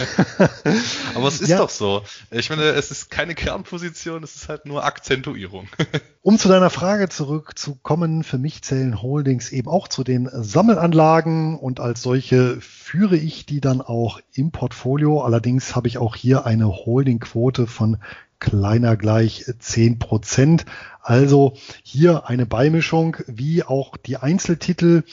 Aber 1.14 1.26
es 1.26 1.40
ist 1.40 1.48
ja. 1.48 1.58
doch 1.58 1.70
so. 1.70 2.02
Ich 2.30 2.50
meine, 2.50 2.62
es 2.62 2.92
ist 2.92 3.10
keine 3.10 3.34
Kernposition, 3.34 4.22
es 4.22 4.36
ist 4.36 4.48
halt 4.48 4.64
nur 4.64 4.84
Akzentuierung. 4.84 5.68
um 6.22 6.38
zu 6.38 6.48
deiner 6.48 6.70
Frage 6.70 7.08
zurückzukommen, 7.08 8.22
für 8.22 8.38
mich 8.38 8.62
zählen 8.62 9.02
Holdings 9.02 9.50
eben 9.50 9.68
auch 9.68 9.88
zu 9.88 10.04
den 10.04 10.30
Sammelanlagen 10.32 11.58
und 11.58 11.80
als 11.80 12.00
solche 12.00 12.60
führe 12.60 13.16
ich 13.16 13.44
die 13.44 13.60
dann 13.60 13.80
auch 13.80 14.20
im 14.32 14.52
Portfolio. 14.52 15.22
Allerdings 15.22 15.74
habe 15.74 15.88
ich 15.88 15.98
auch 15.98 16.14
hier 16.14 16.46
eine 16.46 16.68
Holdingquote 16.68 17.66
von 17.66 17.98
kleiner 18.40 18.96
gleich 18.96 19.44
zehn 19.58 19.98
Prozent. 19.98 20.64
Also 21.02 21.54
hier 21.82 22.28
eine 22.28 22.46
Beimischung, 22.46 23.16
wie 23.26 23.62
auch 23.64 23.96
die 23.96 24.16
Einzeltitel 24.16 25.04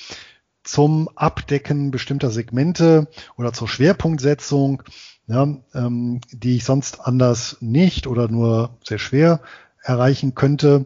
zum 0.63 1.09
Abdecken 1.15 1.91
bestimmter 1.91 2.31
Segmente 2.31 3.07
oder 3.37 3.53
zur 3.53 3.67
Schwerpunktsetzung, 3.67 4.83
ja, 5.27 5.47
ähm, 5.73 6.21
die 6.31 6.57
ich 6.57 6.65
sonst 6.65 7.01
anders 7.01 7.57
nicht 7.61 8.07
oder 8.07 8.27
nur 8.27 8.77
sehr 8.83 8.99
schwer 8.99 9.41
erreichen 9.81 10.35
könnte 10.35 10.85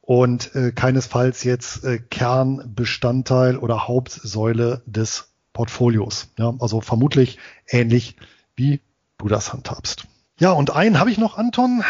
und 0.00 0.54
äh, 0.54 0.72
keinesfalls 0.72 1.44
jetzt 1.44 1.84
äh, 1.84 1.98
Kernbestandteil 1.98 3.56
oder 3.56 3.88
Hauptsäule 3.88 4.82
des 4.86 5.28
Portfolios. 5.52 6.28
Ja, 6.38 6.54
also 6.60 6.80
vermutlich 6.80 7.38
ähnlich 7.66 8.16
wie 8.56 8.80
du 9.18 9.28
das 9.28 9.52
handhabst. 9.52 10.06
Ja, 10.40 10.52
und 10.52 10.70
einen 10.70 11.00
habe 11.00 11.10
ich 11.10 11.18
noch, 11.18 11.36
Anton, 11.36 11.82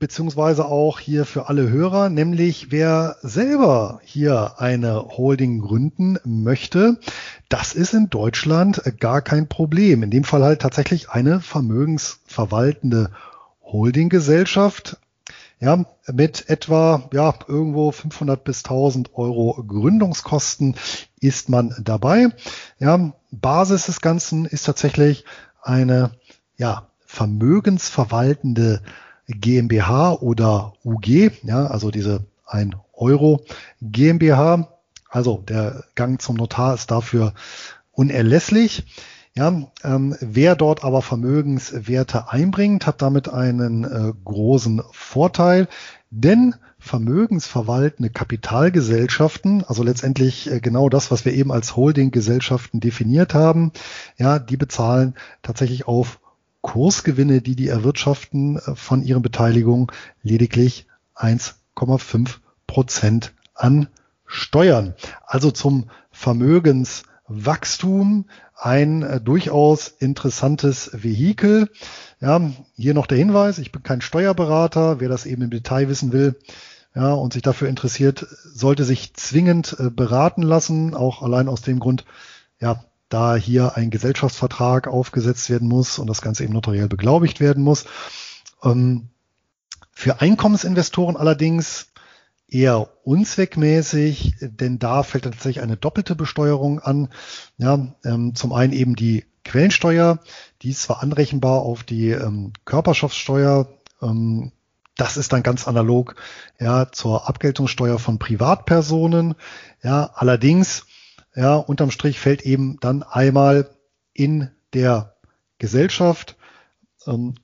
beziehungsweise 0.00 0.64
auch 0.64 0.98
hier 0.98 1.24
für 1.24 1.48
alle 1.48 1.68
Hörer, 1.68 2.08
nämlich 2.08 2.72
wer 2.72 3.14
selber 3.22 4.00
hier 4.02 4.54
eine 4.58 5.00
Holding 5.16 5.60
gründen 5.60 6.18
möchte, 6.24 6.98
das 7.48 7.72
ist 7.72 7.94
in 7.94 8.10
Deutschland 8.10 8.82
gar 8.98 9.22
kein 9.22 9.48
Problem. 9.48 10.02
In 10.02 10.10
dem 10.10 10.24
Fall 10.24 10.42
halt 10.42 10.62
tatsächlich 10.62 11.10
eine 11.10 11.40
vermögensverwaltende 11.40 13.12
Holdinggesellschaft, 13.62 14.96
ja, 15.60 15.84
mit 16.12 16.50
etwa, 16.50 17.08
ja, 17.12 17.34
irgendwo 17.46 17.92
500 17.92 18.42
bis 18.42 18.64
1000 18.64 19.14
Euro 19.14 19.62
Gründungskosten 19.64 20.74
ist 21.20 21.48
man 21.48 21.72
dabei. 21.80 22.30
Ja, 22.80 23.12
Basis 23.30 23.86
des 23.86 24.00
Ganzen 24.00 24.44
ist 24.44 24.64
tatsächlich 24.66 25.24
eine 25.62 26.10
ja, 26.56 26.88
vermögensverwaltende 27.14 28.82
GmbH 29.28 30.14
oder 30.14 30.74
UG, 30.84 31.30
ja, 31.44 31.66
also 31.66 31.90
diese 31.90 32.26
1 32.46 32.74
Euro 32.92 33.40
GmbH. 33.80 34.68
Also 35.08 35.42
der 35.48 35.84
Gang 35.94 36.20
zum 36.20 36.36
Notar 36.36 36.74
ist 36.74 36.90
dafür 36.90 37.34
unerlässlich. 37.92 38.84
Ja, 39.36 39.62
ähm, 39.82 40.16
wer 40.20 40.54
dort 40.54 40.84
aber 40.84 41.02
Vermögenswerte 41.02 42.30
einbringt, 42.30 42.86
hat 42.86 43.02
damit 43.02 43.28
einen 43.28 43.84
äh, 43.84 44.12
großen 44.24 44.82
Vorteil, 44.92 45.66
denn 46.10 46.54
vermögensverwaltende 46.78 48.10
Kapitalgesellschaften, 48.10 49.64
also 49.64 49.82
letztendlich 49.82 50.52
äh, 50.52 50.60
genau 50.60 50.88
das, 50.88 51.10
was 51.10 51.24
wir 51.24 51.32
eben 51.32 51.50
als 51.50 51.74
Holdinggesellschaften 51.74 52.78
definiert 52.78 53.34
haben, 53.34 53.72
ja, 54.18 54.38
die 54.38 54.56
bezahlen 54.56 55.14
tatsächlich 55.42 55.88
auf 55.88 56.20
Kursgewinne, 56.64 57.40
die 57.42 57.54
die 57.54 57.68
erwirtschaften 57.68 58.56
äh, 58.56 58.74
von 58.74 59.04
ihren 59.04 59.22
Beteiligungen 59.22 59.86
lediglich 60.22 60.86
1,5 61.14 62.38
Prozent 62.66 63.34
an 63.54 63.88
Steuern. 64.24 64.94
Also 65.26 65.50
zum 65.50 65.90
Vermögenswachstum 66.10 68.24
ein 68.56 69.02
äh, 69.02 69.20
durchaus 69.20 69.88
interessantes 69.88 70.90
Vehikel. 70.94 71.68
Ja, 72.18 72.40
hier 72.76 72.94
noch 72.94 73.06
der 73.06 73.18
Hinweis, 73.18 73.58
ich 73.58 73.70
bin 73.70 73.82
kein 73.82 74.00
Steuerberater, 74.00 75.00
wer 75.00 75.10
das 75.10 75.26
eben 75.26 75.42
im 75.42 75.50
Detail 75.50 75.90
wissen 75.90 76.12
will, 76.12 76.34
ja, 76.94 77.12
und 77.12 77.34
sich 77.34 77.42
dafür 77.42 77.68
interessiert, 77.68 78.26
sollte 78.42 78.84
sich 78.84 79.12
zwingend 79.12 79.76
äh, 79.78 79.90
beraten 79.90 80.40
lassen, 80.40 80.94
auch 80.94 81.20
allein 81.20 81.48
aus 81.48 81.60
dem 81.60 81.78
Grund, 81.78 82.06
ja, 82.58 82.82
da 83.14 83.36
hier 83.36 83.76
ein 83.76 83.90
Gesellschaftsvertrag 83.90 84.88
aufgesetzt 84.88 85.48
werden 85.48 85.68
muss 85.68 86.00
und 86.00 86.08
das 86.08 86.20
Ganze 86.20 86.42
eben 86.42 86.52
notariell 86.52 86.88
beglaubigt 86.88 87.38
werden 87.38 87.62
muss. 87.62 87.84
Ähm, 88.62 89.08
für 89.92 90.20
Einkommensinvestoren 90.20 91.16
allerdings 91.16 91.92
eher 92.48 92.88
unzweckmäßig, 93.04 94.34
denn 94.40 94.80
da 94.80 95.04
fällt 95.04 95.24
tatsächlich 95.24 95.62
eine 95.62 95.76
doppelte 95.76 96.16
Besteuerung 96.16 96.80
an. 96.80 97.08
Ja, 97.56 97.94
ähm, 98.04 98.34
zum 98.34 98.52
einen 98.52 98.72
eben 98.72 98.96
die 98.96 99.24
Quellensteuer, 99.44 100.18
die 100.62 100.70
ist 100.70 100.82
zwar 100.82 101.00
anrechenbar 101.00 101.60
auf 101.60 101.84
die 101.84 102.10
ähm, 102.10 102.52
Körperschaftssteuer, 102.64 103.68
das 104.96 105.16
ist 105.16 105.32
dann 105.32 105.42
ganz 105.42 105.66
analog 105.66 106.16
ja 106.60 106.90
zur 106.92 107.28
Abgeltungssteuer 107.28 107.98
von 107.98 108.18
Privatpersonen. 108.18 109.34
Ja, 109.82 110.10
allerdings 110.14 110.86
ja 111.34 111.56
unterm 111.56 111.90
Strich 111.90 112.18
fällt 112.18 112.42
eben 112.42 112.78
dann 112.80 113.02
einmal 113.02 113.68
in 114.12 114.50
der 114.72 115.16
Gesellschaft 115.58 116.36
ähm, 117.06 117.34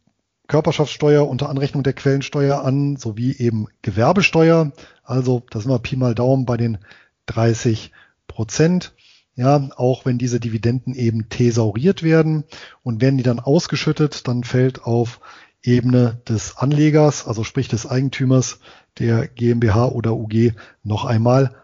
Körperschaftssteuer 0.51 1.29
unter 1.29 1.49
Anrechnung 1.49 1.85
der 1.85 1.93
Quellensteuer 1.93 2.65
an, 2.65 2.97
sowie 2.97 3.37
eben 3.37 3.69
Gewerbesteuer. 3.83 4.73
Also 5.05 5.43
da 5.51 5.61
sind 5.61 5.71
wir 5.71 5.79
Pi 5.79 5.97
mal 5.97 6.15
Daumen 6.15 6.45
bei 6.45 6.57
den 6.57 6.79
30 7.27 7.93
Prozent. 8.27 8.93
Ja, 9.37 9.71
auch 9.77 10.05
wenn 10.05 10.19
diese 10.19 10.41
Dividenden 10.41 10.95
eben 10.95 11.29
thesauriert 11.29 12.03
werden 12.03 12.45
und 12.83 13.01
werden 13.01 13.17
die 13.17 13.23
dann 13.23 13.39
ausgeschüttet, 13.39 14.27
dann 14.27 14.43
fällt 14.43 14.83
auf 14.83 15.21
Ebene 15.63 16.21
des 16.29 16.57
Anlegers, 16.57 17.27
also 17.29 17.45
sprich 17.45 17.69
des 17.69 17.87
Eigentümers 17.87 18.59
der 18.99 19.29
GmbH 19.29 19.87
oder 19.87 20.15
UG, 20.15 20.53
noch 20.83 21.05
einmal 21.05 21.55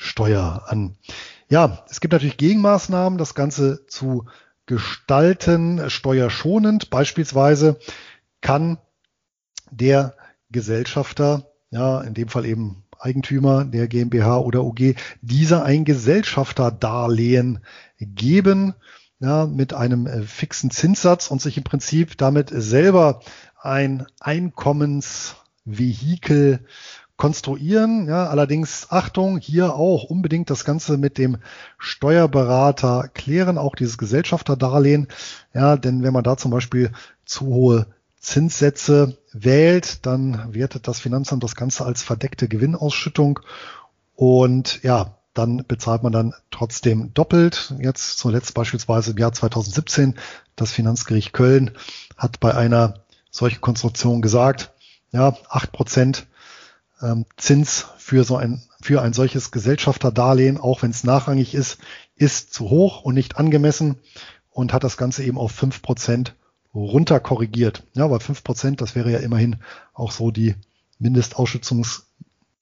Abgeltungssteuer 0.00 0.64
an. 0.66 0.96
Ja, 1.48 1.84
es 1.88 2.00
gibt 2.00 2.12
natürlich 2.12 2.38
Gegenmaßnahmen, 2.38 3.18
das 3.18 3.34
Ganze 3.34 3.86
zu 3.86 4.26
gestalten, 4.66 5.88
steuerschonend. 5.90 6.90
Beispielsweise 6.90 7.78
kann 8.40 8.78
der 9.70 10.14
Gesellschafter, 10.50 11.46
ja, 11.70 12.00
in 12.00 12.14
dem 12.14 12.28
Fall 12.28 12.46
eben 12.46 12.84
Eigentümer 12.98 13.64
der 13.64 13.86
GmbH 13.88 14.38
oder 14.38 14.64
UG, 14.64 14.94
dieser 15.22 15.64
ein 15.64 15.84
Gesellschafterdarlehen 15.84 17.60
geben, 17.98 18.74
ja, 19.18 19.46
mit 19.46 19.74
einem 19.74 20.06
äh, 20.06 20.22
fixen 20.22 20.70
Zinssatz 20.70 21.28
und 21.30 21.42
sich 21.42 21.56
im 21.56 21.64
Prinzip 21.64 22.16
damit 22.16 22.50
selber 22.52 23.20
ein 23.60 24.06
Einkommensvehikel 24.20 26.64
konstruieren. 27.20 28.08
Ja, 28.08 28.28
allerdings 28.28 28.86
Achtung, 28.88 29.38
hier 29.38 29.74
auch 29.74 30.04
unbedingt 30.04 30.48
das 30.48 30.64
Ganze 30.64 30.96
mit 30.96 31.18
dem 31.18 31.36
Steuerberater 31.76 33.10
klären, 33.12 33.58
auch 33.58 33.76
dieses 33.76 33.98
Gesellschafterdarlehen. 33.98 35.06
Ja, 35.52 35.76
denn 35.76 36.02
wenn 36.02 36.14
man 36.14 36.24
da 36.24 36.38
zum 36.38 36.50
Beispiel 36.50 36.90
zu 37.26 37.46
hohe 37.46 37.86
Zinssätze 38.18 39.18
wählt, 39.32 40.06
dann 40.06 40.54
wertet 40.54 40.88
das 40.88 40.98
Finanzamt 40.98 41.44
das 41.44 41.54
Ganze 41.54 41.84
als 41.84 42.02
verdeckte 42.02 42.48
Gewinnausschüttung. 42.48 43.40
Und 44.16 44.82
ja, 44.82 45.18
dann 45.34 45.64
bezahlt 45.68 46.02
man 46.02 46.12
dann 46.12 46.32
trotzdem 46.50 47.12
doppelt. 47.12 47.74
Jetzt 47.80 48.18
zuletzt 48.18 48.54
beispielsweise 48.54 49.10
im 49.10 49.18
Jahr 49.18 49.34
2017, 49.34 50.14
das 50.56 50.72
Finanzgericht 50.72 51.34
Köln 51.34 51.72
hat 52.16 52.40
bei 52.40 52.54
einer 52.54 53.04
solchen 53.30 53.60
Konstruktion 53.60 54.22
gesagt, 54.22 54.72
ja, 55.12 55.36
acht 55.50 55.70
Prozent 55.72 56.26
ähm, 57.02 57.26
Zins 57.36 57.86
für 57.98 58.24
so 58.24 58.36
ein, 58.36 58.62
für 58.80 59.02
ein 59.02 59.12
solches 59.12 59.50
Gesellschafterdarlehen, 59.50 60.58
auch 60.58 60.82
wenn 60.82 60.90
es 60.90 61.04
nachrangig 61.04 61.54
ist, 61.54 61.78
ist 62.16 62.52
zu 62.52 62.70
hoch 62.70 63.02
und 63.02 63.14
nicht 63.14 63.36
angemessen 63.36 63.96
und 64.50 64.72
hat 64.72 64.84
das 64.84 64.96
Ganze 64.96 65.24
eben 65.24 65.38
auf 65.38 65.52
fünf 65.52 65.82
Prozent 65.82 66.34
runter 66.74 67.20
korrigiert. 67.20 67.84
Ja, 67.94 68.10
weil 68.10 68.20
fünf 68.20 68.44
Prozent, 68.44 68.80
das 68.80 68.94
wäre 68.94 69.10
ja 69.10 69.18
immerhin 69.18 69.56
auch 69.94 70.12
so 70.12 70.30
die 70.30 70.54
Mindestausschüttungs, 70.98 72.06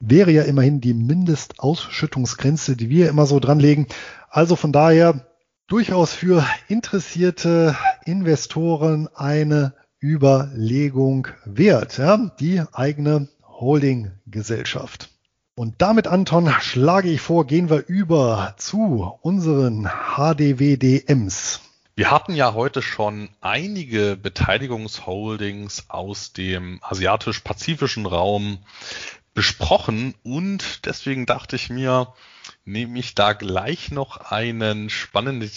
wäre 0.01 0.31
ja 0.31 0.43
immerhin 0.43 0.81
die 0.81 0.95
Mindestausschüttungsgrenze, 0.95 2.77
die 2.77 2.89
wir 2.89 3.09
immer 3.09 3.27
so 3.27 3.41
dranlegen. 3.41 3.87
Also 4.31 4.57
von 4.57 4.73
daher 4.73 5.27
durchaus 5.67 6.13
für 6.13 6.47
interessierte 6.69 7.77
Investoren 8.05 9.09
eine 9.15 9.75
Überlegung 10.01 11.29
wert, 11.45 11.99
ja, 11.99 12.31
die 12.39 12.63
eigene 12.73 13.29
Holding-Gesellschaft. 13.61 15.11
Und 15.55 15.83
damit, 15.83 16.07
Anton, 16.07 16.53
schlage 16.61 17.11
ich 17.11 17.21
vor, 17.21 17.47
gehen 17.47 17.69
wir 17.69 17.85
über 17.89 18.55
zu 18.59 19.19
unseren 19.23 19.89
HDWDMs. 20.17 21.61
Wir 21.97 22.13
hatten 22.13 22.37
ja 22.37 22.55
heute 22.55 22.81
schon 22.81 23.29
einige 23.41 24.17
Beteiligungsholdings 24.17 25.91
aus 25.91 26.33
dem 26.33 26.79
asiatisch-pazifischen 26.83 28.07
Raum 28.07 28.59
besprochen 29.35 30.15
und 30.23 30.87
deswegen 30.87 31.27
dachte 31.27 31.57
ich 31.57 31.71
mir, 31.71 32.15
nehme 32.65 33.01
ich 33.01 33.17
da 33.17 33.33
gleich 33.33 33.91
noch 33.91 34.31
einen 34.31 34.91
spannenden, 34.91 35.51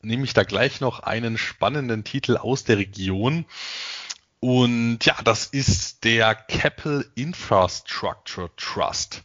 nehme 0.00 0.24
ich 0.24 0.32
da 0.32 0.44
gleich 0.44 0.80
noch 0.80 1.00
einen 1.00 1.36
spannenden 1.36 2.04
Titel 2.04 2.38
aus 2.38 2.64
der 2.64 2.78
Region 2.78 3.44
und 4.44 4.98
ja, 5.04 5.14
das 5.22 5.46
ist 5.46 6.02
der 6.02 6.34
Keppel 6.34 7.08
Infrastructure 7.14 8.50
Trust. 8.56 9.22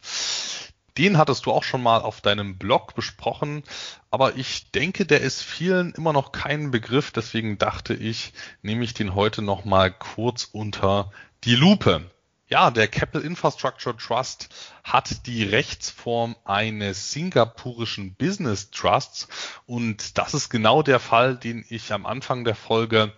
Den 0.96 1.18
hattest 1.18 1.44
du 1.44 1.50
auch 1.50 1.64
schon 1.64 1.82
mal 1.82 2.02
auf 2.02 2.20
deinem 2.20 2.56
Blog 2.56 2.94
besprochen, 2.94 3.64
aber 4.12 4.36
ich 4.36 4.70
denke, 4.70 5.06
der 5.06 5.20
ist 5.20 5.42
vielen 5.42 5.92
immer 5.94 6.12
noch 6.12 6.30
kein 6.30 6.70
Begriff, 6.70 7.10
deswegen 7.10 7.58
dachte 7.58 7.94
ich, 7.94 8.32
nehme 8.62 8.84
ich 8.84 8.94
den 8.94 9.16
heute 9.16 9.42
noch 9.42 9.64
mal 9.64 9.90
kurz 9.90 10.44
unter 10.44 11.10
die 11.42 11.56
Lupe. 11.56 12.08
Ja, 12.46 12.70
der 12.70 12.86
Keppel 12.86 13.20
Infrastructure 13.22 13.96
Trust 13.96 14.50
hat 14.84 15.26
die 15.26 15.42
Rechtsform 15.42 16.36
eines 16.44 17.10
singapurischen 17.10 18.14
Business 18.14 18.70
Trusts 18.70 19.26
und 19.66 20.16
das 20.16 20.32
ist 20.32 20.48
genau 20.48 20.84
der 20.84 21.00
Fall, 21.00 21.36
den 21.36 21.64
ich 21.68 21.92
am 21.92 22.06
Anfang 22.06 22.44
der 22.44 22.54
Folge 22.54 23.12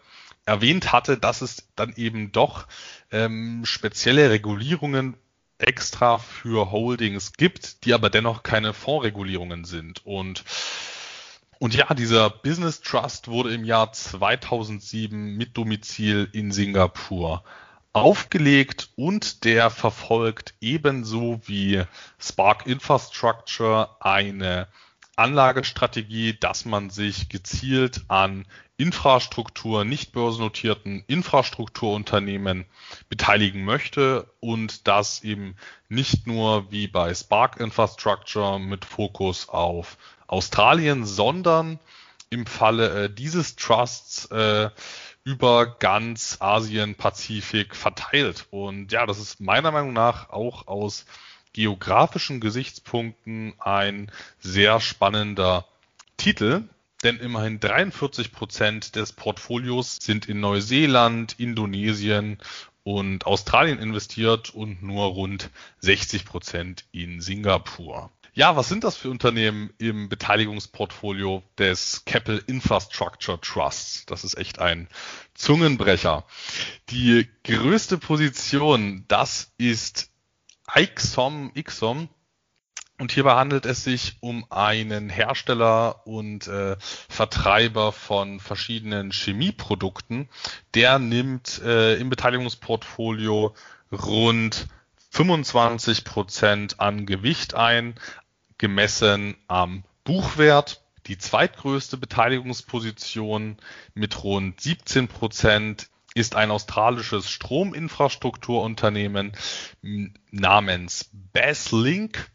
erwähnt 0.51 0.92
hatte, 0.92 1.16
dass 1.16 1.42
es 1.42 1.68
dann 1.76 1.92
eben 1.94 2.32
doch 2.32 2.66
ähm, 3.12 3.64
spezielle 3.64 4.30
Regulierungen 4.30 5.16
extra 5.59 6.18
für 6.18 6.72
Holdings 6.72 7.34
gibt, 7.34 7.84
die 7.84 7.94
aber 7.94 8.11
dennoch 8.11 8.42
keine 8.42 8.72
Fondsregulierungen 8.74 9.64
sind. 9.64 10.05
Und 10.05 10.44
und 11.61 11.74
ja, 11.74 11.92
dieser 11.92 12.30
Business 12.30 12.80
Trust 12.80 13.28
wurde 13.28 13.55
im 13.55 13.64
Jahr 13.64 13.92
2007 13.92 15.36
mit 15.36 15.57
Domizil 15.57 16.28
in 16.32 16.53
Singapur 16.53 17.44
aufgelegt 17.92 18.88
und 18.96 19.44
der 19.44 19.70
verfolgt 19.70 20.55
ebenso 20.61 21.42
wie 21.44 21.82
Spark 22.18 22.66
Infrastructure 22.66 23.96
eine 24.01 24.68
Anlagestrategie, 25.21 26.35
dass 26.39 26.64
man 26.64 26.91
sich 26.91 27.29
gezielt 27.29 28.03
an 28.09 28.47
Infrastruktur, 28.79 29.85
nicht 29.85 30.12
börsennotierten 30.12 31.05
Infrastrukturunternehmen 31.07 32.64
beteiligen 33.11 33.62
möchte 33.64 34.33
und 34.41 34.89
das 34.89 35.23
eben 35.23 35.57
nicht 35.91 36.27
nur 36.27 36.73
wie 36.73 36.89
bei 36.89 37.14
Spark 37.14 37.61
Infrastructure 37.61 38.59
mit 38.59 38.87
Fokus 38.87 39.51
auf 39.51 39.99
Australien, 40.27 41.05
sondern 41.05 41.79
im 42.31 42.47
Falle 42.47 43.05
äh, 43.05 43.11
dieses 43.11 43.57
Trusts 43.57 44.25
äh, 44.31 44.71
über 45.25 45.77
ganz 45.79 46.39
Asien, 46.41 46.95
Pazifik 46.95 47.77
verteilt. 47.77 48.47
Und 48.51 48.91
ja, 48.91 49.05
das 49.05 49.18
ist 49.18 49.41
meiner 49.41 49.71
Meinung 49.71 49.93
nach 49.93 50.31
auch 50.31 50.66
aus 50.66 51.05
geografischen 51.53 52.40
Gesichtspunkten 52.40 53.55
ein 53.59 54.11
sehr 54.38 54.80
spannender 54.80 55.66
Titel, 56.16 56.64
denn 57.03 57.18
immerhin 57.18 57.61
43 57.61 58.32
Prozent 58.32 58.96
des 58.96 59.12
Portfolios 59.12 59.98
sind 60.01 60.28
in 60.28 60.40
Neuseeland, 60.40 61.38
Indonesien 61.38 62.38
und 62.82 63.26
Australien 63.26 63.78
investiert 63.78 64.51
und 64.51 64.82
nur 64.82 65.07
rund 65.07 65.51
60 65.80 66.24
Prozent 66.24 66.84
in 66.92 67.20
Singapur. 67.20 68.11
Ja, 68.32 68.55
was 68.55 68.68
sind 68.68 68.84
das 68.84 68.96
für 68.96 69.11
Unternehmen 69.11 69.70
im 69.78 70.09
Beteiligungsportfolio 70.09 71.42
des 71.59 72.05
Keppel 72.05 72.42
Infrastructure 72.46 73.40
Trusts? 73.40 74.07
Das 74.07 74.22
ist 74.22 74.38
echt 74.38 74.61
ein 74.61 74.88
Zungenbrecher. 75.34 76.24
Die 76.90 77.28
größte 77.44 77.98
Position, 77.98 79.05
das 79.09 79.53
ist 79.59 80.11
Ixom, 80.77 81.53
Ixom. 81.55 82.09
Und 82.99 83.12
hierbei 83.12 83.35
handelt 83.35 83.64
es 83.64 83.83
sich 83.83 84.18
um 84.21 84.45
einen 84.51 85.09
Hersteller 85.09 86.07
und 86.07 86.47
äh, 86.49 86.77
Vertreiber 87.09 87.93
von 87.93 88.41
verschiedenen 88.41 89.11
Chemieprodukten. 89.11 90.29
Der 90.75 90.99
nimmt 90.99 91.62
äh, 91.62 91.95
im 91.95 92.11
Beteiligungsportfolio 92.11 93.55
rund 93.91 94.68
25 95.12 96.05
Prozent 96.05 96.79
an 96.79 97.07
Gewicht 97.07 97.55
ein, 97.55 97.95
gemessen 98.59 99.37
am 99.49 99.85
Buchwert. 100.05 100.83
Die 101.07 101.16
zweitgrößte 101.16 101.97
Beteiligungsposition 101.97 103.57
mit 103.95 104.23
rund 104.23 104.61
17 104.61 105.09
Prozent 105.09 105.89
ist 106.14 106.34
ein 106.34 106.50
australisches 106.50 107.30
Strominfrastrukturunternehmen 107.30 109.32
namens 110.30 111.11
Basslink. 111.32 112.30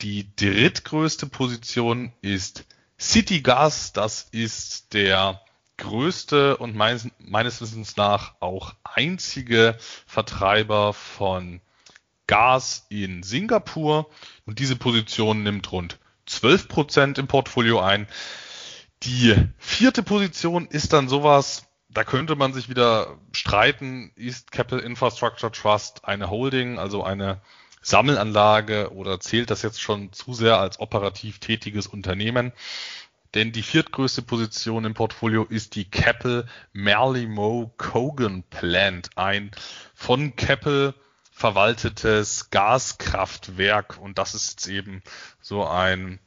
Die 0.00 0.34
drittgrößte 0.36 1.26
Position 1.26 2.12
ist 2.20 2.66
Citygas. 2.98 3.92
Das 3.92 4.28
ist 4.30 4.92
der 4.92 5.40
größte 5.78 6.56
und 6.56 6.76
meines, 6.76 7.08
meines 7.18 7.60
Wissens 7.60 7.96
nach 7.96 8.34
auch 8.40 8.74
einzige 8.84 9.76
Vertreiber 10.06 10.92
von 10.92 11.60
Gas 12.26 12.86
in 12.90 13.22
Singapur. 13.22 14.10
Und 14.44 14.58
diese 14.58 14.76
Position 14.76 15.42
nimmt 15.42 15.72
rund 15.72 15.98
12 16.26 16.68
Prozent 16.68 17.18
im 17.18 17.26
Portfolio 17.26 17.80
ein. 17.80 18.06
Die 19.04 19.34
vierte 19.56 20.02
Position 20.02 20.66
ist 20.66 20.92
dann 20.92 21.08
sowas, 21.08 21.67
da 21.88 22.04
könnte 22.04 22.36
man 22.36 22.52
sich 22.52 22.68
wieder 22.68 23.18
streiten, 23.32 24.12
ist 24.14 24.52
Capital 24.52 24.80
Infrastructure 24.80 25.50
Trust 25.50 26.04
eine 26.04 26.30
Holding, 26.30 26.78
also 26.78 27.02
eine 27.02 27.40
Sammelanlage 27.80 28.92
oder 28.92 29.20
zählt 29.20 29.50
das 29.50 29.62
jetzt 29.62 29.80
schon 29.80 30.12
zu 30.12 30.34
sehr 30.34 30.58
als 30.58 30.80
operativ 30.80 31.38
tätiges 31.38 31.86
Unternehmen? 31.86 32.52
Denn 33.34 33.52
die 33.52 33.62
viertgrößte 33.62 34.22
Position 34.22 34.84
im 34.84 34.94
Portfolio 34.94 35.44
ist 35.44 35.74
die 35.74 35.84
Keppel 35.84 36.46
Merlimo 36.72 37.72
Cogan 37.76 38.42
Plant, 38.44 39.10
ein 39.16 39.50
von 39.94 40.34
Keppel 40.36 40.94
verwaltetes 41.30 42.50
Gaskraftwerk. 42.50 43.98
Und 43.98 44.18
das 44.18 44.34
ist 44.34 44.66
eben 44.66 45.02
so 45.40 45.66
ein 45.66 46.20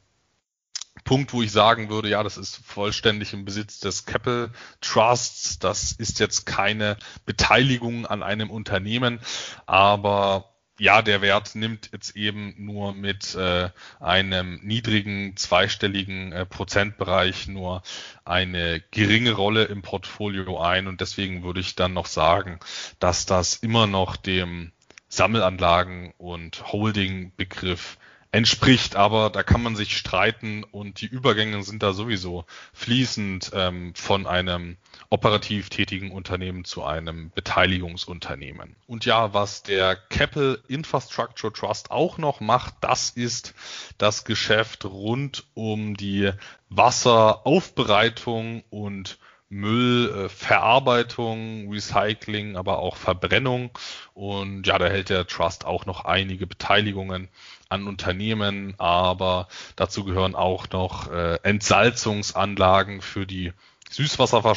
Punkt, 1.04 1.32
wo 1.32 1.42
ich 1.42 1.50
sagen 1.50 1.88
würde, 1.88 2.08
ja, 2.08 2.22
das 2.22 2.36
ist 2.36 2.56
vollständig 2.64 3.32
im 3.32 3.44
Besitz 3.44 3.80
des 3.80 4.06
Keppel 4.06 4.50
Trusts. 4.80 5.58
Das 5.58 5.92
ist 5.92 6.20
jetzt 6.20 6.46
keine 6.46 6.96
Beteiligung 7.26 8.06
an 8.06 8.22
einem 8.22 8.50
Unternehmen, 8.50 9.20
aber 9.66 10.52
ja, 10.78 11.02
der 11.02 11.22
Wert 11.22 11.54
nimmt 11.54 11.90
jetzt 11.92 12.16
eben 12.16 12.54
nur 12.58 12.94
mit 12.94 13.34
äh, 13.34 13.70
einem 14.00 14.58
niedrigen 14.62 15.36
zweistelligen 15.36 16.32
äh, 16.32 16.46
Prozentbereich 16.46 17.46
nur 17.46 17.82
eine 18.24 18.82
geringe 18.90 19.32
Rolle 19.32 19.64
im 19.64 19.82
Portfolio 19.82 20.60
ein 20.60 20.86
und 20.88 21.00
deswegen 21.00 21.42
würde 21.42 21.60
ich 21.60 21.76
dann 21.76 21.92
noch 21.92 22.06
sagen, 22.06 22.58
dass 22.98 23.26
das 23.26 23.54
immer 23.56 23.86
noch 23.86 24.16
dem 24.16 24.72
Sammelanlagen 25.08 26.14
und 26.16 26.72
Holding-Begriff 26.72 27.98
entspricht, 28.32 28.96
aber 28.96 29.28
da 29.28 29.42
kann 29.42 29.62
man 29.62 29.76
sich 29.76 29.94
streiten 29.96 30.64
und 30.64 31.02
die 31.02 31.06
Übergänge 31.06 31.62
sind 31.62 31.82
da 31.82 31.92
sowieso 31.92 32.46
fließend 32.72 33.50
ähm, 33.54 33.94
von 33.94 34.26
einem 34.26 34.78
operativ 35.10 35.68
tätigen 35.68 36.10
Unternehmen 36.10 36.64
zu 36.64 36.82
einem 36.82 37.30
Beteiligungsunternehmen. 37.34 38.74
Und 38.86 39.04
ja, 39.04 39.34
was 39.34 39.62
der 39.62 39.96
Keppel 39.96 40.62
Infrastructure 40.66 41.52
Trust 41.52 41.90
auch 41.90 42.16
noch 42.16 42.40
macht, 42.40 42.74
das 42.80 43.10
ist 43.10 43.52
das 43.98 44.24
Geschäft 44.24 44.86
rund 44.86 45.44
um 45.52 45.94
die 45.94 46.30
Wasseraufbereitung 46.70 48.64
und 48.70 49.18
Müllverarbeitung, 49.52 51.70
Recycling, 51.70 52.56
aber 52.56 52.78
auch 52.78 52.96
Verbrennung. 52.96 53.70
Und 54.14 54.66
ja, 54.66 54.78
da 54.78 54.86
hält 54.86 55.10
der 55.10 55.26
Trust 55.26 55.66
auch 55.66 55.84
noch 55.84 56.06
einige 56.06 56.46
Beteiligungen 56.46 57.28
an 57.68 57.86
Unternehmen, 57.86 58.74
aber 58.78 59.48
dazu 59.76 60.04
gehören 60.04 60.34
auch 60.34 60.70
noch 60.70 61.12
äh, 61.12 61.34
Entsalzungsanlagen 61.42 63.02
für 63.02 63.26
die 63.26 63.52
Süßwasser 63.90 64.54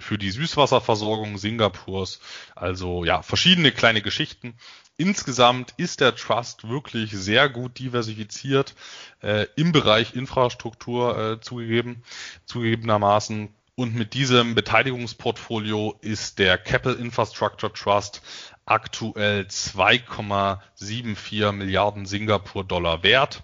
für 0.00 0.18
die 0.18 0.30
Süßwasserversorgung 0.30 1.38
Singapurs. 1.38 2.20
Also 2.54 3.04
ja, 3.04 3.22
verschiedene 3.22 3.72
kleine 3.72 4.02
Geschichten. 4.02 4.54
Insgesamt 4.96 5.72
ist 5.78 6.00
der 6.00 6.16
Trust 6.16 6.68
wirklich 6.68 7.12
sehr 7.12 7.48
gut 7.48 7.78
diversifiziert 7.78 8.74
äh, 9.22 9.46
im 9.56 9.72
Bereich 9.72 10.14
Infrastruktur 10.14 11.18
äh, 11.18 11.40
zugegeben, 11.40 12.02
zugegebenermaßen. 12.44 13.54
Und 13.76 13.96
mit 13.96 14.14
diesem 14.14 14.54
Beteiligungsportfolio 14.54 15.98
ist 16.00 16.38
der 16.38 16.58
Capital 16.58 17.00
Infrastructure 17.00 17.72
Trust 17.72 18.22
aktuell 18.66 19.42
2,74 19.42 21.50
Milliarden 21.50 22.06
Singapur-Dollar 22.06 23.02
wert. 23.02 23.42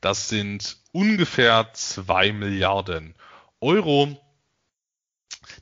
Das 0.00 0.30
sind 0.30 0.78
ungefähr 0.92 1.74
2 1.74 2.32
Milliarden 2.32 3.14
Euro. 3.60 4.18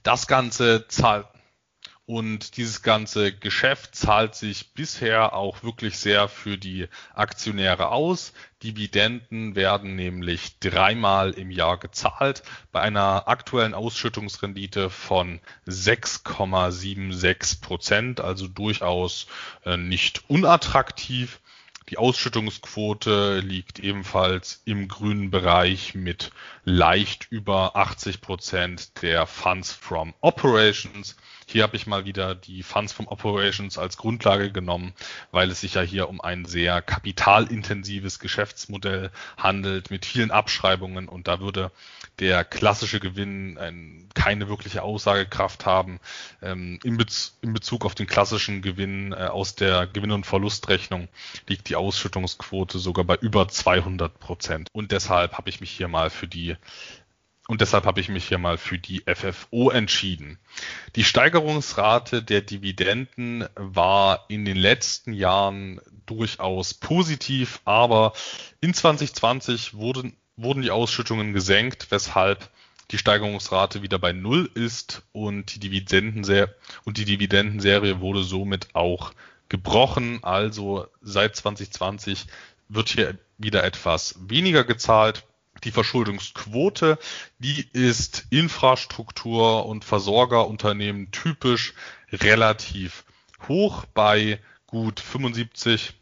Das 0.04 0.28
Ganze 0.28 0.86
zahlt 0.86 1.26
und 2.06 2.58
dieses 2.58 2.82
ganze 2.82 3.32
Geschäft 3.32 3.94
zahlt 3.94 4.34
sich 4.34 4.74
bisher 4.74 5.32
auch 5.32 5.62
wirklich 5.62 5.98
sehr 5.98 6.28
für 6.28 6.58
die 6.58 6.88
Aktionäre 7.14 7.88
aus. 7.88 8.34
Dividenden 8.62 9.54
werden 9.54 9.96
nämlich 9.96 10.58
dreimal 10.58 11.30
im 11.32 11.50
Jahr 11.50 11.78
gezahlt 11.78 12.42
bei 12.72 12.82
einer 12.82 13.26
aktuellen 13.26 13.72
Ausschüttungsrendite 13.72 14.90
von 14.90 15.40
6,76 15.66 17.62
Prozent, 17.62 18.20
also 18.20 18.48
durchaus 18.48 19.26
äh, 19.64 19.78
nicht 19.78 20.28
unattraktiv. 20.28 21.40
Die 21.90 21.98
Ausschüttungsquote 21.98 23.40
liegt 23.40 23.78
ebenfalls 23.78 24.62
im 24.64 24.88
grünen 24.88 25.30
Bereich 25.30 25.94
mit 25.94 26.32
leicht 26.64 27.28
über 27.30 27.76
80 27.76 28.20
Prozent 28.22 29.02
der 29.02 29.26
Funds 29.26 29.72
from 29.72 30.14
Operations. 30.20 31.16
Hier 31.46 31.62
habe 31.62 31.76
ich 31.76 31.86
mal 31.86 32.04
wieder 32.04 32.34
die 32.34 32.62
Funds 32.62 32.92
from 32.92 33.08
Operations 33.08 33.78
als 33.78 33.96
Grundlage 33.96 34.50
genommen, 34.52 34.92
weil 35.30 35.50
es 35.50 35.60
sich 35.60 35.74
ja 35.74 35.82
hier 35.82 36.08
um 36.08 36.20
ein 36.20 36.44
sehr 36.44 36.82
kapitalintensives 36.82 38.18
Geschäftsmodell 38.18 39.10
handelt 39.36 39.90
mit 39.90 40.06
vielen 40.06 40.30
Abschreibungen 40.30 41.08
und 41.08 41.28
da 41.28 41.40
würde 41.40 41.70
der 42.18 42.44
klassische 42.44 43.00
Gewinn 43.00 43.58
ein, 43.58 44.08
keine 44.14 44.48
wirkliche 44.48 44.82
Aussagekraft 44.82 45.66
haben. 45.66 45.98
Ähm, 46.42 46.78
in, 46.84 46.96
Bez 46.96 47.36
in, 47.40 47.52
Bezug 47.52 47.84
auf 47.84 47.94
den 47.94 48.06
klassischen 48.06 48.62
Gewinn 48.62 49.12
äh, 49.12 49.26
aus 49.26 49.56
der 49.56 49.86
Gewinn- 49.86 50.12
und 50.12 50.24
Verlustrechnung 50.24 51.08
liegt 51.48 51.68
die 51.68 51.76
Ausschüttungsquote 51.76 52.78
sogar 52.78 53.04
bei 53.04 53.16
über 53.16 53.48
200 53.48 54.18
Prozent. 54.20 54.68
Und 54.72 54.92
deshalb 54.92 55.34
habe 55.34 55.50
ich 55.50 55.60
mich 55.60 55.70
hier 55.70 55.88
mal 55.88 56.10
für 56.10 56.28
die 56.28 56.56
und 57.46 57.60
deshalb 57.60 57.84
habe 57.84 58.00
ich 58.00 58.08
mich 58.08 58.26
hier 58.26 58.38
mal 58.38 58.56
für 58.56 58.78
die 58.78 59.02
FFO 59.06 59.70
entschieden. 59.70 60.38
Die 60.96 61.04
Steigerungsrate 61.04 62.22
der 62.22 62.40
Dividenden 62.40 63.46
war 63.54 64.24
in 64.28 64.44
den 64.44 64.56
letzten 64.56 65.12
Jahren 65.12 65.80
durchaus 66.06 66.72
positiv, 66.72 67.60
aber 67.64 68.14
in 68.60 68.72
2020 68.72 69.74
wurden, 69.74 70.16
wurden 70.36 70.62
die 70.62 70.70
Ausschüttungen 70.70 71.34
gesenkt, 71.34 71.90
weshalb 71.90 72.48
die 72.90 72.98
Steigerungsrate 72.98 73.82
wieder 73.82 73.98
bei 73.98 74.12
Null 74.12 74.50
ist 74.54 75.02
und 75.12 75.54
die, 75.54 75.58
Dividendenserie, 75.58 76.54
und 76.84 76.96
die 76.96 77.04
Dividendenserie 77.04 78.00
wurde 78.00 78.22
somit 78.22 78.74
auch 78.74 79.12
gebrochen. 79.50 80.20
Also 80.22 80.86
seit 81.02 81.36
2020 81.36 82.26
wird 82.68 82.88
hier 82.88 83.18
wieder 83.36 83.64
etwas 83.64 84.16
weniger 84.28 84.64
gezahlt 84.64 85.24
Die 85.64 85.70
Verschuldungsquote, 85.70 86.98
die 87.38 87.68
ist 87.72 88.26
Infrastruktur- 88.30 89.66
und 89.66 89.84
Versorgerunternehmen 89.84 91.10
typisch 91.10 91.74
relativ 92.12 93.04
hoch 93.48 93.84
bei 93.86 94.40
gut 94.66 95.00
75, 95.00 95.92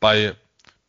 bei 0.00 0.36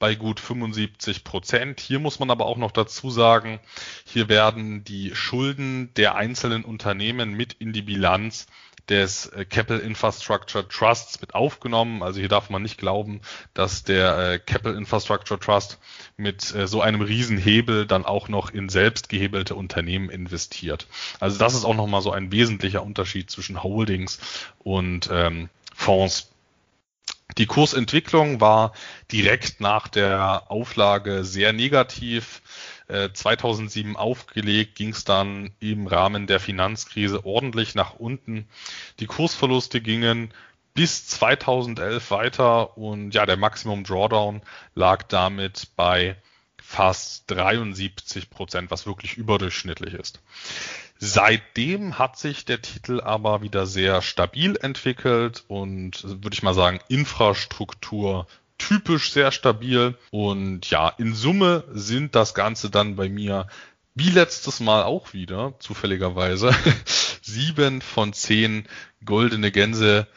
bei 0.04 0.16
gut 0.16 0.42
75 0.42 1.24
Prozent. 1.24 1.80
Hier 1.80 1.98
muss 1.98 2.20
man 2.20 2.30
aber 2.30 2.46
auch 2.46 2.58
noch 2.58 2.72
dazu 2.72 3.10
sagen, 3.10 3.62
hier 4.04 4.28
werden 4.28 4.84
die 4.84 5.16
Schulden 5.16 5.94
der 5.94 6.16
einzelnen 6.16 6.66
Unternehmen 6.66 7.32
mit 7.32 7.54
in 7.54 7.72
die 7.72 7.84
Bilanz 7.84 8.48
des 8.90 9.28
äh, 9.28 9.46
Capital 9.46 9.80
Infrastructure 9.80 10.68
Trusts 10.68 11.22
mit 11.22 11.36
aufgenommen. 11.36 12.04
Also 12.04 12.20
hier 12.20 12.30
darf 12.30 12.50
man 12.50 12.62
nicht 12.62 12.78
glauben, 12.78 13.22
dass 13.54 13.84
der 13.84 14.18
äh, 14.18 14.40
Capital 14.40 14.76
Infrastructure 14.76 15.40
Trust 15.40 15.80
mit 16.18 16.54
äh, 16.54 16.68
so 16.68 16.82
einem 16.82 17.02
Riesenhebel 17.02 17.86
dann 17.86 18.06
auch 18.06 18.28
noch 18.28 18.50
in 18.52 18.70
selbst 18.70 19.10
gehebelte 19.10 19.56
Unternehmen 19.56 20.10
investiert. 20.10 20.88
Also 21.20 21.38
das 21.38 21.54
ist 21.54 21.66
auch 21.66 21.76
nochmal 21.76 22.02
so 22.02 22.12
ein 22.12 22.32
wesentlicher 22.32 22.84
Unterschied 22.84 23.32
zwischen 23.32 23.64
Holdings 23.64 24.20
und 24.60 25.10
ähm, 25.12 25.50
Fonds. 25.74 26.33
Die 27.38 27.46
Kursentwicklung 27.46 28.42
war 28.42 28.74
direkt 29.12 29.60
nach 29.60 29.88
der 29.88 30.52
Auflage 30.52 31.24
sehr 31.24 31.54
negativ. 31.54 32.42
2007 33.14 33.94
äh, 33.94 33.98
aufgelegt, 33.98 34.76
ging 34.76 34.90
es 34.90 35.04
dann 35.04 35.52
im 35.60 35.88
Rahmen 35.88 36.28
der 36.28 36.40
Finanzkrise 36.40 37.26
ordentlich 37.26 37.76
nach 37.76 37.94
unten. 37.96 38.48
Die 39.00 39.08
Kursverluste 39.08 39.82
gingen 39.82 40.34
bis 40.74 41.08
2011 41.08 42.12
weiter 42.12 42.78
und 42.78 43.14
ja, 43.14 43.26
der 43.26 43.38
Maximum 43.38 43.84
Drawdown 43.84 44.42
lag 44.76 45.04
damit 45.04 45.68
bei 45.76 46.18
fast 46.62 47.30
73 47.30 48.30
Prozent, 48.30 48.72
was 48.72 48.86
wirklich 48.86 49.16
überdurchschnittlich 49.16 49.94
ist. 49.94 50.22
Seitdem 51.06 52.00
hat 52.00 52.18
sich 52.18 52.46
der 52.46 52.62
Titel 52.62 53.02
aber 53.02 53.42
wieder 53.42 53.66
sehr 53.66 54.02
stabil 54.02 54.56
entwickelt 54.62 55.44
und 55.50 56.02
würde 56.02 56.34
ich 56.34 56.44
mal 56.44 56.54
sagen, 56.54 56.80
Infrastruktur 56.88 58.26
typisch 58.58 59.12
sehr 59.12 59.34
stabil. 59.34 59.98
Und 60.12 60.70
ja, 60.70 60.88
in 60.88 61.14
Summe 61.14 61.66
sind 61.74 62.16
das 62.16 62.34
Ganze 62.34 62.70
dann 62.70 62.96
bei 62.96 63.10
mir 63.10 63.48
wie 63.96 64.12
letztes 64.12 64.62
Mal 64.62 64.84
auch 64.84 65.12
wieder, 65.12 65.56
zufälligerweise, 65.60 66.52
sieben 67.22 67.82
von 67.82 68.14
zehn 68.14 68.66
goldene 69.04 69.52
Gänse, 69.52 70.08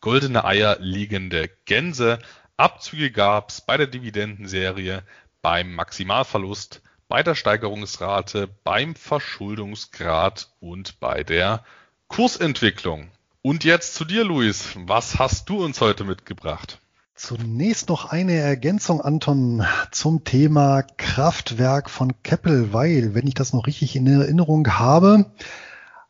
goldene 0.00 0.44
Eier 0.44 0.76
liegende 0.80 1.50
Gänse. 1.66 2.18
Abzüge 2.56 3.12
gab's 3.12 3.60
bei 3.60 3.76
der 3.76 3.86
Dividendenserie, 3.86 5.04
beim 5.40 5.72
Maximalverlust 5.72 6.82
bei 7.12 7.22
der 7.22 7.34
Steigerungsrate, 7.34 8.48
beim 8.64 8.94
Verschuldungsgrad 8.94 10.48
und 10.60 10.98
bei 10.98 11.22
der 11.22 11.62
Kursentwicklung. 12.08 13.10
Und 13.42 13.64
jetzt 13.64 13.96
zu 13.96 14.06
dir, 14.06 14.24
Luis. 14.24 14.70
Was 14.86 15.18
hast 15.18 15.50
du 15.50 15.62
uns 15.62 15.82
heute 15.82 16.04
mitgebracht? 16.04 16.80
Zunächst 17.14 17.90
noch 17.90 18.06
eine 18.06 18.36
Ergänzung, 18.36 19.02
Anton, 19.02 19.62
zum 19.90 20.24
Thema 20.24 20.84
Kraftwerk 20.96 21.90
von 21.90 22.14
Keppel, 22.22 22.72
weil, 22.72 23.14
wenn 23.14 23.26
ich 23.26 23.34
das 23.34 23.52
noch 23.52 23.66
richtig 23.66 23.94
in 23.94 24.06
Erinnerung 24.06 24.66
habe, 24.66 25.26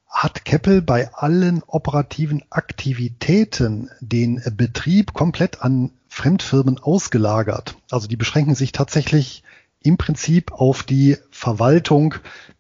hat 0.09 0.45
Keppel 0.45 0.83
bei 0.83 1.13
allen 1.13 1.65
operativen 1.67 2.45
Aktivitäten 2.49 3.91
den 3.99 4.41
Betrieb 4.53 5.15
komplett 5.15 5.63
an 5.63 5.91
Fremdfirmen 6.07 6.79
ausgelagert. 6.79 7.75
Also 7.91 8.07
die 8.07 8.17
beschränken 8.17 8.55
sich 8.55 8.71
tatsächlich 8.71 9.43
im 9.85 9.97
Prinzip 9.97 10.53
auf 10.53 10.83
die 10.83 11.17
Verwaltung 11.31 12.15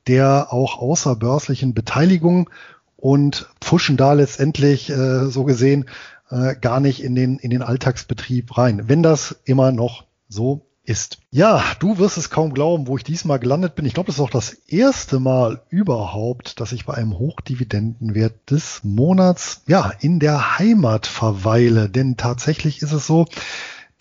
der 0.06 0.52
auch 0.52 0.78
außerbörslichen 0.78 1.74
Beteiligung 1.74 2.50
und 2.96 3.48
pfuschen 3.60 3.96
da 3.96 4.12
letztendlich 4.12 4.90
äh, 4.90 5.26
so 5.26 5.44
gesehen 5.44 5.88
äh, 6.30 6.54
gar 6.56 6.80
nicht 6.80 7.02
in 7.02 7.14
den, 7.14 7.38
in 7.38 7.50
den 7.50 7.62
Alltagsbetrieb 7.62 8.56
rein, 8.56 8.88
wenn 8.88 9.02
das 9.02 9.36
immer 9.44 9.72
noch 9.72 10.04
so 10.28 10.66
ist. 10.84 11.18
Ja, 11.30 11.62
du 11.78 11.98
wirst 11.98 12.16
es 12.18 12.30
kaum 12.30 12.54
glauben, 12.54 12.88
wo 12.88 12.96
ich 12.96 13.04
diesmal 13.04 13.38
gelandet 13.38 13.76
bin. 13.76 13.86
Ich 13.86 13.94
glaube, 13.94 14.08
das 14.08 14.16
ist 14.16 14.20
auch 14.20 14.30
das 14.30 14.52
erste 14.52 15.20
Mal 15.20 15.62
überhaupt, 15.68 16.58
dass 16.58 16.72
ich 16.72 16.86
bei 16.86 16.94
einem 16.94 17.18
Hochdividendenwert 17.18 18.50
des 18.50 18.80
Monats 18.82 19.62
ja 19.68 19.92
in 20.00 20.18
der 20.18 20.58
Heimat 20.58 21.06
verweile. 21.06 21.88
Denn 21.88 22.16
tatsächlich 22.16 22.82
ist 22.82 22.92
es 22.92 23.06
so, 23.06 23.26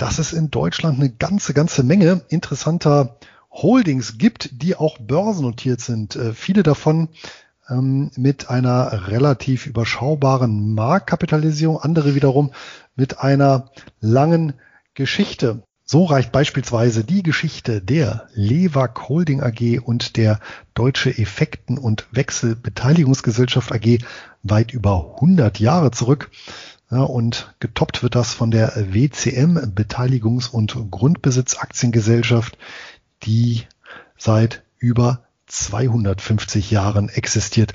dass 0.01 0.17
es 0.17 0.33
in 0.33 0.49
Deutschland 0.49 0.99
eine 0.99 1.11
ganze, 1.11 1.53
ganze 1.53 1.83
Menge 1.83 2.21
interessanter 2.29 3.17
Holdings 3.51 4.17
gibt, 4.17 4.63
die 4.63 4.75
auch 4.75 4.97
börsennotiert 4.97 5.79
sind. 5.79 6.15
Äh, 6.15 6.33
viele 6.33 6.63
davon 6.63 7.09
ähm, 7.69 8.09
mit 8.15 8.49
einer 8.49 9.09
relativ 9.09 9.67
überschaubaren 9.67 10.73
Marktkapitalisierung, 10.73 11.77
andere 11.77 12.15
wiederum 12.15 12.51
mit 12.95 13.19
einer 13.19 13.69
langen 13.99 14.53
Geschichte. 14.95 15.61
So 15.85 16.05
reicht 16.05 16.31
beispielsweise 16.31 17.03
die 17.03 17.21
Geschichte 17.21 17.81
der 17.81 18.27
Lewag 18.33 19.09
Holding 19.09 19.43
AG 19.43 19.81
und 19.83 20.15
der 20.15 20.39
Deutsche 20.73 21.15
Effekten- 21.15 21.77
und 21.77 22.07
Wechselbeteiligungsgesellschaft 22.11 23.71
AG 23.71 23.99
weit 24.41 24.73
über 24.73 25.15
100 25.15 25.59
Jahre 25.59 25.91
zurück. 25.91 26.31
Ja, 26.91 27.01
und 27.03 27.55
getoppt 27.61 28.03
wird 28.03 28.15
das 28.15 28.33
von 28.33 28.51
der 28.51 28.73
WCM 28.75 29.57
Beteiligungs- 29.73 30.49
und 30.49 30.75
Grundbesitzaktiengesellschaft, 30.91 32.57
die 33.23 33.63
seit 34.17 34.63
über 34.77 35.23
250 35.47 36.69
Jahren 36.69 37.07
existiert. 37.07 37.71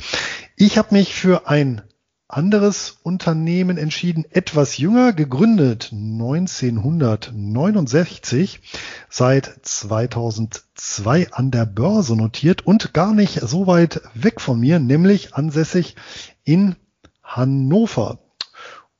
Ich 0.54 0.76
habe 0.76 0.94
mich 0.94 1.14
für 1.14 1.48
ein 1.48 1.80
anderes 2.28 2.98
Unternehmen 3.04 3.78
entschieden, 3.78 4.26
etwas 4.30 4.76
jünger, 4.76 5.14
gegründet 5.14 5.92
1969, 5.92 8.60
seit 9.08 9.50
2002 9.62 11.32
an 11.32 11.50
der 11.50 11.64
Börse 11.64 12.16
notiert 12.16 12.66
und 12.66 12.92
gar 12.92 13.14
nicht 13.14 13.40
so 13.40 13.66
weit 13.66 14.02
weg 14.12 14.42
von 14.42 14.60
mir, 14.60 14.78
nämlich 14.78 15.34
ansässig 15.34 15.96
in 16.44 16.76
Hannover. 17.22 18.18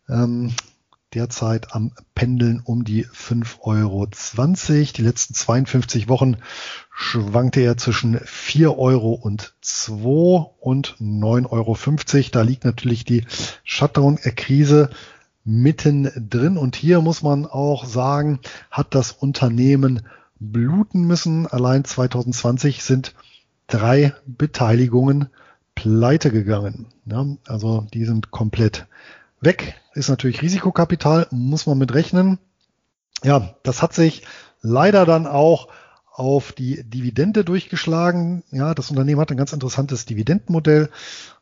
ähm, 0.08 0.54
derzeit 1.14 1.74
am 1.74 1.92
Pendeln 2.14 2.60
um 2.64 2.84
die 2.84 3.06
5,20 3.06 3.60
Euro. 3.62 4.06
Die 4.96 5.02
letzten 5.02 5.34
52 5.34 6.08
Wochen 6.08 6.36
schwankte 6.94 7.60
er 7.60 7.76
zwischen 7.76 8.18
4 8.24 8.78
Euro 8.78 9.12
und 9.12 9.54
2 9.60 10.50
und 10.60 10.96
9,50 11.00 11.46
Euro. 11.50 12.28
Da 12.32 12.42
liegt 12.42 12.64
natürlich 12.64 13.04
die 13.04 13.24
Shutdown-Krise 13.64 14.90
mitten 15.44 16.10
drin. 16.30 16.56
Und 16.56 16.76
hier 16.76 17.00
muss 17.00 17.22
man 17.22 17.46
auch 17.46 17.84
sagen, 17.84 18.40
hat 18.70 18.94
das 18.94 19.12
Unternehmen 19.12 20.02
bluten 20.38 21.06
müssen. 21.06 21.46
Allein 21.46 21.84
2020 21.84 22.82
sind 22.82 23.14
drei 23.66 24.14
Beteiligungen 24.26 25.28
pleite 25.74 26.30
gegangen. 26.30 26.86
Ja, 27.06 27.26
also 27.46 27.86
die 27.92 28.04
sind 28.04 28.30
komplett 28.30 28.86
weg. 29.42 29.74
Ist 29.94 30.08
natürlich 30.08 30.40
Risikokapital, 30.40 31.26
muss 31.30 31.66
man 31.66 31.76
mit 31.76 31.92
rechnen. 31.92 32.38
Ja, 33.22 33.54
das 33.62 33.82
hat 33.82 33.92
sich 33.92 34.22
leider 34.62 35.04
dann 35.04 35.26
auch 35.26 35.68
auf 36.12 36.52
die 36.52 36.82
Dividende 36.84 37.44
durchgeschlagen. 37.44 38.42
Ja, 38.50 38.74
das 38.74 38.90
Unternehmen 38.90 39.20
hat 39.20 39.30
ein 39.30 39.36
ganz 39.36 39.52
interessantes 39.52 40.06
Dividendenmodell. 40.06 40.90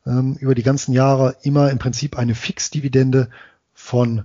Ähm, 0.07 0.36
über 0.40 0.55
die 0.55 0.62
ganzen 0.62 0.92
Jahre 0.92 1.36
immer 1.42 1.70
im 1.70 1.78
Prinzip 1.78 2.18
eine 2.18 2.34
Fixdividende 2.34 3.30
von 3.74 4.24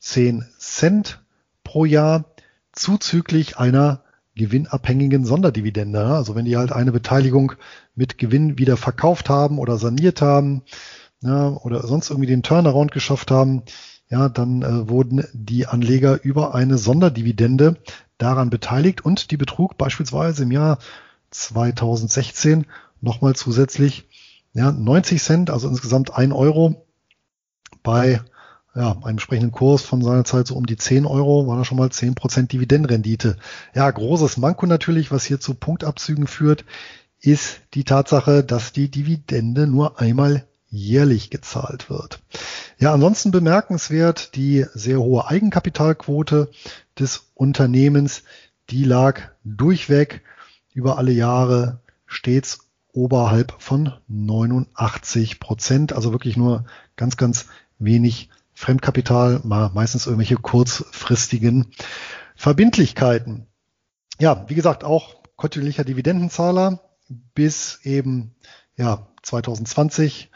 10 0.00 0.44
Cent 0.58 1.20
pro 1.64 1.84
Jahr 1.84 2.24
zuzüglich 2.72 3.58
einer 3.58 4.02
gewinnabhängigen 4.34 5.24
Sonderdividende. 5.24 6.04
Also 6.04 6.34
wenn 6.34 6.44
die 6.44 6.56
halt 6.56 6.72
eine 6.72 6.92
Beteiligung 6.92 7.52
mit 7.94 8.18
Gewinn 8.18 8.58
wieder 8.58 8.76
verkauft 8.76 9.30
haben 9.30 9.58
oder 9.58 9.78
saniert 9.78 10.20
haben 10.20 10.62
ja, 11.22 11.48
oder 11.48 11.86
sonst 11.86 12.10
irgendwie 12.10 12.28
den 12.28 12.42
Turnaround 12.42 12.92
geschafft 12.92 13.30
haben, 13.30 13.62
ja, 14.08 14.28
dann 14.28 14.62
äh, 14.62 14.88
wurden 14.88 15.24
die 15.32 15.66
Anleger 15.66 16.22
über 16.22 16.54
eine 16.54 16.78
Sonderdividende 16.78 17.76
daran 18.18 18.50
beteiligt 18.50 19.04
und 19.04 19.30
die 19.30 19.36
betrug 19.36 19.76
beispielsweise 19.76 20.44
im 20.44 20.52
Jahr 20.52 20.78
2016 21.30 22.66
nochmal 23.00 23.34
zusätzlich 23.34 24.08
ja, 24.52 24.72
90 24.72 25.22
Cent, 25.22 25.50
also 25.50 25.68
insgesamt 25.68 26.14
ein 26.14 26.32
Euro 26.32 26.86
bei 27.82 28.20
ja, 28.74 28.92
einem 28.92 29.02
entsprechenden 29.04 29.52
Kurs 29.52 29.82
von 29.82 30.02
seiner 30.02 30.24
Zeit 30.24 30.46
so 30.46 30.54
um 30.54 30.66
die 30.66 30.76
10 30.76 31.06
Euro, 31.06 31.46
war 31.46 31.56
da 31.56 31.64
schon 31.64 31.78
mal 31.78 31.88
10% 31.88 32.48
Dividendenrendite. 32.48 33.36
Ja, 33.74 33.90
großes 33.90 34.36
Manko 34.36 34.66
natürlich, 34.66 35.10
was 35.10 35.24
hier 35.24 35.40
zu 35.40 35.54
Punktabzügen 35.54 36.26
führt, 36.26 36.64
ist 37.20 37.60
die 37.74 37.84
Tatsache, 37.84 38.44
dass 38.44 38.72
die 38.72 38.90
Dividende 38.90 39.66
nur 39.66 39.98
einmal 39.98 40.46
jährlich 40.68 41.30
gezahlt 41.30 41.88
wird. 41.90 42.20
Ja, 42.78 42.92
ansonsten 42.92 43.30
bemerkenswert 43.30 44.34
die 44.34 44.66
sehr 44.74 45.00
hohe 45.00 45.26
Eigenkapitalquote 45.26 46.50
des 46.98 47.30
Unternehmens. 47.34 48.22
Die 48.70 48.84
lag 48.84 49.22
durchweg 49.44 50.22
über 50.74 50.98
alle 50.98 51.12
Jahre 51.12 51.80
stets 52.06 52.66
oberhalb 52.92 53.54
von 53.58 53.92
89 54.08 55.40
Prozent. 55.40 55.92
Also 55.92 56.12
wirklich 56.12 56.36
nur 56.36 56.64
ganz, 56.96 57.16
ganz 57.16 57.46
wenig 57.78 58.30
Fremdkapital, 58.54 59.40
meistens 59.44 60.06
irgendwelche 60.06 60.36
kurzfristigen 60.36 61.66
Verbindlichkeiten. 62.34 63.46
Ja, 64.18 64.46
wie 64.48 64.54
gesagt, 64.54 64.82
auch 64.82 65.16
kontinuierlicher 65.36 65.84
Dividendenzahler 65.84 66.80
bis 67.34 67.80
eben 67.82 68.34
ja 68.76 69.06
2020. 69.22 70.30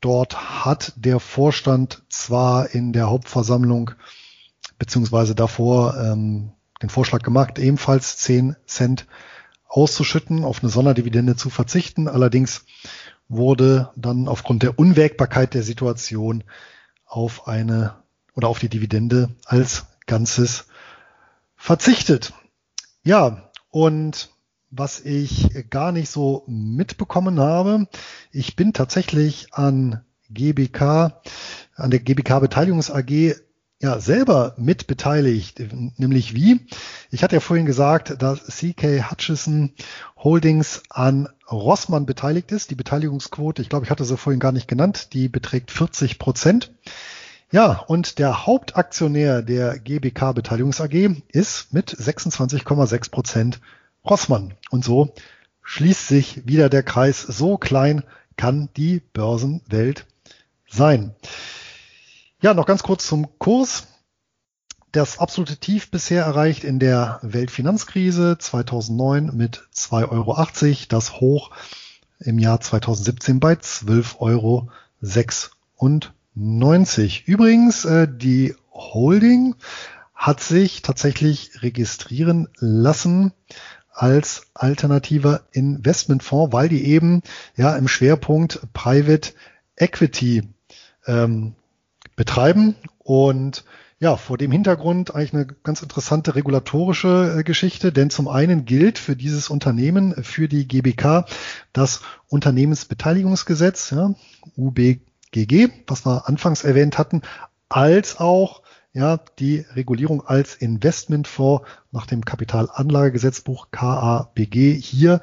Dort 0.00 0.64
hat 0.64 0.92
der 0.96 1.20
Vorstand 1.20 2.02
zwar 2.08 2.70
in 2.70 2.92
der 2.92 3.08
Hauptversammlung 3.08 3.92
beziehungsweise 4.78 5.34
davor 5.34 5.96
ähm, 5.96 6.52
den 6.82 6.90
Vorschlag 6.90 7.22
gemacht, 7.22 7.58
ebenfalls 7.58 8.18
10 8.18 8.56
Cent 8.66 9.06
auszuschütten, 9.66 10.44
auf 10.44 10.62
eine 10.62 10.70
Sonderdividende 10.70 11.36
zu 11.36 11.48
verzichten. 11.50 12.08
Allerdings 12.08 12.64
wurde 13.28 13.90
dann 13.96 14.28
aufgrund 14.28 14.62
der 14.62 14.78
Unwägbarkeit 14.78 15.54
der 15.54 15.62
Situation 15.62 16.44
auf 17.06 17.48
eine 17.48 17.96
oder 18.34 18.48
auf 18.48 18.58
die 18.58 18.68
Dividende 18.68 19.30
als 19.44 19.86
Ganzes 20.06 20.66
verzichtet. 21.56 22.34
Ja, 23.04 23.50
und 23.70 24.33
was 24.76 25.00
ich 25.00 25.48
gar 25.70 25.92
nicht 25.92 26.10
so 26.10 26.44
mitbekommen 26.46 27.40
habe, 27.40 27.86
ich 28.32 28.56
bin 28.56 28.72
tatsächlich 28.72 29.48
an 29.52 30.02
GBK, 30.30 31.20
an 31.76 31.90
der 31.90 32.00
GBK 32.00 32.40
Beteiligungs 32.40 32.90
AG 32.90 33.34
ja 33.80 34.00
selber 34.00 34.54
mitbeteiligt, 34.56 35.62
nämlich 35.98 36.34
wie? 36.34 36.66
Ich 37.10 37.22
hatte 37.22 37.36
ja 37.36 37.40
vorhin 37.40 37.66
gesagt, 37.66 38.22
dass 38.22 38.40
CK 38.46 39.10
Hutchison 39.10 39.72
Holdings 40.16 40.82
an 40.88 41.28
Rossmann 41.50 42.06
beteiligt 42.06 42.50
ist. 42.50 42.70
Die 42.70 42.76
Beteiligungsquote, 42.76 43.60
ich 43.60 43.68
glaube, 43.68 43.84
ich 43.84 43.90
hatte 43.90 44.04
sie 44.04 44.16
vorhin 44.16 44.40
gar 44.40 44.52
nicht 44.52 44.68
genannt, 44.68 45.12
die 45.12 45.28
beträgt 45.28 45.70
40 45.70 46.18
Prozent. 46.18 46.72
Ja, 47.52 47.84
und 47.86 48.18
der 48.18 48.46
Hauptaktionär 48.46 49.42
der 49.42 49.78
GBK 49.78 50.32
Beteiligungs 50.34 50.80
AG 50.80 51.22
ist 51.28 51.72
mit 51.72 51.90
26,6 51.90 53.10
Prozent 53.10 53.60
Rossmann. 54.04 54.54
Und 54.70 54.84
so 54.84 55.14
schließt 55.62 56.08
sich 56.08 56.46
wieder 56.46 56.68
der 56.68 56.82
Kreis. 56.82 57.22
So 57.22 57.56
klein 57.56 58.04
kann 58.36 58.68
die 58.76 59.00
Börsenwelt 59.12 60.06
sein. 60.68 61.14
Ja, 62.40 62.52
noch 62.54 62.66
ganz 62.66 62.82
kurz 62.82 63.06
zum 63.06 63.38
Kurs. 63.38 63.86
Das 64.92 65.18
absolute 65.18 65.56
Tief 65.56 65.90
bisher 65.90 66.24
erreicht 66.24 66.62
in 66.62 66.78
der 66.78 67.18
Weltfinanzkrise 67.22 68.36
2009 68.38 69.34
mit 69.34 69.66
2,80 69.74 70.10
Euro. 70.10 70.46
Das 70.88 71.20
Hoch 71.20 71.50
im 72.20 72.38
Jahr 72.38 72.60
2017 72.60 73.40
bei 73.40 73.54
12,96 73.54 74.20
Euro. 74.20 74.70
Übrigens, 77.26 77.84
äh, 77.84 78.06
die 78.08 78.54
Holding 78.72 79.56
hat 80.14 80.40
sich 80.40 80.82
tatsächlich 80.82 81.62
registrieren 81.62 82.48
lassen 82.58 83.32
als 83.94 84.48
alternativer 84.54 85.42
Investmentfonds, 85.52 86.52
weil 86.52 86.68
die 86.68 86.84
eben 86.84 87.22
ja 87.56 87.76
im 87.76 87.88
Schwerpunkt 87.88 88.60
Private 88.72 89.32
Equity 89.76 90.42
ähm, 91.06 91.54
betreiben 92.16 92.74
und 92.98 93.64
ja, 94.00 94.16
vor 94.16 94.36
dem 94.36 94.50
Hintergrund 94.50 95.14
eigentlich 95.14 95.32
eine 95.32 95.46
ganz 95.46 95.80
interessante 95.80 96.34
regulatorische 96.34 97.36
äh, 97.38 97.42
Geschichte, 97.42 97.92
denn 97.92 98.10
zum 98.10 98.28
einen 98.28 98.64
gilt 98.64 98.98
für 98.98 99.16
dieses 99.16 99.48
Unternehmen, 99.48 100.22
für 100.22 100.48
die 100.48 100.66
GBK, 100.68 101.24
das 101.72 102.02
Unternehmensbeteiligungsgesetz, 102.28 103.90
ja, 103.90 104.14
UBGG, 104.56 105.68
was 105.86 106.04
wir 106.04 106.28
anfangs 106.28 106.64
erwähnt 106.64 106.98
hatten, 106.98 107.22
als 107.68 108.18
auch 108.18 108.63
ja, 108.94 109.18
die 109.38 109.66
Regulierung 109.74 110.24
als 110.24 110.54
Investmentfonds 110.54 111.66
nach 111.90 112.06
dem 112.06 112.24
Kapitalanlagegesetzbuch 112.24 113.68
KABG 113.72 114.80
hier 114.80 115.20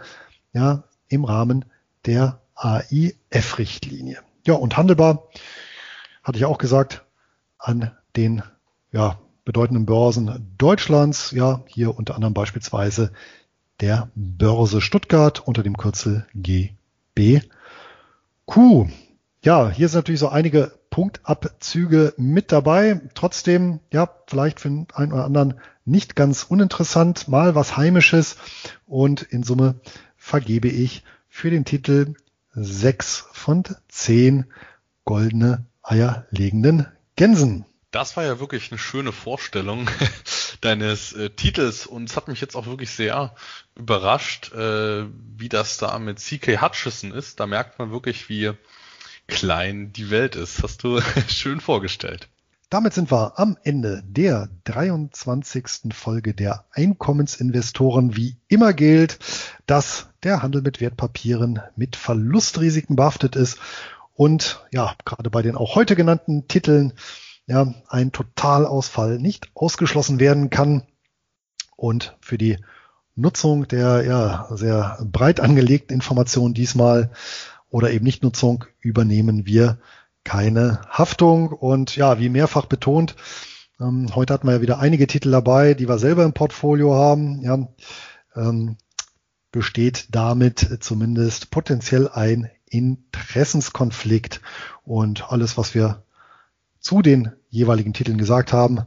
ja 0.53 0.83
im 1.07 1.23
Rahmen 1.23 1.65
der 2.05 2.41
AIF-Richtlinie. 2.55 4.19
Ja, 4.45 4.53
und 4.55 4.77
handelbar, 4.77 5.29
hatte 6.21 6.37
ich 6.37 6.45
auch 6.45 6.57
gesagt, 6.57 7.05
an 7.57 7.91
den 8.15 8.43
ja, 8.91 9.17
bedeutenden 9.45 9.85
Börsen 9.85 10.53
Deutschlands, 10.57 11.31
ja, 11.31 11.63
hier 11.67 11.97
unter 11.97 12.15
anderem 12.15 12.33
beispielsweise 12.33 13.11
der 13.79 14.09
Börse 14.15 14.81
Stuttgart 14.81 15.39
unter 15.39 15.63
dem 15.63 15.77
Kürzel 15.77 16.27
GBQ. 16.35 16.75
Ja, 19.43 19.69
hier 19.69 19.87
sind 19.87 19.97
natürlich 19.97 20.19
so 20.19 20.29
einige 20.29 20.73
Punktabzüge 20.91 22.13
mit 22.17 22.51
dabei. 22.51 23.01
Trotzdem, 23.15 23.79
ja, 23.91 24.07
vielleicht 24.27 24.59
für 24.59 24.69
den 24.69 24.87
einen 24.93 25.13
oder 25.13 25.25
anderen 25.25 25.59
nicht 25.85 26.15
ganz 26.15 26.43
uninteressant, 26.43 27.27
mal 27.27 27.55
was 27.55 27.75
Heimisches 27.75 28.37
und 28.85 29.23
in 29.23 29.41
Summe 29.41 29.79
vergebe 30.15 30.67
ich 30.67 31.03
für 31.27 31.49
den 31.49 31.65
Titel 31.65 32.13
sechs 32.53 33.25
von 33.31 33.63
zehn 33.87 34.45
goldene 35.05 35.65
Eier 35.81 36.27
legenden 36.29 36.85
Gänsen. 37.15 37.65
Das 37.91 38.15
war 38.15 38.23
ja 38.23 38.39
wirklich 38.39 38.71
eine 38.71 38.77
schöne 38.77 39.11
Vorstellung 39.11 39.89
deines 40.61 41.13
äh, 41.13 41.29
Titels 41.29 41.85
und 41.87 42.09
es 42.09 42.15
hat 42.15 42.27
mich 42.27 42.39
jetzt 42.39 42.55
auch 42.55 42.65
wirklich 42.65 42.91
sehr 42.91 43.35
überrascht, 43.75 44.53
äh, 44.53 45.05
wie 45.37 45.49
das 45.49 45.77
da 45.77 45.97
mit 45.99 46.19
CK 46.19 46.61
Hutchison 46.61 47.11
ist. 47.11 47.39
Da 47.39 47.47
merkt 47.47 47.79
man 47.79 47.91
wirklich, 47.91 48.29
wie 48.29 48.53
klein 49.31 49.91
die 49.93 50.11
Welt 50.11 50.35
ist. 50.35 50.61
Hast 50.61 50.83
du 50.83 51.01
schön 51.27 51.59
vorgestellt. 51.59 52.29
Damit 52.69 52.93
sind 52.93 53.11
wir 53.11 53.39
am 53.39 53.57
Ende 53.63 54.03
der 54.05 54.49
23. 54.65 55.93
Folge 55.93 56.33
der 56.33 56.65
Einkommensinvestoren. 56.71 58.15
Wie 58.15 58.37
immer 58.47 58.73
gilt, 58.73 59.19
dass 59.65 60.09
der 60.23 60.41
Handel 60.41 60.61
mit 60.61 60.79
Wertpapieren 60.79 61.59
mit 61.75 61.95
Verlustrisiken 61.95 62.95
behaftet 62.95 63.35
ist 63.35 63.57
und 64.13 64.63
ja, 64.71 64.93
gerade 65.03 65.29
bei 65.29 65.41
den 65.41 65.55
auch 65.55 65.75
heute 65.75 65.95
genannten 65.95 66.47
Titeln 66.47 66.93
ja, 67.47 67.73
ein 67.89 68.11
Totalausfall 68.11 69.17
nicht 69.17 69.49
ausgeschlossen 69.53 70.19
werden 70.19 70.49
kann. 70.49 70.83
Und 71.75 72.15
für 72.21 72.37
die 72.37 72.57
Nutzung 73.15 73.67
der 73.67 74.03
ja 74.05 74.47
sehr 74.51 74.99
breit 75.03 75.39
angelegten 75.39 75.95
Informationen 75.95 76.53
diesmal 76.53 77.11
oder 77.71 77.91
eben 77.91 78.05
Nichtnutzung 78.05 78.65
übernehmen 78.79 79.47
wir 79.47 79.79
keine 80.23 80.81
Haftung. 80.89 81.49
Und 81.49 81.95
ja, 81.95 82.19
wie 82.19 82.29
mehrfach 82.29 82.67
betont, 82.67 83.15
ähm, 83.79 84.13
heute 84.13 84.33
hatten 84.33 84.47
wir 84.47 84.53
ja 84.55 84.61
wieder 84.61 84.79
einige 84.79 85.07
Titel 85.07 85.31
dabei, 85.31 85.73
die 85.73 85.89
wir 85.89 85.97
selber 85.97 86.23
im 86.23 86.33
Portfolio 86.33 86.93
haben. 86.93 87.41
Ja, 87.41 87.67
ähm, 88.35 88.77
besteht 89.51 90.07
damit 90.11 90.77
zumindest 90.81 91.49
potenziell 91.49 92.07
ein 92.07 92.49
Interessenskonflikt. 92.65 94.41
Und 94.83 95.31
alles, 95.31 95.57
was 95.57 95.73
wir 95.73 96.03
zu 96.79 97.01
den 97.01 97.31
jeweiligen 97.49 97.93
Titeln 97.93 98.17
gesagt 98.17 98.53
haben, 98.53 98.81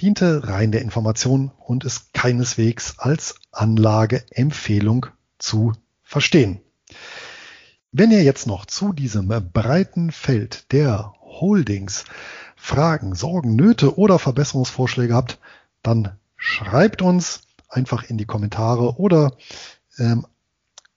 diente 0.00 0.48
rein 0.48 0.72
der 0.72 0.82
Information 0.82 1.50
und 1.58 1.84
ist 1.84 2.12
keineswegs 2.14 2.98
als 2.98 3.36
Anlageempfehlung 3.52 5.06
zu 5.38 5.72
verstehen. 6.02 6.60
Wenn 7.90 8.10
ihr 8.10 8.22
jetzt 8.22 8.46
noch 8.46 8.66
zu 8.66 8.92
diesem 8.92 9.28
breiten 9.28 10.12
Feld 10.12 10.72
der 10.72 11.14
Holdings 11.22 12.04
Fragen, 12.54 13.14
Sorgen, 13.14 13.56
Nöte 13.56 13.96
oder 13.96 14.18
Verbesserungsvorschläge 14.18 15.14
habt, 15.14 15.38
dann 15.82 16.18
schreibt 16.36 17.00
uns 17.00 17.40
einfach 17.66 18.02
in 18.02 18.18
die 18.18 18.26
Kommentare 18.26 18.98
oder, 18.98 19.38
ähm, 19.96 20.26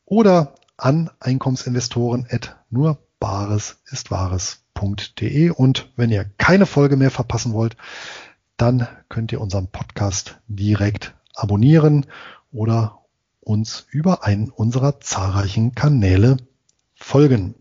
oder 0.03 0.55
an 0.75 1.09
Einkommensinvestoren 1.21 2.27
at 2.29 2.57
nur 2.69 2.97
bares 3.21 3.77
ist 3.85 4.11
wahres.de 4.11 5.49
und 5.51 5.89
wenn 5.95 6.09
ihr 6.09 6.25
keine 6.37 6.65
Folge 6.65 6.97
mehr 6.97 7.11
verpassen 7.11 7.53
wollt, 7.53 7.77
dann 8.57 8.85
könnt 9.07 9.31
ihr 9.31 9.39
unseren 9.39 9.67
Podcast 9.67 10.39
direkt 10.47 11.15
abonnieren 11.35 12.05
oder 12.51 12.99
uns 13.39 13.85
über 13.91 14.25
einen 14.25 14.49
unserer 14.49 14.99
zahlreichen 14.99 15.73
Kanäle 15.73 16.35
folgen. 17.03 17.55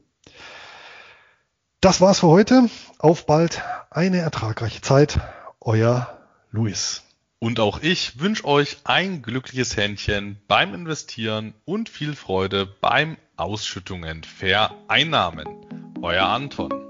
Das 1.81 2.01
war's 2.01 2.21
für 2.21 2.29
heute. 2.29 2.69
Auf 2.99 3.27
bald 3.27 3.63
eine 3.91 4.19
ertragreiche 4.19 4.81
Zeit. 4.83 5.19
Euer 5.61 6.19
Luis. 6.51 7.03
Und 7.39 7.59
auch 7.59 7.81
ich 7.81 8.21
wünsche 8.21 8.45
euch 8.45 8.79
ein 8.85 9.23
glückliches 9.23 9.77
Händchen 9.77 10.39
beim 10.47 10.75
Investieren 10.75 11.55
und 11.65 11.89
viel 11.89 12.15
Freude 12.15 12.67
beim 12.67 13.17
Ausschüttungen 13.37 14.25
vereinnahmen. 14.25 15.47
Euer 16.03 16.27
Anton. 16.27 16.90